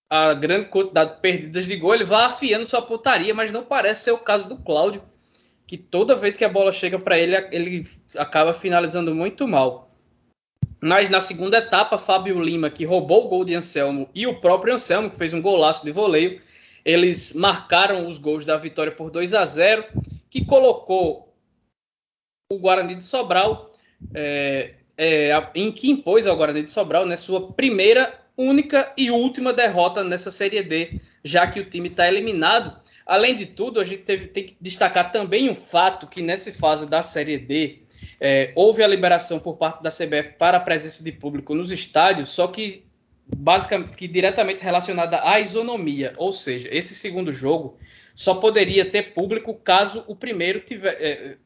a 0.09 0.35
grande 0.35 0.67
quantidade 0.67 1.15
de 1.15 1.21
perdidas 1.21 1.67
de 1.67 1.77
gol, 1.77 1.95
ele 1.95 2.05
vá 2.05 2.27
afiando 2.27 2.67
sua 2.67 2.83
pontaria, 2.83 3.35
mas 3.35 3.51
não 3.51 3.65
parece 3.65 4.05
ser 4.05 4.13
o 4.13 4.19
caso 4.19 4.49
do 4.49 4.57
Cláudio, 4.57 5.03
que 5.67 5.77
toda 5.77 6.15
vez 6.15 6.37
que 6.37 6.45
a 6.45 6.49
bola 6.49 6.71
chega 6.71 6.99
para 6.99 7.19
ele, 7.19 7.37
ele 7.51 7.87
acaba 8.17 8.55
finalizando 8.55 9.15
muito 9.15 9.49
mal. 9.49 9.91
Mas 10.81 11.09
na 11.09 11.21
segunda 11.21 11.59
etapa, 11.59 11.99
Fábio 11.99 12.41
Lima, 12.41 12.71
que 12.71 12.85
roubou 12.85 13.25
o 13.25 13.29
gol 13.29 13.45
de 13.45 13.55
Anselmo, 13.55 14.09
e 14.15 14.27
o 14.27 14.41
próprio 14.41 14.75
Anselmo, 14.75 15.11
que 15.11 15.19
fez 15.19 15.35
um 15.35 15.43
golaço 15.43 15.85
de 15.85 15.91
voleio, 15.91 16.41
eles 16.85 17.33
marcaram 17.35 18.07
os 18.07 18.19
gols 18.19 18.45
da 18.45 18.57
vitória 18.57 18.93
por 18.93 19.11
2 19.11 19.35
a 19.35 19.45
0, 19.45 19.85
que 20.31 20.45
colocou 20.45 21.35
o 22.53 22.59
Guarani 22.59 22.95
de 22.95 23.03
Sobral, 23.03 23.73
é, 24.15 24.75
é, 24.97 25.51
em 25.55 25.73
que 25.73 25.91
impôs 25.91 26.27
ao 26.27 26.37
Guarani 26.37 26.63
de 26.63 26.71
Sobral 26.71 27.05
né, 27.05 27.17
sua 27.17 27.53
primeira, 27.53 28.21
única 28.37 28.93
e 28.97 29.11
última 29.11 29.53
derrota 29.53 30.05
nessa 30.05 30.31
Série 30.31 30.63
D, 30.63 31.01
já 31.25 31.47
que 31.47 31.61
o 31.61 31.69
time 31.69 31.89
está 31.89 32.07
eliminado. 32.07 32.79
Além 33.05 33.37
de 33.37 33.47
tudo, 33.47 33.81
a 33.81 33.85
gente 33.85 34.03
teve, 34.03 34.27
tem 34.27 34.45
que 34.45 34.57
destacar 34.61 35.13
também 35.13 35.49
o 35.49 35.55
fato 35.55 36.07
que 36.07 36.21
nessa 36.21 36.53
fase 36.53 36.87
da 36.87 37.03
Série 37.03 37.39
D 37.39 37.83
é, 38.21 38.53
houve 38.55 38.83
a 38.83 38.87
liberação 38.87 39.39
por 39.39 39.57
parte 39.57 39.83
da 39.83 39.91
CBF 39.91 40.35
para 40.39 40.57
a 40.59 40.61
presença 40.61 41.03
de 41.03 41.13
público 41.13 41.55
nos 41.55 41.71
estádios, 41.71 42.29
só 42.29 42.49
que 42.49 42.85
basicamente 43.37 43.97
que 43.97 44.07
diretamente 44.07 44.63
relacionada 44.63 45.21
à 45.23 45.41
isonomia, 45.41 46.13
ou 46.17 46.33
seja, 46.33 46.69
esse 46.71 46.95
segundo 46.95 47.33
jogo 47.33 47.77
só 48.15 48.35
poderia 48.35 48.85
ter 48.85 49.13
público 49.13 49.55
caso 49.55 50.05
o 50.07 50.15
primeiro 50.15 50.61
tiver, 50.61 50.97
é, 51.01 51.37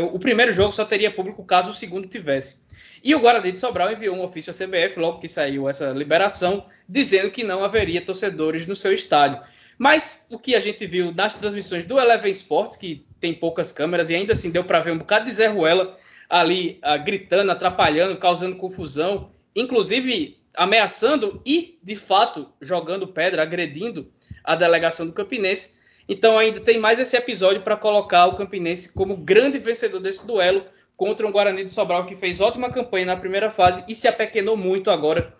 o 0.00 0.18
primeiro 0.18 0.52
jogo 0.52 0.72
só 0.72 0.84
teria 0.84 1.10
público 1.10 1.44
caso 1.44 1.70
o 1.70 1.74
segundo 1.74 2.08
tivesse. 2.08 2.64
E 3.04 3.14
o 3.14 3.20
Guarani 3.20 3.52
de 3.52 3.58
Sobral 3.58 3.92
enviou 3.92 4.16
um 4.16 4.22
ofício 4.22 4.50
à 4.50 4.54
CBF 4.54 4.98
logo 4.98 5.18
que 5.18 5.28
saiu 5.28 5.68
essa 5.68 5.90
liberação, 5.90 6.64
dizendo 6.88 7.30
que 7.30 7.44
não 7.44 7.62
haveria 7.62 8.00
torcedores 8.00 8.66
no 8.66 8.74
seu 8.74 8.94
estádio. 8.94 9.42
Mas 9.76 10.26
o 10.30 10.38
que 10.38 10.54
a 10.54 10.60
gente 10.60 10.86
viu 10.86 11.12
nas 11.12 11.34
transmissões 11.34 11.84
do 11.84 11.98
Eleven 11.98 12.32
Sports, 12.32 12.78
que 12.78 13.04
tem 13.20 13.34
poucas 13.34 13.70
câmeras 13.70 14.08
e 14.08 14.14
ainda 14.14 14.32
assim 14.32 14.50
deu 14.50 14.64
para 14.64 14.80
ver 14.80 14.92
um 14.92 14.98
bocado 14.98 15.26
de 15.26 15.32
Zé 15.32 15.48
Ruela 15.48 15.98
ali 16.30 16.80
uh, 16.82 17.04
gritando, 17.04 17.52
atrapalhando, 17.52 18.16
causando 18.16 18.56
confusão, 18.56 19.30
inclusive 19.54 20.38
ameaçando 20.56 21.42
e, 21.44 21.78
de 21.82 21.96
fato, 21.96 22.48
jogando 22.58 23.08
pedra, 23.08 23.42
agredindo 23.42 24.10
a 24.42 24.54
delegação 24.54 25.06
do 25.06 25.12
Campinense. 25.12 25.74
Então 26.08 26.38
ainda 26.38 26.60
tem 26.60 26.78
mais 26.78 26.98
esse 26.98 27.16
episódio 27.16 27.60
para 27.60 27.76
colocar 27.76 28.26
o 28.26 28.36
Campinense 28.36 28.94
como 28.94 29.14
grande 29.14 29.58
vencedor 29.58 30.00
desse 30.00 30.26
duelo 30.26 30.64
contra 30.96 31.26
um 31.26 31.32
Guarani 31.32 31.64
de 31.64 31.70
Sobral 31.70 32.06
que 32.06 32.16
fez 32.16 32.40
ótima 32.40 32.70
campanha 32.70 33.06
na 33.06 33.16
primeira 33.16 33.50
fase 33.50 33.84
e 33.88 33.94
se 33.94 34.08
apequenou 34.08 34.56
muito 34.56 34.90
agora 34.90 35.34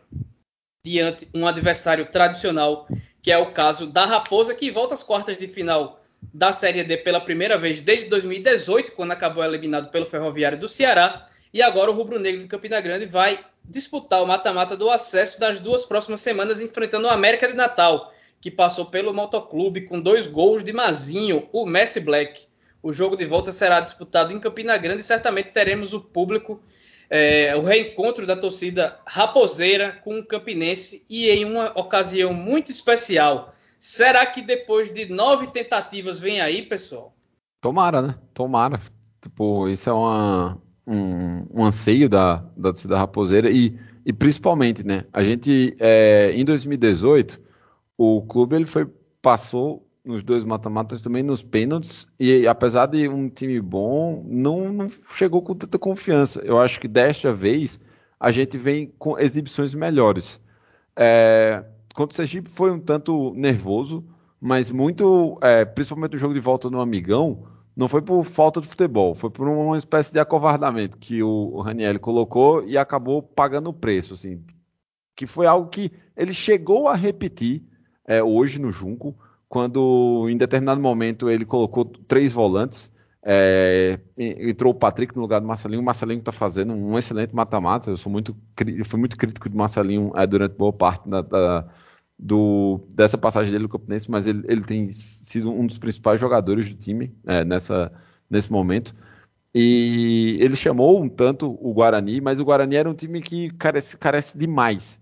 diante 0.85 1.29
um 1.35 1.47
adversário 1.47 2.07
tradicional, 2.07 2.87
que 3.23 3.33
é 3.33 3.39
o 3.39 3.53
caso 3.53 3.87
da 3.87 4.05
Raposa, 4.05 4.55
que 4.55 4.71
volta 4.71 4.95
às 4.95 5.03
quartas 5.03 5.39
de 5.39 5.49
final 5.49 6.01
da 6.33 6.53
Série 6.53 6.85
D 6.85 6.99
pela 6.99 7.21
primeira 7.21 7.59
vez 7.59 7.81
desde 7.81 8.09
2018, 8.09 8.93
quando 8.93 9.13
acabou 9.13 9.45
eliminado 9.45 9.91
pelo 9.91 10.07
Ferroviário 10.07 10.59
do 10.59 10.69
Ceará, 10.69 11.27
e 11.53 11.63
agora 11.63 11.91
o 11.91 11.95
Rubro 11.95 12.19
Negro 12.19 12.41
de 12.41 12.49
Campina 12.49 12.81
Grande 12.81 13.07
vai 13.07 13.39
disputar 13.65 14.23
o 14.23 14.27
mata-mata 14.27 14.77
do 14.77 14.91
acesso 14.91 15.41
das 15.41 15.59
duas 15.59 15.85
próximas 15.85 16.21
semanas, 16.21 16.61
enfrentando 16.61 17.07
o 17.07 17.11
América 17.11 17.49
de 17.49 17.55
Natal, 17.55 18.13
que 18.41 18.51
passou 18.51 18.87
pelo 18.87 19.15
Motoclube 19.15 19.83
com 19.83 20.01
dois 20.01 20.27
gols 20.27 20.63
de 20.63 20.73
Mazinho, 20.73 21.49
o 21.53 21.65
Messi 21.65 22.01
Black. 22.01 22.47
O 22.85 22.93
jogo 22.93 23.17
de 23.17 23.25
volta 23.25 23.51
será 23.51 23.81
disputado 23.81 24.31
em 24.31 24.39
Campina 24.39 24.77
Grande 24.77 25.01
e 25.01 25.05
certamente 25.05 25.53
teremos 25.53 25.95
o 25.95 26.01
público, 26.03 26.61
é, 27.09 27.57
o 27.57 27.63
reencontro 27.63 28.27
da 28.27 28.37
torcida 28.37 29.01
raposeira 29.07 29.93
com 30.05 30.19
o 30.19 30.23
Campinense 30.23 31.07
e 31.09 31.31
em 31.31 31.47
uma 31.47 31.73
ocasião 31.81 32.35
muito 32.35 32.71
especial. 32.71 33.55
Será 33.79 34.27
que 34.27 34.43
depois 34.43 34.93
de 34.93 35.07
nove 35.07 35.47
tentativas 35.47 36.19
vem 36.19 36.43
aí, 36.43 36.61
pessoal? 36.61 37.17
Tomara, 37.59 38.03
né? 38.03 38.15
Tomara. 38.35 38.79
Tipo, 39.23 39.67
isso 39.67 39.89
é 39.89 39.93
uma, 39.95 40.61
um, 40.87 41.47
um 41.55 41.65
anseio 41.65 42.07
da, 42.07 42.45
da 42.55 42.71
torcida 42.71 42.99
raposeira 42.99 43.51
e, 43.51 43.79
e 44.05 44.13
principalmente, 44.13 44.87
né? 44.87 45.05
A 45.11 45.25
gente, 45.25 45.75
é, 45.81 46.33
em 46.35 46.45
2018, 46.45 47.41
o 47.97 48.21
clube 48.27 48.57
ele 48.57 48.67
foi 48.67 48.87
passou 49.23 49.89
nos 50.05 50.23
dois 50.23 50.45
mata-matas 50.45 51.01
também 51.01 51.23
nos 51.23 51.43
pênaltis 51.43 52.07
e 52.21 52.47
apesar 52.47 52.87
de 52.87 53.09
um 53.09 53.29
time 53.29 53.61
bom, 53.61 54.23
não, 54.29 54.71
não, 54.71 54.87
chegou 55.17 55.41
com 55.41 55.55
tanta 55.55 55.79
confiança. 55.79 56.41
Eu 56.45 56.61
acho 56.61 56.79
que 56.79 56.87
desta 56.87 57.33
vez 57.33 57.81
a 58.21 58.31
gente 58.31 58.59
vem 58.59 58.93
com 58.99 59.19
exibições 59.19 59.75
melhores. 59.75 60.39
É, 60.95 61.65
contra 61.95 62.13
o 62.13 62.17
Sergipe 62.17 62.51
foi 62.51 62.71
um 62.71 62.79
tanto 62.79 63.33
nervoso, 63.35 64.05
mas 64.41 64.71
muito, 64.71 65.39
é, 65.43 65.65
principalmente 65.65 66.17
o 66.17 66.19
jogo 66.19 66.35
de 66.35 66.41
volta 66.41 66.69
no 66.69 66.81
Amigão, 66.81 67.47
não 67.75 67.89
foi 67.89 68.03
por 68.03 68.25
falta 68.25 68.61
de 68.61 68.67
futebol, 68.67 69.15
foi 69.15 69.31
por 69.31 69.49
uma 69.49 69.77
espécie 69.77 70.13
de 70.13 70.21
acovardamento 70.21 70.97
que 70.99 71.23
o 71.23 71.61
Raniel 71.61 71.99
colocou 71.99 72.65
e 72.65 72.79
acabou 72.79 73.23
pagando 73.23 73.71
o 73.71 73.73
preço, 73.73 74.15
assim, 74.15 74.45
que 75.17 75.27
foi 75.27 75.47
algo 75.47 75.69
que 75.69 75.91
ele 76.17 76.33
chegou 76.33 76.87
a 76.87 76.95
repetir 76.95 77.65
é, 78.07 78.23
hoje 78.23 78.61
no 78.61 78.71
Junco, 78.71 79.17
quando 79.55 80.27
em 80.29 80.37
determinado 80.37 80.81
momento 80.81 81.31
ele 81.31 81.45
colocou 81.45 81.85
três 81.85 82.33
volantes, 82.33 82.91
é, 83.25 84.01
entrou 84.19 84.73
o 84.73 84.75
Patrick 84.75 85.15
no 85.15 85.23
lugar 85.23 85.41
do 85.41 85.47
Marcelinho. 85.47 85.81
O 85.81 85.85
Marcelinho 85.85 86.19
está 86.19 86.33
fazendo 86.33 86.75
um 86.75 86.99
excelente 86.99 87.33
mata-mata. 87.33 87.89
Eu 87.89 87.97
sou 87.97 88.11
muito, 88.11 88.37
fui 88.85 88.99
muito 88.99 89.17
crítico 89.17 89.49
do 89.49 89.57
Marcelinho 89.57 90.11
é, 90.17 90.27
durante 90.27 90.57
boa 90.57 90.73
parte 90.73 91.09
da, 91.09 91.23
da, 91.23 91.69
do, 92.19 92.85
dessa 92.97 93.17
passagem 93.17 93.53
dele 93.53 93.63
no 93.63 93.69
Campinense, 93.69 94.11
mas 94.11 94.27
ele, 94.27 94.43
ele 94.49 94.63
tem 94.63 94.89
sido 94.89 95.53
um 95.53 95.69
dos 95.69 95.79
principais 95.79 96.21
jogadores 96.21 96.69
do 96.69 96.75
time 96.75 97.17
é, 97.25 97.45
nessa, 97.45 97.93
nesse 98.29 98.51
momento. 98.51 98.93
E 99.55 100.37
ele 100.41 100.57
chamou 100.57 101.01
um 101.01 101.09
tanto 101.09 101.57
o 101.61 101.73
Guarani, 101.73 102.21
mas 102.21 102.41
o 102.41 102.45
Guarani 102.45 102.75
era 102.75 102.91
um 102.91 102.95
time 102.95 103.23
que 103.23 103.51
carece, 103.53 103.97
carece 103.97 104.37
demais 104.37 104.99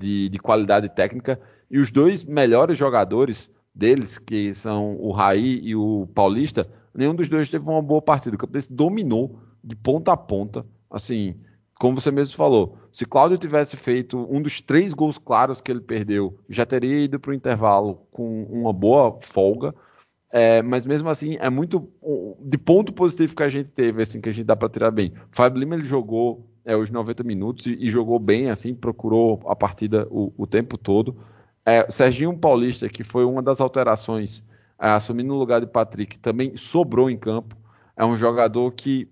de, 0.00 0.28
de 0.30 0.38
qualidade 0.40 0.88
técnica 0.88 1.38
e 1.70 1.78
os 1.78 1.92
dois 1.92 2.24
melhores 2.24 2.76
jogadores 2.76 3.54
deles, 3.74 4.18
que 4.18 4.54
são 4.54 4.96
o 5.00 5.10
Raí 5.10 5.60
e 5.62 5.74
o 5.74 6.06
Paulista, 6.14 6.68
nenhum 6.94 7.14
dos 7.14 7.28
dois 7.28 7.48
teve 7.48 7.68
uma 7.68 7.82
boa 7.82 8.00
partida. 8.00 8.36
O 8.36 8.38
Campinense 8.38 8.72
dominou 8.72 9.38
de 9.62 9.74
ponta 9.74 10.12
a 10.12 10.16
ponta. 10.16 10.64
Assim, 10.90 11.34
como 11.80 12.00
você 12.00 12.10
mesmo 12.10 12.36
falou, 12.36 12.78
se 12.92 13.04
Cláudio 13.04 13.36
tivesse 13.36 13.76
feito 13.76 14.26
um 14.30 14.40
dos 14.40 14.60
três 14.60 14.94
gols 14.94 15.18
claros 15.18 15.60
que 15.60 15.70
ele 15.70 15.80
perdeu, 15.80 16.38
já 16.48 16.64
teria 16.64 17.04
ido 17.04 17.18
para 17.18 17.32
o 17.32 17.34
intervalo 17.34 18.06
com 18.12 18.44
uma 18.44 18.72
boa 18.72 19.18
folga. 19.20 19.74
É, 20.30 20.62
mas 20.62 20.84
mesmo 20.84 21.08
assim, 21.08 21.36
é 21.40 21.48
muito 21.48 21.88
de 22.40 22.58
ponto 22.58 22.92
positivo 22.92 23.36
que 23.36 23.42
a 23.42 23.48
gente 23.48 23.70
teve, 23.70 24.02
assim, 24.02 24.20
que 24.20 24.28
a 24.28 24.32
gente 24.32 24.44
dá 24.44 24.56
para 24.56 24.68
tirar 24.68 24.90
bem. 24.90 25.12
Fábio 25.30 25.60
Lima 25.60 25.76
ele 25.76 25.84
jogou 25.84 26.48
é, 26.64 26.76
os 26.76 26.90
90 26.90 27.22
minutos 27.22 27.66
e, 27.66 27.76
e, 27.78 27.88
jogou 27.88 28.18
bem, 28.18 28.50
assim, 28.50 28.74
procurou 28.74 29.40
a 29.46 29.54
partida 29.54 30.08
o, 30.10 30.32
o 30.36 30.46
tempo 30.46 30.76
todo. 30.76 31.16
É, 31.66 31.90
Serginho 31.90 32.36
Paulista, 32.36 32.88
que 32.88 33.02
foi 33.02 33.24
uma 33.24 33.42
das 33.42 33.60
alterações, 33.60 34.42
é, 34.78 34.88
assumindo 34.88 35.34
o 35.34 35.38
lugar 35.38 35.60
de 35.60 35.66
Patrick, 35.66 36.18
também 36.18 36.56
sobrou 36.56 37.08
em 37.08 37.16
campo. 37.16 37.56
É 37.96 38.04
um 38.04 38.14
jogador 38.14 38.70
que, 38.72 39.08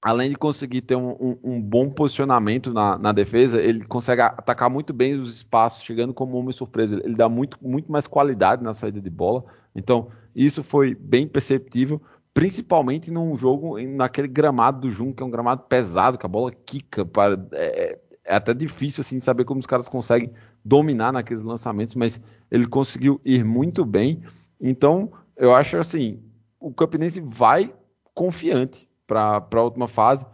além 0.00 0.30
de 0.30 0.36
conseguir 0.36 0.82
ter 0.82 0.94
um, 0.94 1.10
um, 1.12 1.38
um 1.42 1.62
bom 1.62 1.90
posicionamento 1.90 2.72
na, 2.72 2.96
na, 2.96 3.12
defesa, 3.12 3.60
ele 3.60 3.84
consegue 3.84 4.22
atacar 4.22 4.70
muito 4.70 4.92
bem 4.92 5.14
os 5.14 5.34
espaços, 5.34 5.82
chegando 5.82 6.14
como 6.14 6.36
homem 6.36 6.52
surpresa. 6.52 7.00
Ele 7.02 7.16
dá 7.16 7.28
muito, 7.28 7.58
muito 7.60 7.90
mais 7.90 8.06
qualidade 8.06 8.62
na 8.62 8.72
saída 8.72 9.00
de 9.00 9.10
bola. 9.10 9.44
Então, 9.74 10.10
isso 10.34 10.62
foi 10.62 10.94
bem 10.94 11.26
perceptível, 11.26 12.00
principalmente 12.32 13.10
num 13.10 13.36
jogo, 13.36 13.80
naquele 13.80 14.28
gramado 14.28 14.82
do 14.82 14.90
Jun, 14.90 15.12
que 15.12 15.22
é 15.22 15.26
um 15.26 15.30
gramado 15.30 15.62
pesado, 15.62 16.16
que 16.16 16.26
a 16.26 16.28
bola 16.28 16.52
quica. 16.52 17.04
Para, 17.04 17.34
é, 17.52 17.98
é 18.30 18.36
até 18.36 18.54
difícil 18.54 19.00
assim 19.00 19.18
saber 19.18 19.44
como 19.44 19.58
os 19.58 19.66
caras 19.66 19.88
conseguem 19.88 20.32
dominar 20.64 21.12
naqueles 21.12 21.42
lançamentos, 21.42 21.96
mas 21.96 22.20
ele 22.48 22.66
conseguiu 22.66 23.20
ir 23.24 23.44
muito 23.44 23.84
bem. 23.84 24.22
Então, 24.60 25.12
eu 25.36 25.52
acho 25.52 25.76
assim, 25.76 26.22
o 26.60 26.72
Campinense 26.72 27.20
vai 27.20 27.74
confiante 28.14 28.88
para 29.04 29.44
a 29.52 29.62
última 29.62 29.88
fase, 29.88 30.24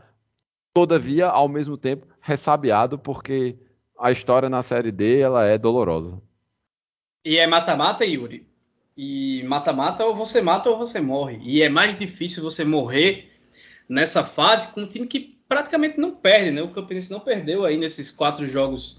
todavia, 0.74 1.28
ao 1.28 1.49
mesmo 1.49 1.78
tempo, 1.78 2.07
ressabiado, 2.20 2.99
porque 2.99 3.57
a 3.99 4.12
história 4.12 4.51
na 4.51 4.61
Série 4.61 4.92
D 4.92 5.20
ela 5.20 5.47
é 5.47 5.57
dolorosa. 5.57 6.20
E 7.24 7.38
é 7.38 7.47
mata-mata, 7.47 8.05
Yuri. 8.05 8.47
E 8.94 9.42
mata-mata 9.44 10.05
ou 10.05 10.14
você 10.14 10.42
mata 10.42 10.68
ou 10.68 10.76
você 10.76 11.01
morre. 11.01 11.38
E 11.42 11.62
é 11.62 11.68
mais 11.70 11.99
difícil 11.99 12.42
você 12.42 12.62
morrer 12.62 13.32
nessa 13.88 14.22
fase 14.22 14.68
com 14.68 14.82
um 14.82 14.86
time 14.86 15.07
que 15.07 15.36
praticamente 15.49 15.99
não 15.99 16.12
perde, 16.12 16.51
né? 16.51 16.62
O 16.62 16.70
Campinense 16.70 17.11
não 17.11 17.20
perdeu 17.20 17.64
aí 17.64 17.76
nesses 17.76 18.11
quatro 18.11 18.47
jogos 18.47 18.99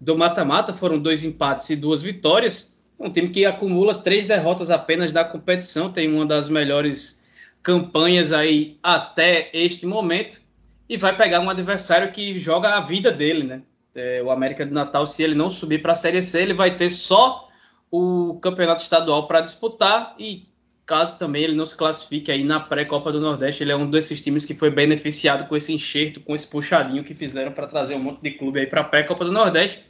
do 0.00 0.16
mata-mata, 0.16 0.72
foram 0.72 0.98
dois 0.98 1.24
empates 1.24 1.70
e 1.70 1.76
duas 1.76 2.02
vitórias. 2.02 2.76
Um 2.98 3.10
time 3.10 3.28
que 3.28 3.44
acumula 3.44 4.02
três 4.02 4.26
derrotas 4.26 4.70
apenas 4.70 5.12
da 5.12 5.24
competição, 5.24 5.92
tem 5.92 6.12
uma 6.12 6.26
das 6.26 6.48
melhores 6.48 7.24
campanhas 7.62 8.32
aí 8.32 8.78
até 8.82 9.50
este 9.52 9.86
momento 9.86 10.40
e 10.88 10.96
vai 10.96 11.16
pegar 11.16 11.40
um 11.40 11.50
adversário 11.50 12.12
que 12.12 12.38
joga 12.38 12.76
a 12.76 12.80
vida 12.80 13.10
dele, 13.10 13.42
né? 13.42 13.62
É, 13.94 14.22
o 14.22 14.30
América 14.30 14.64
do 14.64 14.74
Natal, 14.74 15.06
se 15.06 15.22
ele 15.22 15.34
não 15.34 15.48
subir 15.50 15.80
para 15.80 15.92
a 15.92 15.96
Série 15.96 16.22
C, 16.22 16.42
ele 16.42 16.54
vai 16.54 16.76
ter 16.76 16.90
só 16.90 17.48
o 17.90 18.38
campeonato 18.40 18.82
estadual 18.82 19.26
para 19.26 19.40
disputar 19.40 20.14
e 20.18 20.46
caso 20.86 21.18
também 21.18 21.42
ele 21.42 21.56
não 21.56 21.66
se 21.66 21.76
classifique 21.76 22.30
aí 22.30 22.44
na 22.44 22.60
pré-copa 22.60 23.10
do 23.10 23.20
Nordeste, 23.20 23.62
ele 23.62 23.72
é 23.72 23.76
um 23.76 23.90
desses 23.90 24.22
times 24.22 24.46
que 24.46 24.54
foi 24.54 24.70
beneficiado 24.70 25.48
com 25.48 25.56
esse 25.56 25.72
enxerto, 25.72 26.20
com 26.20 26.34
esse 26.34 26.46
puxadinho 26.46 27.02
que 27.02 27.14
fizeram 27.14 27.52
para 27.52 27.66
trazer 27.66 27.96
um 27.96 27.98
monte 27.98 28.22
de 28.22 28.30
clube 28.30 28.60
aí 28.60 28.66
para 28.66 28.82
a 28.82 28.84
pré-copa 28.84 29.24
do 29.24 29.32
Nordeste. 29.32 29.84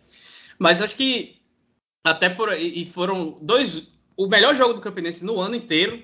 Mas 0.58 0.80
acho 0.80 0.96
que 0.96 1.36
até 2.02 2.30
por 2.30 2.52
e 2.54 2.86
foram 2.86 3.38
dois 3.42 3.88
o 4.16 4.26
melhor 4.26 4.54
jogo 4.54 4.72
do 4.72 4.80
Campinense 4.80 5.24
no 5.24 5.38
ano 5.38 5.54
inteiro 5.54 6.02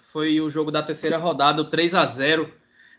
foi 0.00 0.40
o 0.40 0.50
jogo 0.50 0.70
da 0.70 0.82
terceira 0.82 1.16
rodada, 1.16 1.62
o 1.62 1.68
3 1.68 1.94
a 1.94 2.04
0 2.04 2.52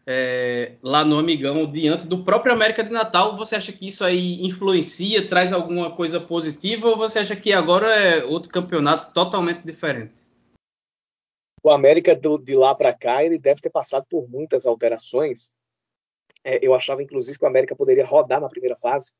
é, 0.05 0.73
lá 0.81 1.03
no 1.03 1.19
Amigão, 1.19 1.69
diante 1.69 2.07
do 2.07 2.23
próprio 2.23 2.53
América 2.53 2.83
de 2.83 2.91
Natal. 2.91 3.35
Você 3.37 3.55
acha 3.55 3.71
que 3.71 3.87
isso 3.87 4.03
aí 4.03 4.43
influencia, 4.43 5.27
traz 5.27 5.51
alguma 5.51 5.91
coisa 5.91 6.19
positiva, 6.19 6.87
ou 6.87 6.97
você 6.97 7.19
acha 7.19 7.35
que 7.35 7.53
agora 7.53 7.93
é 7.93 8.23
outro 8.23 8.49
campeonato 8.49 9.13
totalmente 9.13 9.63
diferente? 9.63 10.23
O 11.63 11.71
América 11.71 12.13
do, 12.13 12.37
de 12.37 12.55
lá 12.55 12.75
para 12.75 12.93
cá 12.93 13.23
ele 13.23 13.39
deve 13.39 13.61
ter 13.61 13.69
passado 13.69 14.05
por 14.09 14.29
muitas 14.29 14.65
alterações. 14.65 15.49
É, 16.43 16.63
eu 16.65 16.73
achava 16.73 17.01
inclusive 17.01 17.39
que 17.39 17.45
o 17.45 17.47
América 17.47 17.75
poderia 17.75 18.05
rodar 18.05 18.41
na 18.41 18.49
primeira 18.49 18.75
fase, 18.75 19.13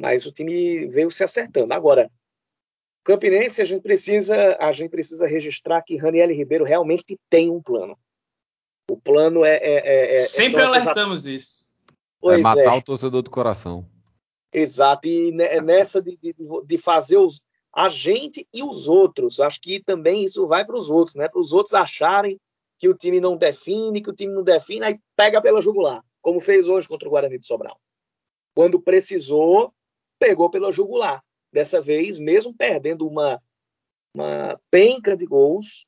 mas 0.00 0.24
o 0.24 0.32
time 0.32 0.86
veio 0.86 1.10
se 1.10 1.22
acertando. 1.22 1.74
Agora, 1.74 2.10
Campinense, 3.04 3.60
a 3.60 3.66
gente 3.66 3.82
precisa, 3.82 4.56
a 4.58 4.72
gente 4.72 4.90
precisa 4.90 5.26
registrar 5.26 5.82
que 5.82 5.96
Raniel 5.96 6.34
Ribeiro 6.34 6.64
realmente 6.64 7.20
tem 7.28 7.50
um 7.50 7.62
plano. 7.62 7.98
O 8.90 8.96
plano 8.96 9.44
é. 9.44 9.56
é, 9.56 9.72
é, 9.74 10.12
é 10.12 10.16
Sempre 10.16 10.62
alertamos 10.62 11.26
isso. 11.26 11.70
Pois 12.18 12.38
é 12.38 12.42
matar 12.42 12.76
o 12.76 12.82
torcedor 12.82 13.20
do 13.20 13.30
coração. 13.30 13.86
Exato, 14.50 15.06
e 15.06 15.32
nessa 15.32 16.00
de, 16.00 16.16
de, 16.16 16.34
de 16.64 16.78
fazer 16.78 17.18
os, 17.18 17.42
a 17.74 17.88
gente 17.88 18.46
e 18.52 18.62
os 18.62 18.86
outros. 18.86 19.40
Acho 19.40 19.60
que 19.60 19.82
também 19.82 20.22
isso 20.22 20.46
vai 20.46 20.64
para 20.64 20.76
os 20.76 20.88
outros, 20.88 21.16
né? 21.16 21.28
Para 21.28 21.40
os 21.40 21.52
outros 21.52 21.74
acharem 21.74 22.40
que 22.78 22.88
o 22.88 22.94
time 22.94 23.20
não 23.20 23.36
define, 23.36 24.02
que 24.02 24.10
o 24.10 24.14
time 24.14 24.32
não 24.32 24.42
define, 24.42 24.84
aí 24.84 25.00
pega 25.16 25.40
pela 25.40 25.60
jugular, 25.60 26.04
como 26.20 26.40
fez 26.40 26.68
hoje 26.68 26.88
contra 26.88 27.08
o 27.08 27.10
Guarani 27.10 27.38
de 27.38 27.46
Sobral. 27.46 27.80
Quando 28.54 28.80
precisou, 28.80 29.72
pegou 30.18 30.50
pela 30.50 30.70
jugular. 30.70 31.22
Dessa 31.52 31.80
vez, 31.80 32.18
mesmo 32.18 32.52
perdendo 32.52 33.06
uma, 33.06 33.40
uma 34.12 34.60
penca 34.70 35.16
de 35.16 35.24
gols, 35.24 35.86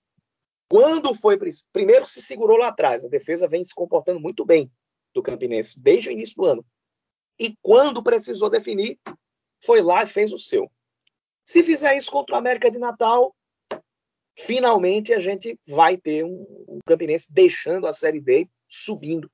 quando 0.69 1.13
foi 1.15 1.39
primeiro 1.73 2.07
se 2.07 2.23
segurou 2.23 2.57
lá 2.57 2.69
atrás, 2.69 3.05
a 3.05 3.09
defesa 3.09 3.49
vem 3.49 3.63
se 3.63 3.75
comportando 3.75 4.21
muito 4.21 4.45
bem 4.45 4.71
do 5.13 5.23
Campinense 5.23 5.81
desde 5.81 6.09
o 6.09 6.13
início 6.13 6.37
do 6.37 6.45
ano. 6.45 6.65
E 7.39 7.57
quando 7.61 8.03
precisou 8.03 8.49
definir, 8.49 8.99
foi 9.65 9.83
lá 9.83 10.03
e 10.03 10.07
fez 10.07 10.33
o 10.33 10.39
seu. 10.39 10.71
Se 11.47 11.63
fizer 11.63 11.97
isso 11.97 12.11
contra 12.11 12.35
o 12.35 12.39
América 12.39 12.69
de 12.69 12.77
Natal, 12.77 13.33
finalmente 14.37 15.15
a 15.15 15.21
gente 15.21 15.57
vai 15.65 15.97
ter 15.97 16.25
um, 16.25 16.45
um 16.69 16.81
Campinense 16.85 17.33
deixando 17.33 17.87
a 17.87 17.93
Série 17.93 18.21
B, 18.21 18.49
subindo 18.67 19.31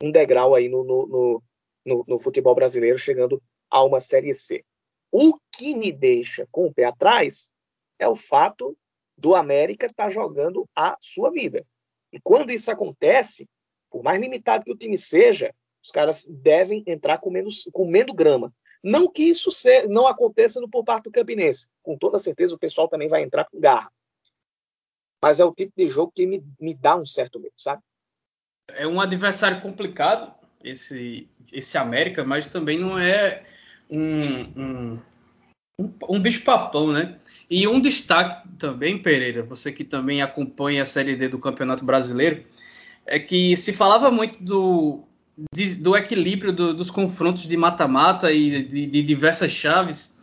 um 0.00 0.12
degrau 0.12 0.54
aí 0.54 0.68
no, 0.68 0.84
no, 0.84 1.42
no, 1.84 2.04
no, 2.06 2.18
futebol 2.20 2.54
brasileiro, 2.54 2.96
chegando 2.96 3.42
a 3.68 3.82
uma 3.82 4.00
Série 4.00 4.32
C. 4.32 4.64
O 5.10 5.36
que 5.50 5.74
me 5.74 5.90
deixa 5.90 6.46
com 6.52 6.66
o 6.66 6.72
pé 6.72 6.84
atrás 6.84 7.50
é 7.98 8.06
o 8.06 8.14
fato 8.14 8.78
do 9.18 9.34
América 9.34 9.86
estar 9.86 10.04
tá 10.04 10.10
jogando 10.10 10.68
a 10.76 10.96
sua 11.00 11.32
vida. 11.32 11.66
E 12.12 12.20
quando 12.20 12.52
isso 12.52 12.70
acontece, 12.70 13.48
por 13.90 14.04
mais 14.04 14.20
limitado 14.20 14.64
que 14.64 14.72
o 14.72 14.76
time 14.76 14.96
seja, 14.96 15.52
os 15.82 15.90
caras 15.90 16.24
devem 16.28 16.84
entrar 16.86 17.18
com 17.18 17.28
menos, 17.28 17.68
comendo 17.72 18.14
grama. 18.14 18.54
Não 18.86 19.10
que 19.10 19.24
isso 19.24 19.50
não 19.88 20.06
aconteça 20.06 20.60
no 20.60 20.70
por 20.70 20.84
parte 20.84 21.04
do 21.04 21.10
Campinense. 21.10 21.68
Com 21.82 21.98
toda 21.98 22.20
certeza 22.20 22.54
o 22.54 22.58
pessoal 22.58 22.86
também 22.86 23.08
vai 23.08 23.20
entrar 23.20 23.44
com 23.44 23.58
garra. 23.58 23.90
Mas 25.20 25.40
é 25.40 25.44
o 25.44 25.52
tipo 25.52 25.72
de 25.76 25.88
jogo 25.88 26.12
que 26.14 26.24
me, 26.24 26.40
me 26.60 26.72
dá 26.72 26.94
um 26.94 27.04
certo 27.04 27.40
medo, 27.40 27.54
sabe? 27.56 27.82
É 28.68 28.86
um 28.86 29.00
adversário 29.00 29.60
complicado, 29.60 30.32
esse, 30.62 31.28
esse 31.52 31.76
América, 31.76 32.22
mas 32.22 32.46
também 32.46 32.78
não 32.78 32.96
é 32.96 33.44
um, 33.90 34.20
um, 34.56 35.02
um, 35.80 35.92
um 36.08 36.22
bicho-papão, 36.22 36.92
né? 36.92 37.18
E 37.50 37.66
um 37.66 37.80
destaque 37.80 38.48
também, 38.56 39.02
Pereira, 39.02 39.42
você 39.42 39.72
que 39.72 39.82
também 39.82 40.22
acompanha 40.22 40.82
a 40.82 40.86
Série 40.86 41.16
D 41.16 41.26
do 41.26 41.40
Campeonato 41.40 41.84
Brasileiro, 41.84 42.46
é 43.04 43.18
que 43.18 43.56
se 43.56 43.72
falava 43.72 44.12
muito 44.12 44.40
do, 44.40 45.02
de, 45.52 45.74
do 45.76 45.96
equilíbrio 45.96 46.52
do, 46.52 46.74
dos 46.74 46.90
confrontos 46.90 47.46
de 47.46 47.56
mata-mata 47.56 48.32
e 48.32 48.62
de, 48.62 48.86
de, 48.86 49.02
diversas 49.02 49.50
chaves. 49.50 50.18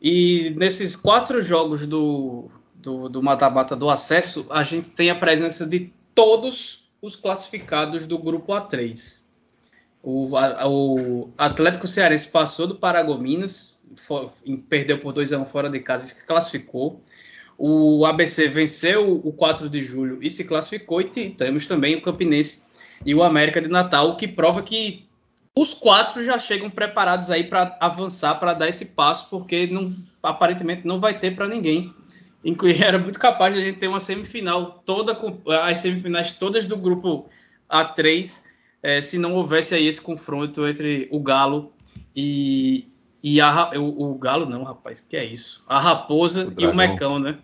E 0.00 0.54
nesses 0.56 0.96
quatro 0.96 1.40
jogos 1.42 1.86
do 1.86 2.50
do 2.80 3.22
mata-mata 3.22 3.76
do, 3.76 3.90
acesso, 3.90 4.46
a 4.48 4.62
gente 4.62 4.90
tem 4.90 5.10
a 5.10 5.14
presença 5.14 5.66
de 5.66 5.92
todos 6.14 6.90
os 7.02 7.14
classificados 7.14 8.06
do 8.06 8.18
grupo 8.18 8.52
A3. 8.52 9.20
O, 10.02 10.36
a, 10.36 10.66
o 10.66 11.30
Atlético 11.36 11.86
Cearense 11.86 12.28
passou 12.28 12.66
do 12.66 12.76
Paragominas, 12.76 13.82
for, 13.96 14.32
perdeu 14.68 14.98
por 14.98 15.12
2 15.12 15.32
a 15.32 15.38
1 15.38 15.46
fora 15.46 15.68
de 15.68 15.80
casa 15.80 16.06
e 16.06 16.08
se 16.08 16.24
classificou. 16.24 17.02
O 17.58 18.06
ABC 18.06 18.48
venceu 18.48 19.20
o 19.22 19.32
4 19.32 19.68
de 19.68 19.80
julho 19.80 20.18
e 20.22 20.30
se 20.30 20.44
classificou. 20.44 21.02
E 21.02 21.30
temos 21.30 21.66
também 21.66 21.96
o 21.96 22.02
Campinense 22.02 22.62
e 23.04 23.14
o 23.14 23.22
América 23.22 23.60
de 23.60 23.68
Natal, 23.68 24.10
o 24.10 24.16
que 24.16 24.28
prova 24.28 24.62
que 24.62 25.08
os 25.54 25.74
quatro 25.74 26.22
já 26.22 26.38
chegam 26.38 26.70
preparados 26.70 27.30
aí 27.30 27.44
para 27.44 27.76
avançar, 27.80 28.36
para 28.36 28.54
dar 28.54 28.68
esse 28.68 28.86
passo, 28.86 29.28
porque 29.28 29.66
não, 29.66 29.94
aparentemente 30.22 30.86
não 30.86 31.00
vai 31.00 31.18
ter 31.18 31.34
para 31.34 31.48
ninguém. 31.48 31.92
Inclusive, 32.44 32.82
era 32.84 32.98
muito 32.98 33.18
capaz 33.18 33.54
de 33.54 33.60
a 33.60 33.64
gente 33.64 33.78
ter 33.78 33.88
uma 33.88 34.00
semifinal 34.00 34.82
toda, 34.84 35.18
as 35.62 35.78
semifinais 35.78 36.32
todas 36.32 36.64
do 36.64 36.76
grupo 36.76 37.28
A3, 37.68 38.44
é, 38.82 39.00
se 39.00 39.18
não 39.18 39.34
houvesse 39.34 39.74
aí 39.74 39.86
esse 39.86 40.00
confronto 40.00 40.66
entre 40.66 41.08
o 41.10 41.20
Galo 41.20 41.72
e, 42.14 42.88
e 43.22 43.40
a, 43.40 43.70
o, 43.78 44.12
o 44.12 44.14
Galo, 44.14 44.46
não, 44.46 44.62
rapaz, 44.62 45.00
que 45.00 45.16
é 45.16 45.24
isso? 45.24 45.62
A 45.66 45.78
Raposa 45.78 46.48
o 46.56 46.60
e 46.60 46.66
o 46.66 46.74
Mecão, 46.74 47.18
né? 47.18 47.38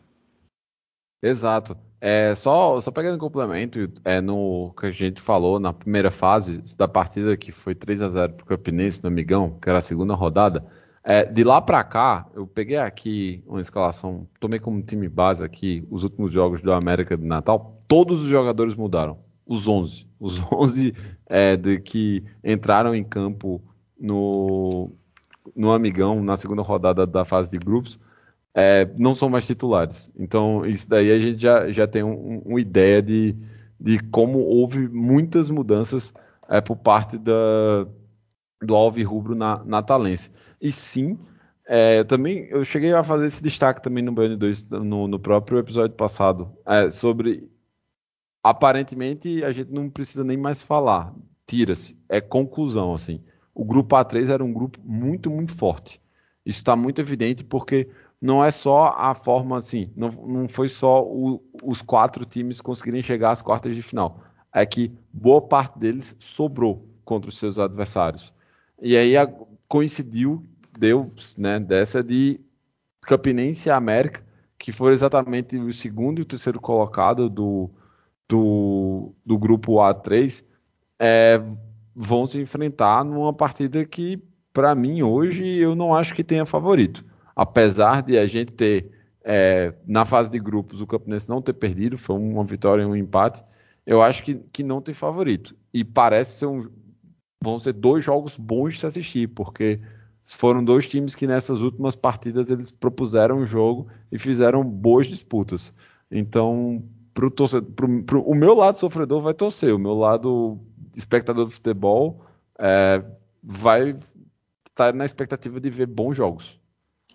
Exato. 1.23 1.77
É, 2.01 2.35
só, 2.35 2.81
só 2.81 2.91
pegando 2.91 3.17
um 3.17 3.19
complemento, 3.19 3.91
é, 4.05 4.21
no 4.21 4.73
que 4.79 4.87
a 4.87 4.91
gente 4.91 5.21
falou 5.21 5.59
na 5.59 5.73
primeira 5.73 6.11
fase 6.11 6.63
da 6.77 6.87
partida, 6.87 7.37
que 7.37 7.51
foi 7.51 7.75
3 7.75 8.03
a 8.03 8.09
0 8.09 8.35
para 8.35 8.45
o 8.45 8.47
Campinense 8.47 9.03
no 9.03 9.09
Amigão, 9.09 9.59
que 9.61 9.69
era 9.69 9.79
a 9.79 9.83
segunda 9.83 10.15
rodada, 10.15 10.65
é, 11.05 11.25
de 11.25 11.45
lá 11.45 11.63
para 11.63 11.83
cá, 11.85 12.27
eu 12.35 12.47
peguei 12.47 12.77
aqui 12.77 13.43
uma 13.47 13.61
escalação, 13.61 14.29
tomei 14.41 14.59
como 14.59 14.83
time 14.83 15.09
base 15.09 15.43
aqui 15.43 15.87
os 15.91 16.03
últimos 16.03 16.33
jogos 16.33 16.61
do 16.61 16.73
América 16.73 17.17
de 17.17 17.25
Natal, 17.25 17.79
todos 17.87 18.23
os 18.23 18.29
jogadores 18.29 18.75
mudaram, 18.75 19.19
os 19.47 19.69
11. 19.69 20.07
Os 20.19 20.41
11 20.53 20.93
é, 21.27 21.57
de 21.57 21.81
que 21.81 22.25
entraram 22.43 22.95
em 22.95 23.05
campo 23.05 23.63
no, 23.99 24.91
no 25.55 25.73
Amigão, 25.73 26.23
na 26.23 26.37
segunda 26.37 26.63
rodada 26.63 27.07
da 27.07 27.25
fase 27.25 27.51
de 27.51 27.59
grupos, 27.59 27.99
é, 28.59 28.89
não 28.97 29.15
são 29.15 29.29
mais 29.29 29.47
titulares. 29.47 30.11
Então, 30.19 30.65
isso 30.65 30.89
daí 30.89 31.13
a 31.13 31.19
gente 31.19 31.43
já, 31.43 31.71
já 31.71 31.87
tem 31.87 32.03
um, 32.03 32.39
uma 32.39 32.59
ideia 32.59 33.03
de, 33.03 33.37
de 33.79 33.99
como 34.05 34.39
houve 34.39 34.89
muitas 34.89 35.51
mudanças 35.51 36.15
é, 36.49 36.59
por 36.63 36.77
parte 36.77 37.19
da, 37.19 37.87
do 38.63 38.75
Alvi 38.75 39.03
Rubro 39.03 39.35
na, 39.35 39.63
natalense. 39.63 40.31
E 40.59 40.73
sim, 40.73 41.19
é, 41.67 42.03
também 42.05 42.47
eu 42.49 42.65
cheguei 42.65 42.95
a 42.95 43.05
fazer 43.05 43.27
esse 43.27 43.43
destaque 43.43 43.83
também 43.83 44.03
no 44.03 44.13
BN2, 44.15 44.71
no, 44.83 45.07
no 45.07 45.19
próprio 45.19 45.59
episódio 45.59 45.95
passado, 45.95 46.51
é, 46.65 46.89
sobre 46.89 47.51
aparentemente 48.43 49.45
a 49.45 49.53
gente 49.53 49.71
não 49.71 49.91
precisa 49.91 50.25
nem 50.25 50.37
mais 50.39 50.63
falar, 50.63 51.13
tira-se, 51.47 51.99
é 52.09 52.23
conclusão 52.23 52.95
assim. 52.95 53.21
O 53.55 53.67
grupo 53.67 53.97
A3 53.97 54.31
era 54.31 54.43
um 54.43 54.53
grupo 54.53 54.79
muito, 54.83 55.31
muito 55.31 55.55
forte. 55.55 56.01
Isso 56.47 56.59
está 56.59 56.77
muito 56.77 57.01
evidente 57.01 57.43
porque 57.43 57.89
não 58.21 58.45
é 58.45 58.51
só 58.51 58.95
a 58.97 59.15
forma 59.15 59.59
assim, 59.59 59.91
não, 59.95 60.09
não 60.09 60.49
foi 60.49 60.69
só 60.69 61.03
o, 61.05 61.43
os 61.63 61.83
quatro 61.83 62.25
times 62.25 62.61
conseguirem 62.61 63.03
chegar 63.03 63.31
às 63.31 63.43
quartas 63.43 63.75
de 63.75 63.83
final. 63.83 64.21
É 64.53 64.65
que 64.65 64.91
boa 65.13 65.41
parte 65.41 65.79
deles 65.79 66.17
sobrou 66.19 66.89
contra 67.05 67.29
os 67.29 67.39
seus 67.39 67.59
adversários. 67.59 68.33
E 68.81 68.97
aí 68.97 69.17
a, 69.17 69.31
coincidiu, 69.69 70.45
deu 70.79 71.13
né, 71.37 71.61
dessa 71.61 72.03
de 72.03 72.41
Campinense 73.03 73.69
e 73.69 73.73
América, 73.73 74.25
que 74.59 74.73
foi 74.73 74.93
exatamente 74.93 75.59
o 75.59 75.73
segundo 75.73 76.19
e 76.19 76.23
o 76.23 76.27
terceiro 76.27 76.59
colocado 76.59 77.29
do, 77.29 77.71
do, 78.27 79.15
do 79.25 79.39
grupo 79.39 79.75
A3, 79.75 80.43
é, 80.99 81.41
vão 81.95 82.27
se 82.27 82.41
enfrentar 82.41 83.05
numa 83.05 83.33
partida 83.33 83.85
que, 83.85 84.19
para 84.53 84.75
mim, 84.75 85.03
hoje, 85.03 85.45
eu 85.59 85.75
não 85.75 85.95
acho 85.95 86.15
que 86.15 86.25
tenha 86.25 86.47
favorito 86.47 87.05
apesar 87.37 88.03
de 88.03 88.19
a 88.19 88.27
gente 88.27 88.53
ter 88.53 88.91
é, 89.23 89.75
na 89.87 90.07
fase 90.07 90.31
de 90.31 90.39
grupos 90.39 90.81
o 90.81 90.87
Campinense 90.87 91.29
não 91.29 91.43
ter 91.43 91.53
perdido, 91.53 91.99
foi 91.99 92.17
uma 92.17 92.45
vitória 92.45 92.83
e 92.83 92.87
um 92.87 92.97
empate, 92.97 93.45
eu 93.85 94.03
acho 94.03 94.25
que, 94.25 94.37
que 94.53 94.63
não 94.63 94.81
tem 94.81 94.95
favorito. 94.95 95.55
E 95.75 95.85
parece 95.85 96.39
ser 96.39 96.47
um, 96.47 96.67
vão 97.43 97.59
ser 97.59 97.75
dois 97.75 98.03
jogos 98.03 98.37
bons 98.37 98.75
de 98.75 98.81
se 98.81 98.87
assistir, 98.87 99.29
porque 99.29 99.81
foram 100.25 100.65
dois 100.65 100.89
times 100.89 101.15
que 101.15 101.27
nessas 101.27 101.61
últimas 101.61 101.95
partidas 101.95 102.51
eles 102.51 102.71
propuseram 102.71 103.39
o 103.39 103.47
jogo 103.47 103.87
e 104.11 104.19
fizeram 104.19 104.65
boas 104.65 105.07
disputas. 105.07 105.75
Então, 106.11 106.83
pro 107.13 107.31
torcedor, 107.31 107.71
pro, 107.73 108.03
pro, 108.03 108.23
o 108.23 108.35
meu 108.35 108.55
lado 108.55 108.79
sofredor 108.79 109.21
vai 109.21 109.35
torcer, 109.35 109.75
o 109.75 109.79
meu 109.79 109.95
lado 109.95 110.59
espectador 110.95 111.47
de 111.47 111.53
futebol 111.53 112.25
é, 112.59 113.05
vai 113.43 113.97
estar 114.69 114.93
na 114.95 115.05
expectativa 115.05 115.61
de 115.61 115.71
ver 115.71 115.87
bons 115.87 116.17
jogos. 116.17 116.59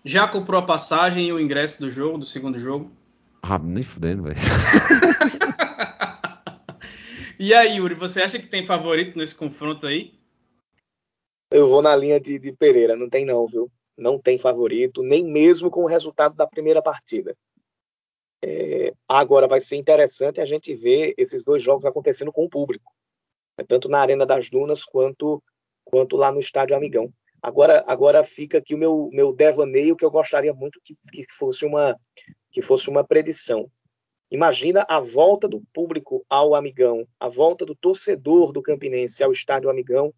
Já 0.04 0.26
comprou 0.26 0.60
a 0.60 0.66
passagem 0.66 1.28
e 1.28 1.32
o 1.32 1.38
ingresso 1.38 1.80
do 1.80 1.88
jogo, 1.88 2.18
do 2.18 2.24
segundo 2.24 2.58
jogo? 2.58 2.90
Ah, 3.40 3.58
nem 3.58 3.84
fudendo, 3.84 4.24
velho. 4.24 4.34
e 7.38 7.54
aí, 7.54 7.76
Yuri, 7.76 7.94
você 7.94 8.20
acha 8.20 8.36
que 8.36 8.48
tem 8.48 8.66
favorito 8.66 9.16
nesse 9.16 9.36
confronto 9.36 9.86
aí? 9.86 10.12
Eu 11.52 11.68
vou 11.68 11.80
na 11.80 11.94
linha 11.94 12.18
de, 12.18 12.36
de 12.36 12.50
Pereira, 12.50 12.96
não 12.96 13.08
tem 13.08 13.24
não, 13.24 13.46
viu? 13.46 13.70
Não 13.96 14.18
tem 14.18 14.38
favorito, 14.38 15.04
nem 15.04 15.24
mesmo 15.24 15.70
com 15.70 15.84
o 15.84 15.88
resultado 15.88 16.34
da 16.34 16.48
primeira 16.48 16.82
partida. 16.82 17.36
É, 18.44 18.92
agora 19.06 19.46
vai 19.46 19.60
ser 19.60 19.76
interessante 19.76 20.40
a 20.40 20.44
gente 20.44 20.74
ver 20.74 21.14
esses 21.16 21.44
dois 21.44 21.62
jogos 21.62 21.86
acontecendo 21.86 22.32
com 22.32 22.44
o 22.44 22.50
público, 22.50 22.92
tanto 23.68 23.88
na 23.88 24.00
Arena 24.00 24.26
das 24.26 24.50
Dunas 24.50 24.84
quanto, 24.84 25.40
quanto 25.84 26.16
lá 26.16 26.32
no 26.32 26.40
Estádio 26.40 26.74
Amigão 26.74 27.12
Agora, 27.42 27.82
agora 27.88 28.22
fica 28.22 28.58
aqui 28.58 28.72
o 28.72 28.78
meu, 28.78 29.10
meu 29.12 29.34
devaneio 29.34 29.96
que 29.96 30.04
eu 30.04 30.10
gostaria 30.10 30.54
muito 30.54 30.80
que, 30.84 30.94
que, 31.12 31.26
fosse 31.32 31.66
uma, 31.66 31.98
que 32.52 32.62
fosse 32.62 32.88
uma 32.88 33.02
predição. 33.02 33.68
Imagina 34.30 34.86
a 34.88 35.00
volta 35.00 35.48
do 35.48 35.60
público 35.74 36.24
ao 36.30 36.54
Amigão, 36.54 37.06
a 37.18 37.28
volta 37.28 37.66
do 37.66 37.74
torcedor 37.74 38.52
do 38.52 38.62
Campinense 38.62 39.24
ao 39.24 39.32
estádio 39.32 39.68
Amigão, 39.68 40.14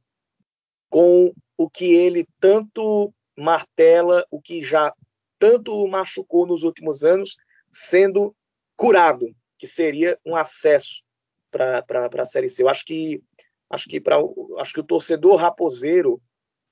com 0.91 1.33
o 1.57 1.71
que 1.71 1.95
ele 1.95 2.29
tanto 2.39 3.13
martela, 3.37 4.25
o 4.31 4.41
que 4.41 4.63
já 4.63 4.93
tanto 5.39 5.87
machucou 5.89 6.47
nos 6.47 6.63
últimos 6.63 7.03
anos, 7.05 7.37
sendo 7.71 8.37
curado, 8.77 9.35
que 9.59 9.67
seria 9.67 10.19
um 10.25 10.37
acesso 10.37 11.03
para 11.51 11.83
a 12.19 12.25
Série 12.25 12.49
C. 12.49 12.63
Eu 12.63 12.69
acho 12.69 12.85
que 12.85 13.23
acho 13.71 13.89
que 13.89 14.01
para 14.01 14.17
acho 14.59 14.75
que 14.75 14.81
o 14.81 14.85
torcedor 14.85 15.37
raposeiro 15.37 16.21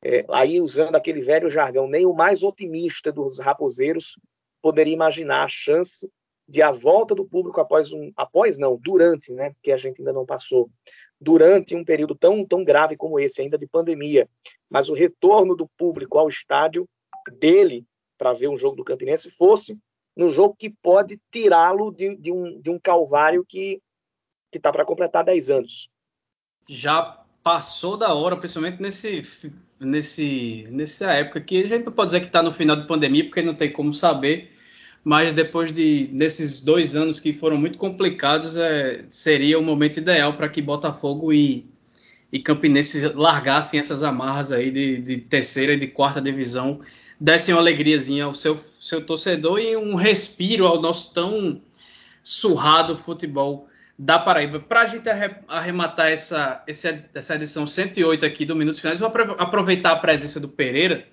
é, 0.05 0.24
aí 0.30 0.61
usando 0.61 0.96
aquele 0.96 1.20
velho 1.20 1.48
jargão, 1.48 1.86
nem 1.86 2.05
o 2.05 2.12
mais 2.12 2.42
otimista 2.42 3.12
dos 3.12 3.38
raposeiros 3.38 4.18
poderia 4.61 4.92
imaginar 4.92 5.44
a 5.44 5.48
chance 5.48 6.11
de 6.48 6.61
a 6.61 6.70
volta 6.70 7.14
do 7.14 7.24
público 7.24 7.61
após 7.61 7.92
um 7.92 8.12
após 8.16 8.59
não, 8.59 8.76
durante, 8.76 9.32
né, 9.32 9.55
que 9.62 9.70
a 9.70 9.76
gente 9.76 10.00
ainda 10.00 10.12
não 10.12 10.26
passou, 10.26 10.68
durante 11.20 11.76
um 11.76 11.84
período 11.84 12.14
tão 12.14 12.44
tão 12.44 12.64
grave 12.64 12.96
como 12.96 13.18
esse 13.18 13.40
ainda 13.40 13.57
de 13.57 13.66
pandemia, 13.66 14.28
mas 14.68 14.88
o 14.88 14.94
retorno 14.94 15.55
do 15.55 15.68
público 15.78 16.18
ao 16.18 16.28
estádio 16.28 16.88
dele 17.38 17.86
para 18.18 18.32
ver 18.32 18.48
um 18.48 18.57
jogo 18.57 18.76
do 18.76 18.84
Campinense 18.84 19.30
fosse 19.30 19.78
no 20.16 20.30
jogo 20.30 20.57
que 20.59 20.70
pode 20.70 21.18
tirá-lo 21.30 21.90
de, 21.90 22.16
de, 22.16 22.30
um, 22.30 22.61
de 22.61 22.70
um 22.70 22.78
calvário 22.78 23.44
que 23.46 23.80
está 24.53 24.70
para 24.70 24.84
completar 24.84 25.24
10 25.24 25.50
anos. 25.50 25.88
Já 26.68 27.24
passou 27.42 27.96
da 27.96 28.14
hora, 28.14 28.36
principalmente 28.36 28.80
nesse, 28.80 29.22
nesse, 29.87 30.66
nessa 30.70 31.12
época 31.12 31.41
que 31.41 31.62
a 31.62 31.68
gente 31.68 31.85
não 31.85 31.93
pode 31.93 32.09
dizer 32.09 32.20
que 32.20 32.26
está 32.26 32.43
no 32.43 32.53
final 32.53 32.76
da 32.76 32.85
pandemia, 32.85 33.24
porque 33.24 33.43
não 33.43 33.55
tem 33.55 33.70
como 33.70 33.93
saber, 33.93 34.51
mas 35.05 35.33
depois 35.33 35.72
de 35.72 36.09
nesses 36.12 36.61
dois 36.61 36.95
anos 36.95 37.18
que 37.18 37.33
foram 37.33 37.57
muito 37.57 37.78
complicados, 37.78 38.57
é, 38.57 39.05
seria 39.09 39.59
o 39.59 39.62
momento 39.62 39.99
ideal 39.99 40.35
para 40.35 40.49
que 40.49 40.62
Botafogo 40.62 41.33
e, 41.33 41.66
e 42.33 42.39
Campinense 42.39 43.09
largassem 43.09 43.80
essas 43.80 44.03
amarras 44.03 44.53
aí 44.53 44.70
de, 44.70 44.99
de 44.99 45.18
terceira 45.18 45.74
e 45.74 45.78
de 45.78 45.89
quarta 45.89 46.20
divisão, 46.20 46.80
dessem 47.20 47.55
uma 47.55 47.61
alegriazinha 47.61 48.24
ao 48.24 48.35
seu, 48.35 48.57
seu 48.57 49.05
torcedor 49.05 49.59
e 49.59 49.76
um 49.76 49.95
respiro 49.95 50.66
ao 50.66 50.80
nosso 50.80 51.12
tão 51.12 51.61
surrado 52.22 52.97
futebol 52.97 53.68
da 54.03 54.18
Paraíba. 54.18 54.59
Para 54.59 54.80
a 54.80 54.86
gente 54.86 55.09
arrematar 55.46 56.11
essa, 56.11 56.64
essa 56.66 57.34
edição 57.36 57.68
108 57.68 58.26
aqui 58.26 58.44
do 58.44 58.57
Minutos 58.57 58.80
Finais, 58.80 58.98
vou 58.98 59.09
aproveitar 59.38 59.92
a 59.92 59.96
presença 59.96 60.40
do 60.40 60.48
Pereira 60.48 61.07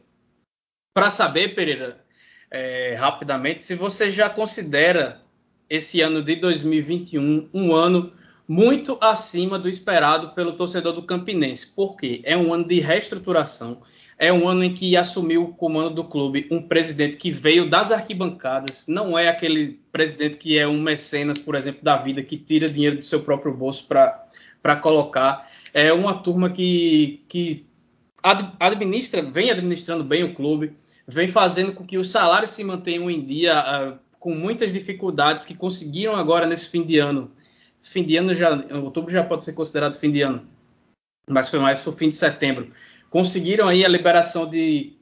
para 0.92 1.12
saber, 1.12 1.54
Pereira, 1.54 2.04
é, 2.50 2.96
rapidamente, 2.96 3.64
se 3.64 3.76
você 3.76 4.10
já 4.10 4.28
considera 4.28 5.22
esse 5.70 6.02
ano 6.02 6.24
de 6.24 6.36
2021 6.38 7.48
um 7.54 7.76
ano 7.76 8.12
muito 8.48 8.98
acima 9.00 9.60
do 9.60 9.70
esperado 9.70 10.30
pelo 10.30 10.54
torcedor 10.54 10.94
do 10.94 11.04
Campinense. 11.04 11.76
Por 11.76 11.96
quê? 11.96 12.22
É 12.24 12.36
um 12.36 12.52
ano 12.52 12.68
de 12.68 12.80
reestruturação 12.80 13.84
é 14.20 14.34
um 14.34 14.50
ano 14.50 14.66
em 14.66 14.74
que 14.74 14.98
assumiu 14.98 15.46
o 15.46 15.54
comando 15.54 15.96
do 15.96 16.04
clube 16.04 16.46
um 16.52 16.62
presidente 16.62 17.16
que 17.16 17.32
veio 17.32 17.70
das 17.70 17.90
arquibancadas, 17.90 18.86
não 18.86 19.18
é 19.18 19.30
aquele 19.30 19.80
presidente 19.94 20.36
que 20.36 20.58
é 20.60 20.68
um 20.68 20.80
mecenas, 20.80 21.40
por 21.40 21.56
exemplo, 21.56 21.82
da 21.82 21.96
vida, 21.96 22.22
que 22.22 22.38
tira 22.38 22.68
dinheiro 22.68 22.98
do 22.98 23.06
seu 23.06 23.22
próprio 23.22 23.54
bolso 23.54 23.88
para 23.88 24.76
colocar. 24.76 25.50
É 25.74 25.94
uma 25.94 26.16
turma 26.16 26.50
que, 26.50 27.24
que 27.30 27.66
administra, 28.60 29.22
vem 29.22 29.52
administrando 29.52 30.04
bem 30.04 30.26
o 30.26 30.36
clube, 30.36 30.76
vem 31.08 31.30
fazendo 31.30 31.72
com 31.72 31.86
que 31.86 31.98
os 31.98 32.12
salários 32.12 32.52
se 32.52 32.62
mantenham 32.62 33.10
em 33.10 33.24
dia, 33.24 33.58
uh, 33.58 34.00
com 34.20 34.36
muitas 34.36 34.74
dificuldades 34.74 35.46
que 35.46 35.56
conseguiram 35.56 36.14
agora 36.14 36.46
nesse 36.46 36.70
fim 36.70 36.84
de 36.84 37.00
ano. 37.00 37.32
Fim 37.82 38.04
de 38.04 38.18
ano 38.18 38.36
já, 38.36 38.54
outubro 38.84 39.10
já 39.10 39.24
pode 39.24 39.46
ser 39.46 39.54
considerado 39.54 39.98
fim 39.98 40.12
de 40.12 40.22
ano, 40.22 40.46
mas 41.30 41.50
foi 41.50 41.60
mais 41.60 41.88
o 41.88 41.94
fim 41.94 42.10
de 42.10 42.18
setembro 42.18 42.70
conseguiram 43.10 43.68
aí 43.68 43.84
a 43.84 43.90
liberação 43.90 44.50
de 44.50 44.94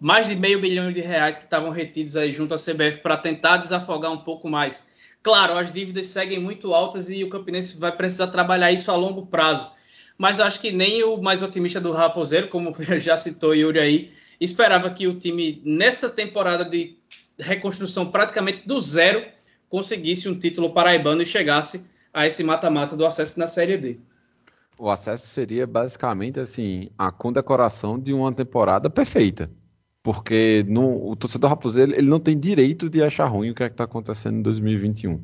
mais 0.00 0.28
de 0.28 0.34
meio 0.34 0.60
bilhão 0.60 0.92
de 0.92 1.00
reais 1.00 1.38
que 1.38 1.44
estavam 1.44 1.70
retidos 1.70 2.16
aí 2.16 2.32
junto 2.32 2.52
à 2.52 2.56
CBF 2.56 2.98
para 3.00 3.16
tentar 3.16 3.58
desafogar 3.58 4.10
um 4.10 4.18
pouco 4.18 4.48
mais. 4.50 4.86
Claro, 5.22 5.56
as 5.56 5.72
dívidas 5.72 6.08
seguem 6.08 6.40
muito 6.40 6.74
altas 6.74 7.08
e 7.08 7.22
o 7.22 7.28
Campinense 7.28 7.78
vai 7.78 7.92
precisar 7.92 8.26
trabalhar 8.26 8.72
isso 8.72 8.90
a 8.90 8.96
longo 8.96 9.24
prazo. 9.26 9.70
Mas 10.18 10.40
acho 10.40 10.60
que 10.60 10.72
nem 10.72 11.04
o 11.04 11.16
mais 11.16 11.42
otimista 11.42 11.80
do 11.80 11.92
Raposeiro, 11.92 12.48
como 12.48 12.74
já 12.98 13.16
citou 13.16 13.54
Yuri 13.54 13.78
aí, 13.78 14.10
esperava 14.40 14.90
que 14.90 15.06
o 15.06 15.14
time, 15.14 15.62
nessa 15.64 16.10
temporada 16.10 16.64
de 16.64 16.96
reconstrução 17.38 18.10
praticamente 18.10 18.66
do 18.66 18.80
zero, 18.80 19.24
conseguisse 19.68 20.28
um 20.28 20.36
título 20.36 20.70
paraibano 20.72 21.22
e 21.22 21.26
chegasse 21.26 21.88
a 22.12 22.26
esse 22.26 22.42
mata-mata 22.42 22.96
do 22.96 23.06
acesso 23.06 23.38
na 23.38 23.46
Série 23.46 23.76
D 23.76 24.00
o 24.78 24.90
acesso 24.90 25.26
seria 25.26 25.66
basicamente 25.66 26.40
assim 26.40 26.88
a 26.98 27.10
condecoração 27.10 27.98
de 27.98 28.12
uma 28.12 28.32
temporada 28.32 28.90
perfeita. 28.90 29.50
Porque 30.02 30.64
no, 30.68 31.10
o 31.10 31.14
torcedor 31.14 31.50
raposeiro 31.50 31.94
ele 31.94 32.08
não 32.08 32.18
tem 32.18 32.38
direito 32.38 32.90
de 32.90 33.02
achar 33.02 33.26
ruim 33.26 33.50
o 33.50 33.54
que 33.54 33.62
é 33.62 33.66
está 33.66 33.84
acontecendo 33.84 34.38
em 34.38 34.42
2021. 34.42 35.22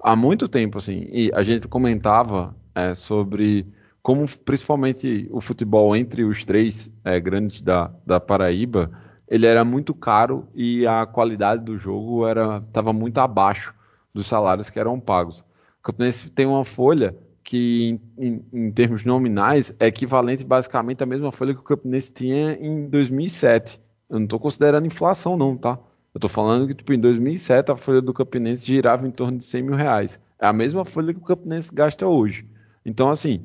Há 0.00 0.16
muito 0.16 0.48
tempo, 0.48 0.78
assim, 0.78 1.06
e 1.10 1.30
a 1.34 1.42
gente 1.42 1.68
comentava 1.68 2.56
é, 2.74 2.94
sobre 2.94 3.66
como 4.02 4.26
principalmente 4.44 5.28
o 5.30 5.40
futebol 5.40 5.96
entre 5.96 6.24
os 6.24 6.44
três 6.44 6.90
é, 7.04 7.18
grandes 7.18 7.62
da, 7.62 7.90
da 8.04 8.20
Paraíba, 8.20 8.90
ele 9.26 9.46
era 9.46 9.64
muito 9.64 9.94
caro 9.94 10.46
e 10.54 10.86
a 10.86 11.06
qualidade 11.06 11.64
do 11.64 11.78
jogo 11.78 12.26
era 12.26 12.62
estava 12.66 12.92
muito 12.92 13.16
abaixo 13.18 13.74
dos 14.12 14.26
salários 14.26 14.68
que 14.68 14.78
eram 14.78 15.00
pagos. 15.00 15.40
O 15.40 15.82
Campinense 15.82 16.30
tem 16.30 16.44
uma 16.44 16.64
folha 16.66 17.16
que 17.44 18.00
em, 18.18 18.42
em, 18.52 18.72
termos 18.72 19.04
nominais 19.04 19.74
é 19.78 19.86
equivalente 19.86 20.44
basicamente 20.44 21.02
à 21.02 21.06
mesma 21.06 21.30
folha 21.30 21.54
que 21.54 21.60
o 21.60 21.64
Campinense 21.64 22.12
tinha 22.12 22.54
em 22.54 22.88
2007. 22.88 23.80
Eu 24.08 24.18
não 24.18 24.24
estou 24.24 24.40
considerando 24.40 24.86
inflação 24.86 25.36
não, 25.36 25.54
tá? 25.56 25.78
Eu 26.14 26.18
estou 26.18 26.30
falando 26.30 26.66
que 26.66 26.74
tipo, 26.74 26.92
em 26.92 26.98
2007 26.98 27.70
a 27.70 27.76
folha 27.76 28.00
do 28.00 28.14
Campinense 28.14 28.64
girava 28.64 29.06
em 29.06 29.10
torno 29.10 29.38
de 29.38 29.44
100 29.44 29.62
mil 29.62 29.74
reais. 29.74 30.18
É 30.40 30.46
a 30.46 30.52
mesma 30.52 30.84
folha 30.84 31.12
que 31.12 31.20
o 31.20 31.24
Campinense 31.24 31.72
gasta 31.72 32.06
hoje. 32.06 32.46
Então, 32.84 33.10
assim, 33.10 33.44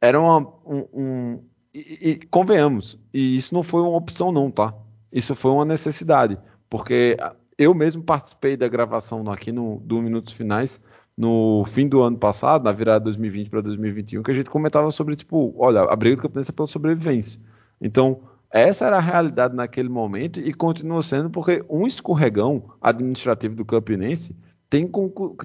era 0.00 0.20
uma, 0.20 0.38
um... 0.64 0.86
um 0.92 1.40
e, 1.74 2.10
e 2.10 2.16
convenhamos, 2.26 2.98
e 3.14 3.34
isso 3.36 3.54
não 3.54 3.62
foi 3.62 3.80
uma 3.80 3.96
opção 3.96 4.30
não, 4.30 4.50
tá? 4.50 4.74
Isso 5.10 5.34
foi 5.34 5.50
uma 5.50 5.64
necessidade, 5.64 6.38
porque 6.68 7.16
eu 7.56 7.74
mesmo 7.74 8.02
participei 8.02 8.56
da 8.56 8.68
gravação 8.68 9.30
aqui 9.30 9.50
no, 9.50 9.80
do 9.80 10.02
Minutos 10.02 10.34
Finais 10.34 10.78
no 11.16 11.64
fim 11.66 11.88
do 11.88 12.02
ano 12.02 12.16
passado, 12.16 12.64
na 12.64 12.72
virada 12.72 13.04
2020 13.04 13.50
para 13.50 13.60
2021, 13.60 14.22
que 14.22 14.30
a 14.30 14.34
gente 14.34 14.50
comentava 14.50 14.90
sobre, 14.90 15.14
tipo, 15.14 15.54
olha, 15.58 15.80
a 15.82 15.96
briga 15.96 16.16
do 16.16 16.22
Campinense 16.22 16.50
é 16.50 16.54
pela 16.54 16.66
sobrevivência. 16.66 17.40
Então, 17.80 18.20
essa 18.50 18.86
era 18.86 18.96
a 18.96 19.00
realidade 19.00 19.54
naquele 19.54 19.88
momento 19.88 20.40
e 20.40 20.52
continua 20.52 21.02
sendo 21.02 21.30
porque 21.30 21.64
um 21.68 21.86
escorregão 21.86 22.64
administrativo 22.80 23.54
do 23.54 23.64
Campinense 23.64 24.36
tem, 24.68 24.90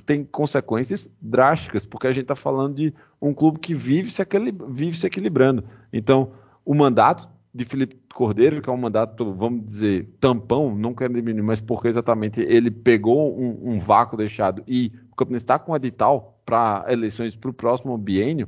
tem 0.06 0.24
consequências 0.24 1.10
drásticas, 1.22 1.86
porque 1.86 2.08
a 2.08 2.12
gente 2.12 2.24
está 2.24 2.36
falando 2.36 2.76
de 2.76 2.94
um 3.22 3.34
clube 3.34 3.60
que 3.60 3.74
vive 3.74 4.10
se, 4.10 4.26
vive 4.70 4.98
se 4.98 5.06
equilibrando. 5.06 5.64
Então, 5.92 6.32
o 6.66 6.74
mandato 6.74 7.30
de 7.58 7.66
Felipe 7.66 8.00
Cordeiro, 8.14 8.62
que 8.62 8.70
é 8.70 8.74
um 8.74 8.78
mandato, 8.78 9.34
vamos 9.34 9.66
dizer, 9.66 10.08
tampão, 10.20 10.76
não 10.76 10.94
quero 10.94 11.14
diminuir, 11.14 11.44
mas 11.44 11.60
porque 11.60 11.88
exatamente 11.88 12.40
ele 12.42 12.70
pegou 12.70 13.38
um, 13.38 13.74
um 13.74 13.80
vácuo 13.80 14.16
deixado 14.16 14.64
e 14.68 14.92
Campinense 15.18 15.44
está 15.44 15.58
com 15.58 15.76
edital 15.76 16.40
para 16.46 16.86
eleições 16.88 17.36
para 17.36 17.50
o 17.50 17.54
próximo 17.54 17.98
biênio, 17.98 18.48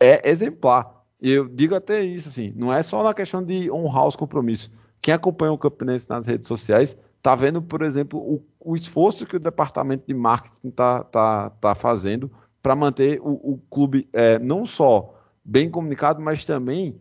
é 0.00 0.30
exemplar. 0.30 1.04
Eu 1.20 1.48
digo 1.48 1.74
até 1.74 2.02
isso, 2.02 2.28
assim, 2.28 2.52
não 2.54 2.72
é 2.72 2.80
só 2.82 3.02
na 3.02 3.12
questão 3.12 3.44
de 3.44 3.68
honrar 3.70 4.06
os 4.06 4.14
compromissos. 4.14 4.70
Quem 5.02 5.12
acompanha 5.12 5.52
o 5.52 5.58
Campinense 5.58 6.08
nas 6.08 6.28
redes 6.28 6.46
sociais 6.46 6.96
está 7.16 7.34
vendo, 7.34 7.60
por 7.60 7.82
exemplo, 7.82 8.20
o, 8.20 8.44
o, 8.60 8.76
esforço 8.76 9.26
que 9.26 9.36
o 9.36 9.40
departamento 9.40 10.06
de 10.06 10.14
marketing 10.14 10.68
está 10.68 11.02
tá, 11.02 11.50
tá 11.50 11.74
fazendo 11.74 12.30
para 12.62 12.76
manter 12.76 13.20
o, 13.20 13.32
o 13.32 13.58
clube 13.68 14.08
é, 14.12 14.38
não 14.38 14.64
só 14.64 15.14
bem 15.44 15.68
comunicado, 15.68 16.22
mas 16.22 16.44
também 16.44 17.00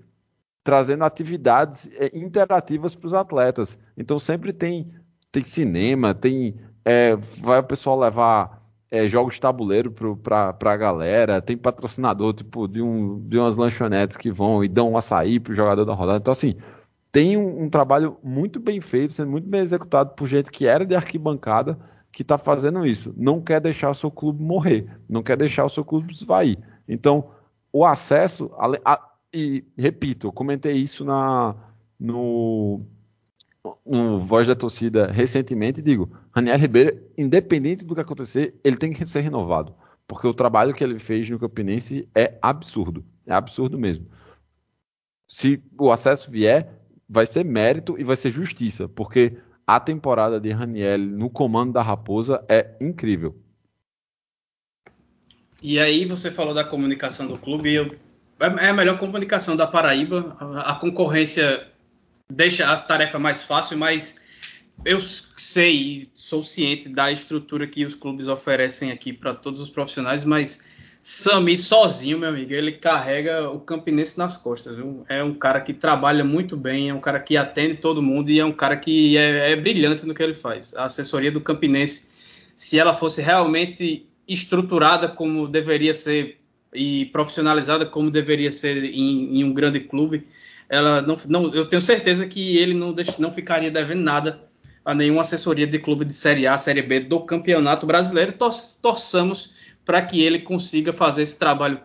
trazendo 0.68 1.06
atividades 1.06 1.90
é, 1.94 2.12
interativas 2.14 2.94
para 2.94 3.08
os 3.08 3.14
atletas. 3.14 3.80
Então 3.96 4.20
sempre 4.20 4.52
tem, 4.52 4.92
tem 5.32 5.42
cinema, 5.42 6.14
tem 6.14 6.56
é, 6.84 7.16
vai 7.16 7.60
o 7.60 7.64
pessoal 7.64 7.98
levar 7.98 8.62
é, 8.92 9.08
jogos 9.08 9.36
de 9.36 9.40
tabuleiro 9.40 9.94
para 10.22 10.54
a 10.62 10.76
galera, 10.76 11.42
tem 11.42 11.56
patrocinador 11.56 12.34
tipo 12.34 12.68
de, 12.68 12.82
um, 12.82 13.18
de 13.30 13.38
umas 13.38 13.56
lanchonetes 13.56 14.18
que 14.18 14.30
vão 14.30 14.62
e 14.62 14.68
dão 14.68 14.92
um 14.92 14.98
açaí 14.98 15.40
para 15.40 15.54
o 15.54 15.56
jogador 15.56 15.86
da 15.86 15.94
rodada. 15.94 16.18
Então, 16.18 16.34
assim, 16.34 16.54
tem 17.14 17.38
um, 17.38 17.64
um, 17.64 17.70
trabalho 17.70 18.18
muito 18.22 18.60
bem 18.60 18.82
feito, 18.82 19.14
sendo 19.14 19.32
muito 19.32 19.48
bem 19.48 19.62
executado 19.62 20.16
por 20.16 20.28
gente 20.28 20.52
que 20.52 20.68
era 20.68 20.86
de 20.86 20.96
arquibancada 20.98 21.80
que 22.12 22.24
está 22.24 22.38
fazendo 22.38 22.86
isso. 22.86 23.14
Não 23.16 23.40
quer 23.40 23.62
deixar 23.62 23.90
o 23.90 23.96
seu 23.96 24.12
clube 24.12 24.44
morrer, 24.44 24.86
não 25.08 25.24
quer 25.24 25.38
deixar 25.38 25.64
o 25.64 25.70
seu 25.70 25.86
clube 25.86 26.12
esvair. 26.12 26.58
Então, 26.90 27.30
o 27.72 27.86
acesso, 27.86 28.52
e 29.34 29.64
repito, 29.78 30.28
eu 30.28 30.32
comentei 30.32 30.74
isso 30.74 31.04
na, 31.04 31.56
no, 32.00 32.86
no 33.86 34.20
Voz 34.20 34.48
da 34.48 34.56
Torcida 34.56 35.12
recentemente 35.12 35.80
e 35.80 35.84
digo: 35.84 36.12
Raniel 36.32 36.58
Ribeiro, 36.58 37.02
independente 37.18 37.86
do 37.86 37.96
que 37.96 38.02
acontecer, 38.02 38.56
ele 38.64 38.78
tem 38.78 38.92
que 38.92 39.06
ser 39.08 39.22
renovado. 39.22 39.76
Porque 40.08 40.28
o 40.28 40.34
trabalho 40.34 40.74
que 40.74 40.84
ele 40.84 41.00
fez 41.00 41.30
no 41.30 41.38
Campinense 41.38 42.08
é 42.16 42.38
absurdo. 42.42 43.06
É 43.26 43.34
absurdo 43.34 43.78
mesmo. 43.78 44.08
Se 45.28 45.62
o 45.78 45.92
acesso 45.92 46.32
vier, 46.32 46.82
vai 47.10 47.26
ser 47.26 47.44
mérito 47.44 48.00
e 48.00 48.04
vai 48.06 48.16
ser 48.16 48.30
justiça. 48.30 48.88
Porque 48.88 49.38
a 49.66 49.82
temporada 49.82 50.40
de 50.40 50.50
Raniel 50.50 51.00
no 51.00 51.30
comando 51.30 51.74
da 51.74 51.82
Raposa 51.82 52.44
é 52.48 52.78
incrível. 52.80 53.36
E 55.62 55.78
aí 55.78 56.06
você 56.06 56.32
falou 56.32 56.54
da 56.54 56.64
comunicação 56.64 57.28
do 57.28 57.38
clube, 57.38 57.74
eu, 57.74 57.96
é, 58.40 58.66
é 58.66 58.70
a 58.70 58.74
melhor 58.74 58.98
comunicação 58.98 59.56
da 59.56 59.68
Paraíba. 59.68 60.36
A, 60.40 60.72
a 60.72 60.76
concorrência 60.76 61.68
deixa 62.30 62.72
as 62.72 62.86
tarefas 62.86 63.22
mais 63.22 63.44
fáceis, 63.44 63.80
mas 63.80 64.26
eu 64.86 65.00
sei, 65.02 66.10
sou 66.14 66.44
ciente 66.44 66.90
da 66.90 67.12
estrutura 67.12 67.68
que 67.68 67.86
os 67.86 67.96
clubes 67.96 68.28
oferecem 68.28 68.92
aqui 68.92 69.12
para 69.12 69.34
todos 69.34 69.60
os 69.60 69.70
profissionais, 69.70 70.24
mas 70.24 70.66
Sami 71.10 71.58
sozinho, 71.58 72.20
meu 72.20 72.28
amigo, 72.28 72.52
ele 72.52 72.74
carrega 72.74 73.50
o 73.50 73.62
Campinense 73.62 74.18
nas 74.18 74.36
costas. 74.36 74.76
Viu? 74.76 75.06
É 75.08 75.24
um 75.24 75.34
cara 75.34 75.62
que 75.62 75.74
trabalha 75.74 76.22
muito 76.22 76.58
bem, 76.58 76.90
é 76.90 76.94
um 76.94 77.00
cara 77.00 77.18
que 77.18 77.38
atende 77.38 77.76
todo 77.76 78.02
mundo 78.02 78.30
e 78.30 78.40
é 78.40 78.44
um 78.44 78.52
cara 78.52 78.76
que 78.76 79.16
é, 79.16 79.54
é 79.54 79.56
brilhante 79.56 80.06
no 80.06 80.14
que 80.14 80.22
ele 80.22 80.34
faz. 80.34 80.76
A 80.76 80.84
assessoria 80.84 81.32
do 81.32 81.40
Campinense, 81.40 82.10
se 82.58 82.78
ela 82.78 82.94
fosse 82.94 83.22
realmente 83.22 84.06
estruturada 84.28 85.08
como 85.08 85.48
deveria 85.48 85.94
ser 85.94 86.42
e 86.78 87.06
profissionalizada 87.08 87.86
como 87.86 88.12
deveria 88.12 88.52
ser 88.52 88.84
em, 88.84 89.40
em 89.40 89.44
um 89.44 89.54
grande 89.54 89.80
clube, 89.80 90.28
ela 90.70 91.02
não, 91.02 91.16
não, 91.28 91.54
eu 91.54 91.66
tenho 91.66 91.82
certeza 91.82 92.28
que 92.28 92.58
ele 92.58 92.74
não, 92.74 92.94
deixa, 92.94 93.16
não 93.20 93.34
ficaria 93.34 93.72
devendo 93.72 94.02
nada 94.02 94.48
a 94.86 94.94
nenhuma 94.94 95.22
assessoria 95.22 95.68
de 95.68 95.80
clube 95.80 96.06
de 96.06 96.14
Série 96.14 96.48
A, 96.48 96.58
Série 96.58 96.82
B 96.82 97.02
do 97.02 97.20
Campeonato 97.22 97.86
Brasileiro. 97.86 98.32
Tor 98.32 98.52
torçamos 98.82 99.54
para 99.84 100.02
que 100.02 100.22
ele 100.22 100.40
consiga 100.40 100.94
fazer 100.94 101.24
esse 101.24 101.38
trabalho 101.38 101.80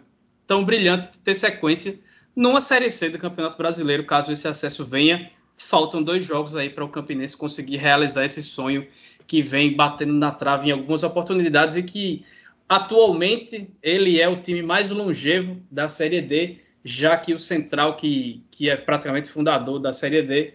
tão 0.47 0.65
brilhante 0.65 1.19
ter 1.21 1.35
sequência 1.35 1.99
numa 2.35 2.61
Série 2.61 2.91
C 2.91 3.09
do 3.09 3.19
Campeonato 3.19 3.57
Brasileiro, 3.57 4.05
caso 4.05 4.33
esse 4.33 4.47
acesso 4.47 4.85
venha. 4.85 5.31
Faltam 5.57 6.03
dois 6.03 6.25
jogos 6.25 6.57
aí 6.57 6.71
para 6.71 6.85
o 6.85 6.89
Campinense 6.89 7.37
conseguir 7.37 7.77
realizar 7.77 8.25
esse 8.25 8.43
sonho 8.43 8.87
que 9.27 9.43
vem 9.43 9.77
batendo 9.77 10.13
na 10.13 10.31
trave 10.31 10.69
em 10.69 10.73
algumas 10.73 11.03
oportunidades 11.03 11.77
e 11.77 11.83
que 11.83 12.25
atualmente 12.73 13.69
ele 13.83 14.19
é 14.19 14.27
o 14.27 14.41
time 14.41 14.63
mais 14.63 14.91
longevo 14.91 15.61
da 15.71 15.89
Série 15.89 16.23
D, 16.23 16.59
já 16.83 17.19
que 17.19 17.35
o 17.35 17.39
Central, 17.39 17.97
que, 17.97 18.43
que 18.51 18.71
é 18.71 18.77
praticamente 18.77 19.31
fundador 19.31 19.79
da 19.79 19.93
Série 19.93 20.23
D, 20.23 20.55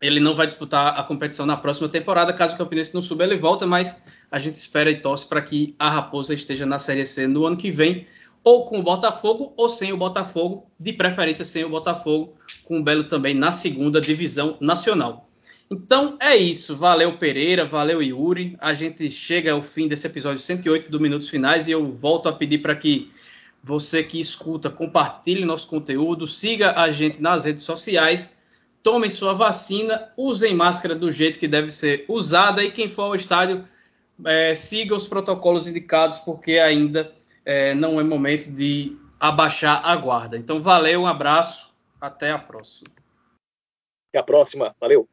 ele 0.00 0.20
não 0.20 0.36
vai 0.36 0.46
disputar 0.46 0.98
a 0.98 1.02
competição 1.02 1.46
na 1.46 1.56
próxima 1.56 1.88
temporada. 1.88 2.34
Caso 2.34 2.54
o 2.54 2.58
Campinense 2.58 2.94
não 2.94 3.00
suba, 3.00 3.24
ele 3.24 3.38
volta, 3.38 3.66
mas 3.66 4.02
a 4.30 4.38
gente 4.38 4.56
espera 4.56 4.90
e 4.90 5.00
torce 5.00 5.26
para 5.26 5.40
que 5.40 5.74
a 5.78 5.88
Raposa 5.88 6.34
esteja 6.34 6.66
na 6.66 6.78
Série 6.78 7.06
C 7.06 7.26
no 7.26 7.46
ano 7.46 7.56
que 7.56 7.70
vem, 7.70 8.06
ou 8.44 8.66
com 8.66 8.78
o 8.78 8.82
Botafogo, 8.82 9.54
ou 9.56 9.70
sem 9.70 9.90
o 9.90 9.96
Botafogo, 9.96 10.70
de 10.78 10.92
preferência 10.92 11.46
sem 11.46 11.64
o 11.64 11.70
Botafogo, 11.70 12.36
com 12.64 12.78
o 12.78 12.82
Belo 12.82 13.04
também 13.04 13.32
na 13.32 13.50
segunda 13.50 14.00
divisão 14.02 14.58
nacional. 14.60 15.31
Então 15.72 16.18
é 16.20 16.36
isso. 16.36 16.76
Valeu, 16.76 17.16
Pereira. 17.16 17.64
Valeu, 17.64 18.02
Yuri. 18.02 18.56
A 18.60 18.74
gente 18.74 19.08
chega 19.08 19.52
ao 19.52 19.62
fim 19.62 19.88
desse 19.88 20.06
episódio 20.06 20.38
108 20.38 20.90
do 20.90 21.00
Minutos 21.00 21.30
Finais 21.30 21.66
e 21.66 21.70
eu 21.70 21.90
volto 21.90 22.28
a 22.28 22.32
pedir 22.32 22.58
para 22.58 22.76
que 22.76 23.10
você 23.62 24.04
que 24.04 24.20
escuta 24.20 24.68
compartilhe 24.68 25.46
nosso 25.46 25.66
conteúdo, 25.68 26.26
siga 26.26 26.78
a 26.78 26.90
gente 26.90 27.22
nas 27.22 27.46
redes 27.46 27.62
sociais, 27.62 28.38
tomem 28.82 29.08
sua 29.08 29.32
vacina, 29.32 30.12
usem 30.14 30.54
máscara 30.54 30.94
do 30.94 31.10
jeito 31.10 31.38
que 31.38 31.48
deve 31.48 31.70
ser 31.70 32.04
usada 32.06 32.62
e 32.62 32.70
quem 32.70 32.88
for 32.88 33.02
ao 33.02 33.14
estádio 33.14 33.64
é, 34.26 34.54
siga 34.54 34.94
os 34.94 35.06
protocolos 35.06 35.66
indicados, 35.66 36.18
porque 36.18 36.58
ainda 36.58 37.14
é, 37.46 37.72
não 37.72 37.98
é 37.98 38.04
momento 38.04 38.50
de 38.50 38.94
abaixar 39.18 39.80
a 39.86 39.96
guarda. 39.96 40.36
Então, 40.36 40.60
valeu, 40.60 41.02
um 41.02 41.06
abraço, 41.06 41.72
até 41.98 42.30
a 42.30 42.38
próxima. 42.38 42.88
Até 44.10 44.18
a 44.18 44.22
próxima, 44.22 44.74
valeu. 44.78 45.08